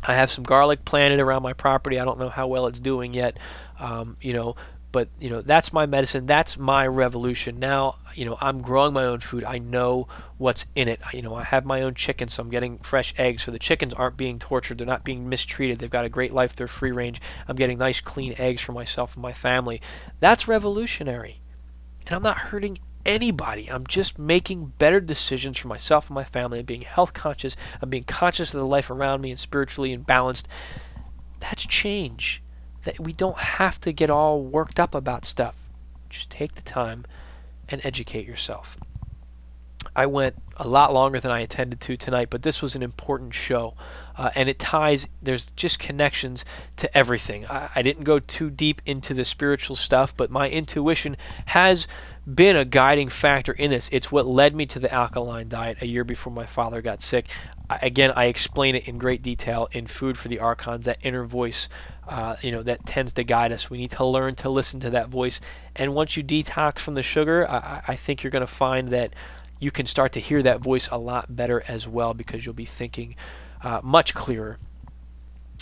I 0.04 0.16
have 0.16 0.32
some 0.32 0.44
garlic 0.44 0.84
planted 0.86 1.20
around 1.20 1.44
my 1.44 1.54
property. 1.54 2.00
I 2.00 2.06
don't 2.06 2.20
know 2.20 2.30
how 2.30 2.48
well 2.48 2.68
it's 2.68 2.80
doing 2.80 3.14
yet, 3.14 3.38
um, 3.80 4.18
you 4.22 4.34
know, 4.34 4.56
but 4.92 5.10
you 5.20 5.30
know 5.30 5.42
that's 5.42 5.72
my 5.72 5.86
medicine. 5.86 6.26
That's 6.26 6.58
my 6.58 6.86
revolution. 6.88 7.60
Now, 7.60 7.96
you 8.16 8.26
know, 8.26 8.38
I'm 8.42 8.62
growing 8.62 8.94
my 8.94 9.06
own 9.06 9.20
food. 9.20 9.44
I 9.44 9.60
know 9.60 10.08
what's 10.38 10.66
in 10.76 10.88
it. 10.88 11.00
You 11.14 11.22
know, 11.22 11.36
I 11.36 11.44
have 11.44 11.66
my 11.66 11.82
own 11.82 11.94
chickens, 11.94 12.34
so 12.34 12.44
I'm 12.44 12.50
getting 12.50 12.80
fresh 12.80 13.14
eggs. 13.18 13.44
So 13.44 13.52
the 13.52 13.60
chickens 13.60 13.94
aren't 13.94 14.18
being 14.18 14.40
tortured. 14.40 14.80
They're 14.80 14.88
not 14.88 15.04
being 15.04 15.30
mistreated. 15.30 15.80
They've 15.80 15.90
got 15.90 16.06
a 16.06 16.10
great 16.10 16.34
life. 16.34 16.56
They're 16.56 16.68
free 16.68 16.92
range. 16.92 17.22
I'm 17.48 17.56
getting 17.56 17.78
nice, 17.78 18.02
clean 18.02 18.34
eggs 18.38 18.62
for 18.62 18.74
myself 18.74 19.16
and 19.16 19.22
my 19.22 19.34
family. 19.34 19.82
That's 20.20 20.48
revolutionary, 20.48 21.42
and 22.08 22.16
I'm 22.16 22.24
not 22.24 22.38
hurting 22.38 22.80
anybody. 23.06 23.68
I'm 23.68 23.86
just 23.88 24.18
making 24.18 24.74
better 24.78 25.00
decisions 25.00 25.58
for 25.58 25.68
myself 25.68 26.08
and 26.08 26.16
my 26.16 26.24
family. 26.24 26.60
I'm 26.60 26.66
being 26.66 26.82
health 26.82 27.14
conscious. 27.14 27.56
I'm 27.82 27.90
being 27.90 28.04
conscious 28.04 28.54
of 28.54 28.60
the 28.60 28.66
life 28.66 28.90
around 28.90 29.22
me 29.22 29.32
and 29.32 29.40
spiritually 29.40 29.94
and 29.94 30.06
balanced. 30.06 30.48
That's 31.40 31.66
change. 31.66 32.42
That 32.84 33.00
we 33.00 33.14
don't 33.14 33.38
have 33.38 33.80
to 33.82 33.92
get 33.92 34.10
all 34.10 34.42
worked 34.42 34.80
up 34.80 34.96
about 34.96 35.26
stuff. 35.26 35.56
Just 36.10 36.30
take 36.30 36.56
the 36.56 36.62
time 36.62 37.06
and 37.70 37.82
educate 37.86 38.26
yourself. 38.26 38.78
I 39.96 40.06
went 40.06 40.36
a 40.58 40.68
lot 40.68 40.94
longer 40.94 41.20
than 41.20 41.32
I 41.32 41.40
intended 41.40 41.82
to 41.82 41.98
tonight, 41.98 42.30
but 42.30 42.44
this 42.44 42.62
was 42.62 42.76
an 42.76 42.84
important 42.84 43.34
show. 43.34 43.74
Uh, 44.18 44.30
and 44.36 44.48
it 44.48 44.60
ties, 44.60 45.08
there's 45.22 45.48
just 45.56 45.80
connections 45.80 46.46
to 46.78 46.98
everything. 46.98 47.46
I, 47.48 47.70
I 47.76 47.82
didn't 47.82 48.04
go 48.04 48.20
too 48.20 48.50
deep 48.50 48.82
into 48.86 49.14
the 49.14 49.26
spiritual 49.26 49.76
stuff, 49.76 50.16
but 50.16 50.30
my 50.30 50.50
intuition 50.50 51.18
has 51.48 51.88
been 52.26 52.56
a 52.56 52.66
guiding 52.66 53.10
factor 53.10 53.52
in 53.52 53.72
this. 53.72 53.90
It's 53.92 54.12
what 54.12 54.28
led 54.28 54.56
me 54.56 54.66
to 54.68 54.80
the 54.80 54.94
alkaline 54.94 55.48
diet 55.48 55.82
a 55.82 55.88
year 55.88 56.04
before 56.04 56.32
my 56.32 56.46
father 56.46 56.82
got 56.82 57.02
sick. 57.02 57.28
I, 57.70 57.80
again, 57.82 58.14
I 58.16 58.26
explain 58.26 58.76
it 58.76 58.88
in 58.88 58.98
great 58.98 59.22
detail 59.22 59.68
in 59.72 59.88
Food 59.88 60.18
for 60.18 60.28
the 60.28 60.40
Archons, 60.40 60.86
that 60.86 61.00
inner 61.02 61.26
voice, 61.26 61.68
uh, 62.08 62.36
you 62.42 62.52
know, 62.52 62.62
that 62.64 62.86
tends 62.86 63.14
to 63.14 63.24
guide 63.24 63.52
us. 63.52 63.70
We 63.70 63.78
need 63.78 63.92
to 63.92 64.06
learn 64.06 64.36
to 64.36 64.50
listen 64.50 64.80
to 64.82 64.90
that 64.92 65.10
voice. 65.10 65.42
And 65.76 65.96
once 65.96 66.16
you 66.16 66.24
detox 66.24 66.80
from 66.80 66.94
the 66.94 67.04
sugar, 67.04 67.50
I, 67.50 67.82
I 67.88 67.96
think 67.96 68.22
you're 68.24 68.32
going 68.32 68.42
to 68.42 68.48
find 68.48 68.90
that 68.90 69.14
you 69.60 69.72
can 69.72 69.86
start 69.86 70.12
to 70.14 70.20
hear 70.20 70.44
that 70.44 70.60
voice 70.60 70.90
a 70.92 70.98
lot 70.98 71.36
better 71.36 71.64
as 71.68 71.88
well 71.88 72.14
because 72.14 72.46
you'll 72.46 72.54
be 72.54 72.66
thinking 72.66 73.16
uh, 73.64 73.82
much 73.84 74.14
clearer. 74.14 74.58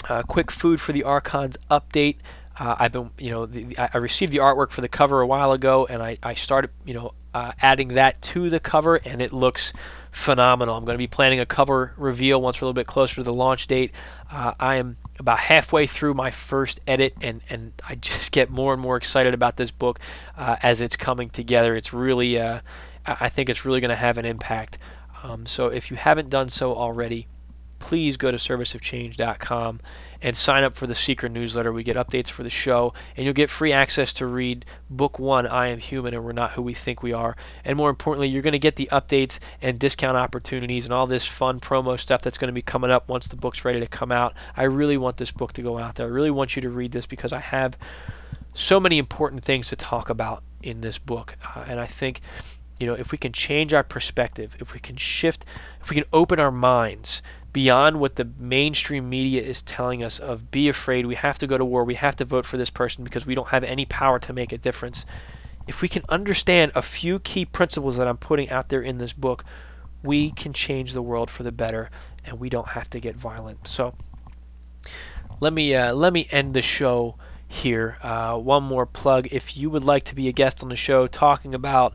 Uh, 0.08 0.24
quick 0.24 0.50
food 0.50 0.80
for 0.80 0.94
the 0.94 1.04
Archons 1.04 1.58
update. 1.70 2.18
Uh, 2.60 2.76
I've 2.78 2.92
been, 2.92 3.12
you 3.18 3.32
know, 3.32 3.46
the, 3.46 3.78
I 3.78 3.98
received 3.98 4.34
the 4.34 4.40
artwork 4.40 4.72
for 4.72 4.82
the 4.82 4.90
cover 4.90 5.22
a 5.22 5.28
while 5.28 5.54
ago, 5.54 5.88
and 5.90 6.04
I, 6.04 6.18
I 6.22 6.34
started, 6.34 6.72
you 6.86 6.94
know, 6.94 7.14
uh, 7.34 7.54
adding 7.62 7.90
that 7.90 8.22
to 8.22 8.50
the 8.50 8.60
cover, 8.60 8.98
and 8.98 9.22
it 9.22 9.32
looks 9.32 9.72
phenomenal. 10.12 10.76
I'm 10.76 10.84
going 10.84 10.96
to 10.96 11.00
be 11.00 11.08
planning 11.08 11.40
a 11.40 11.46
cover 11.46 11.94
reveal 11.96 12.42
once 12.42 12.60
we're 12.60 12.66
a 12.66 12.68
little 12.68 12.74
bit 12.74 12.88
closer 12.88 13.16
to 13.16 13.24
the 13.24 13.34
launch 13.34 13.68
date. 13.68 13.92
Uh, 14.30 14.56
I 14.60 14.76
am 14.76 14.98
about 15.20 15.40
halfway 15.40 15.88
through 15.88 16.16
my 16.16 16.32
first 16.32 16.82
edit, 16.86 17.14
and, 17.22 17.42
and 17.50 17.74
I 17.88 17.96
just 17.96 18.32
get 18.34 18.50
more 18.50 18.74
and 18.74 18.82
more 18.82 18.98
excited 18.98 19.34
about 19.34 19.56
this 19.56 19.72
book 19.72 20.00
uh, 20.38 20.58
as 20.62 20.82
it's 20.82 20.98
coming 20.98 21.30
together. 21.30 21.78
It's 21.78 21.94
really, 21.94 22.38
uh, 22.38 22.60
I 23.06 23.30
think 23.30 23.48
it's 23.48 23.64
really 23.64 23.80
going 23.80 23.90
to 23.90 23.96
have 23.96 24.18
an 24.18 24.26
impact. 24.26 24.78
Um, 25.24 25.46
so 25.46 25.68
if 25.68 25.92
you 25.92 25.98
haven't 25.98 26.30
done 26.30 26.50
so 26.50 26.76
already, 26.76 27.28
please 27.80 28.18
go 28.18 28.32
to 28.32 28.38
serviceofchange.com 28.38 29.80
and 30.22 30.36
sign 30.36 30.64
up 30.64 30.76
for 30.76 30.88
the 30.88 30.94
Seiker 30.94 31.32
newsletter. 31.32 31.72
We 31.72 31.84
get 31.84 31.96
updates 31.96 32.30
for 32.30 32.44
the 32.44 32.50
show, 32.50 32.94
and 33.16 33.26
you'll 33.26 33.34
get 33.34 33.50
free 33.50 33.72
access 33.72 34.12
to 34.14 34.26
read 34.26 34.66
book 34.90 35.20
one, 35.20 35.48
I 35.48 35.68
Am 35.68 35.80
Human 35.80 36.14
and 36.14 36.24
We're 36.24 36.32
Not 36.32 36.52
Who 36.52 36.62
We 36.62 36.74
Think 36.74 37.02
We 37.02 37.14
Are. 37.14 37.36
And 37.64 37.78
more 37.78 37.90
importantly, 37.90 38.28
you're 38.28 38.42
going 38.42 38.54
to 38.54 38.60
get 38.60 38.76
the 38.76 38.90
updates 38.92 39.40
and 39.62 39.80
discount 39.80 40.18
opportunities 40.18 40.86
and 40.86 40.94
all 40.94 41.08
this 41.08 41.26
fun 41.26 41.60
promo 41.60 42.00
stuff 42.00 42.22
that's 42.22 42.38
going 42.38 42.50
to 42.50 42.54
be 42.54 42.62
coming 42.62 42.92
up 42.92 43.08
once 43.08 43.28
the 43.28 43.36
book's 43.36 43.64
ready 43.64 43.80
to 43.80 43.88
come 43.88 44.12
out. 44.12 44.34
I 44.58 44.64
really 44.64 44.98
want 44.98 45.18
this 45.18 45.32
book 45.32 45.54
to 45.54 45.62
go 45.62 45.78
out 45.78 45.96
there. 45.96 46.08
I 46.08 46.10
really 46.10 46.32
want 46.32 46.56
you 46.56 46.62
to 46.62 46.70
read 46.70 46.92
this 46.92 47.06
because 47.06 47.34
I 47.34 47.40
have 47.40 47.78
so 48.54 48.80
many 48.80 48.98
important 48.98 49.44
things 49.44 49.70
to 49.70 49.76
talk 49.76 50.10
about 50.10 50.44
in 50.62 50.82
this 50.82 50.98
book. 50.98 51.38
Uh, 51.56 51.66
and 51.68 51.80
I 51.80 51.86
think 51.86 52.22
you 52.80 52.88
know, 52.88 52.94
if 52.94 53.12
we 53.12 53.18
can 53.18 53.34
change 53.34 53.74
our 53.74 53.84
perspective, 53.84 54.56
if 54.60 54.74
we 54.74 54.80
can 54.80 54.96
shift, 54.96 55.46
if 55.82 55.90
we 55.90 55.96
can 55.96 56.06
open 56.14 56.40
our 56.40 56.52
minds 56.52 57.22
beyond 57.52 58.00
what 58.00 58.16
the 58.16 58.30
mainstream 58.38 59.10
media 59.10 59.42
is 59.42 59.62
telling 59.62 60.04
us 60.04 60.20
of 60.20 60.52
be 60.52 60.70
afraid, 60.70 61.06
we 61.06 61.16
have 61.16 61.38
to 61.40 61.48
go 61.48 61.58
to 61.58 61.66
war, 61.66 61.84
we 61.84 61.96
have 61.96 62.16
to 62.18 62.26
vote 62.26 62.46
for 62.46 62.58
this 62.58 62.70
person 62.70 63.04
because 63.04 63.26
we 63.26 63.36
don't 63.36 63.50
have 63.50 63.64
any 63.64 63.86
power 63.86 64.20
to 64.20 64.34
make 64.34 64.52
a 64.52 64.58
difference. 64.58 65.06
If 65.68 65.82
we 65.82 65.88
can 65.88 66.04
understand 66.10 66.72
a 66.76 66.82
few 66.82 67.20
key 67.20 67.46
principles 67.46 67.98
that 67.98 68.08
I'm 68.08 68.18
putting 68.18 68.50
out 68.50 68.70
there 68.70 68.82
in 68.82 68.98
this 68.98 69.14
book, 69.14 69.44
we 70.04 70.32
can 70.32 70.54
change 70.54 70.94
the 70.94 71.02
world 71.02 71.30
for 71.30 71.44
the 71.44 71.52
better 71.52 71.90
and 72.26 72.40
we 72.40 72.50
don't 72.50 72.70
have 72.70 72.90
to 72.92 73.00
get 73.00 73.16
violent. 73.16 73.68
So 73.68 73.96
let 75.40 75.54
me 75.54 75.76
uh, 75.76 75.94
let 75.94 76.14
me 76.14 76.28
end 76.32 76.54
the 76.54 76.62
show 76.62 77.16
here. 77.48 77.98
Uh, 78.02 78.38
one 78.38 78.64
more 78.64 78.86
plug. 78.86 79.28
If 79.32 79.58
you 79.58 79.70
would 79.70 79.84
like 79.84 80.04
to 80.06 80.16
be 80.16 80.28
a 80.28 80.32
guest 80.32 80.64
on 80.64 80.70
the 80.70 80.76
show 80.76 81.08
talking 81.08 81.54
about 81.54 81.94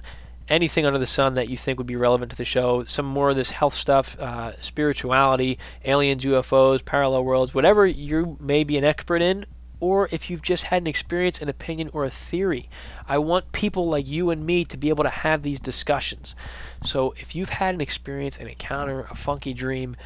anything 0.49 0.85
under 0.85 0.99
the 0.99 1.07
sun 1.07 1.35
that 1.35 1.49
you 1.49 1.57
think 1.57 1.79
would 1.79 1.87
be 1.87 1.97
relevant 1.97 2.31
to 2.31 2.37
the 2.37 2.45
show. 2.45 2.85
Some 2.85 3.07
more 3.07 3.31
of 3.31 3.37
this 3.37 3.53
health 3.53 3.75
stuff, 3.75 4.19
uh, 4.19 4.61
spirituality, 4.61 5.59
aliens, 5.85 6.25
UFOs, 6.25 6.85
parallel 6.85 7.25
worlds, 7.25 7.55
whatever 7.55 7.87
you 7.87 8.37
may 8.41 8.65
be 8.65 8.77
an 8.77 8.85
expert 8.85 9.23
in, 9.23 9.47
or 9.81 10.09
if 10.11 10.31
you've 10.31 10.43
just 10.43 10.65
had 10.65 10.83
an 10.83 10.87
experience, 10.87 11.41
an 11.41 11.49
opinion, 11.49 11.91
or 11.93 12.05
a 12.05 12.11
theory. 12.11 12.69
I 13.09 13.19
want 13.19 13.53
people 13.53 13.85
like 13.85 14.09
you 14.09 14.31
and 14.31 14.47
me 14.47 14.65
to 14.67 14.77
be 14.77 14.89
able 14.89 15.05
to 15.05 15.11
have 15.11 15.43
these 15.43 15.61
discussions. 15.61 16.35
So 16.85 17.15
if 17.19 17.35
you've 17.35 17.51
had 17.51 17.75
an 17.75 17.81
experience, 17.81 18.39
an 18.39 18.47
encounter, 18.47 19.07
a 19.11 19.15
funky 19.15 19.53
dream, 19.53 19.97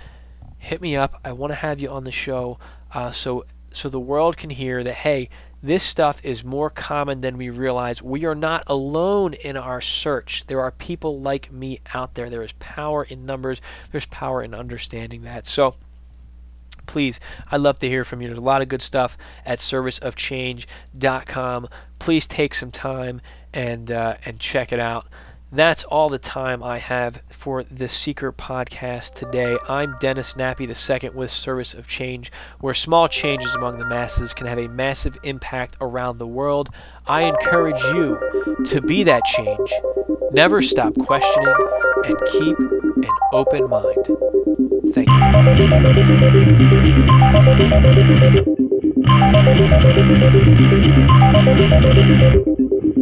hit 0.58 0.80
me 0.80 0.96
up. 0.96 1.20
I 1.24 1.32
want 1.32 1.52
to 1.52 1.56
have 1.56 1.80
you 1.80 1.90
on 1.90 2.04
the 2.04 2.12
show 2.12 2.58
uh, 2.92 3.10
so 3.10 3.44
so 3.70 3.88
the 3.88 4.00
world 4.00 4.36
can 4.36 4.50
hear 4.50 4.82
that 4.82 4.94
hey 4.94 5.28
this 5.62 5.82
stuff 5.82 6.24
is 6.24 6.44
more 6.44 6.70
common 6.70 7.20
than 7.20 7.36
we 7.36 7.50
realize. 7.50 8.02
We 8.02 8.24
are 8.24 8.34
not 8.34 8.62
alone 8.66 9.34
in 9.34 9.56
our 9.56 9.80
search. 9.80 10.44
There 10.46 10.60
are 10.60 10.70
people 10.70 11.20
like 11.20 11.50
me 11.50 11.80
out 11.94 12.14
there. 12.14 12.30
There 12.30 12.42
is 12.42 12.52
power 12.52 13.02
in 13.02 13.26
numbers, 13.26 13.60
there's 13.90 14.06
power 14.06 14.42
in 14.42 14.54
understanding 14.54 15.22
that. 15.22 15.46
So, 15.46 15.74
please, 16.86 17.18
I'd 17.50 17.60
love 17.60 17.80
to 17.80 17.88
hear 17.88 18.04
from 18.04 18.20
you. 18.20 18.28
There's 18.28 18.38
a 18.38 18.42
lot 18.42 18.62
of 18.62 18.68
good 18.68 18.82
stuff 18.82 19.18
at 19.44 19.58
serviceofchange.com. 19.58 21.68
Please 21.98 22.26
take 22.26 22.54
some 22.54 22.70
time 22.70 23.20
and 23.52 23.90
uh, 23.90 24.16
and 24.24 24.38
check 24.38 24.72
it 24.72 24.80
out. 24.80 25.08
That's 25.50 25.82
all 25.84 26.10
the 26.10 26.18
time 26.18 26.62
I 26.62 26.76
have 26.76 27.22
for 27.30 27.62
the 27.62 27.86
Seiker 27.86 28.32
Podcast 28.32 29.14
today. 29.14 29.56
I'm 29.66 29.96
Dennis 29.98 30.34
Nappi 30.34 30.68
II 30.68 31.10
with 31.10 31.30
Service 31.30 31.72
of 31.72 31.88
Change, 31.88 32.30
where 32.60 32.74
small 32.74 33.08
changes 33.08 33.54
among 33.54 33.78
the 33.78 33.86
masses 33.86 34.34
can 34.34 34.46
have 34.46 34.58
a 34.58 34.68
massive 34.68 35.16
impact 35.22 35.78
around 35.80 36.18
the 36.18 36.26
world. 36.26 36.68
I 37.06 37.22
encourage 37.22 37.82
you 37.94 38.18
to 38.66 38.82
be 38.82 39.04
that 39.04 39.24
change. 39.24 39.72
Never 40.32 40.60
stop 40.60 40.94
questioning 40.98 41.54
and 42.04 42.18
keep 42.30 42.58
an 42.58 43.08
open 43.32 43.70
mind. 43.70 44.06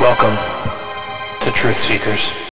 Welcome 0.00 0.36
to 1.40 1.52
Truth 1.52 1.78
Seekers. 1.78 2.49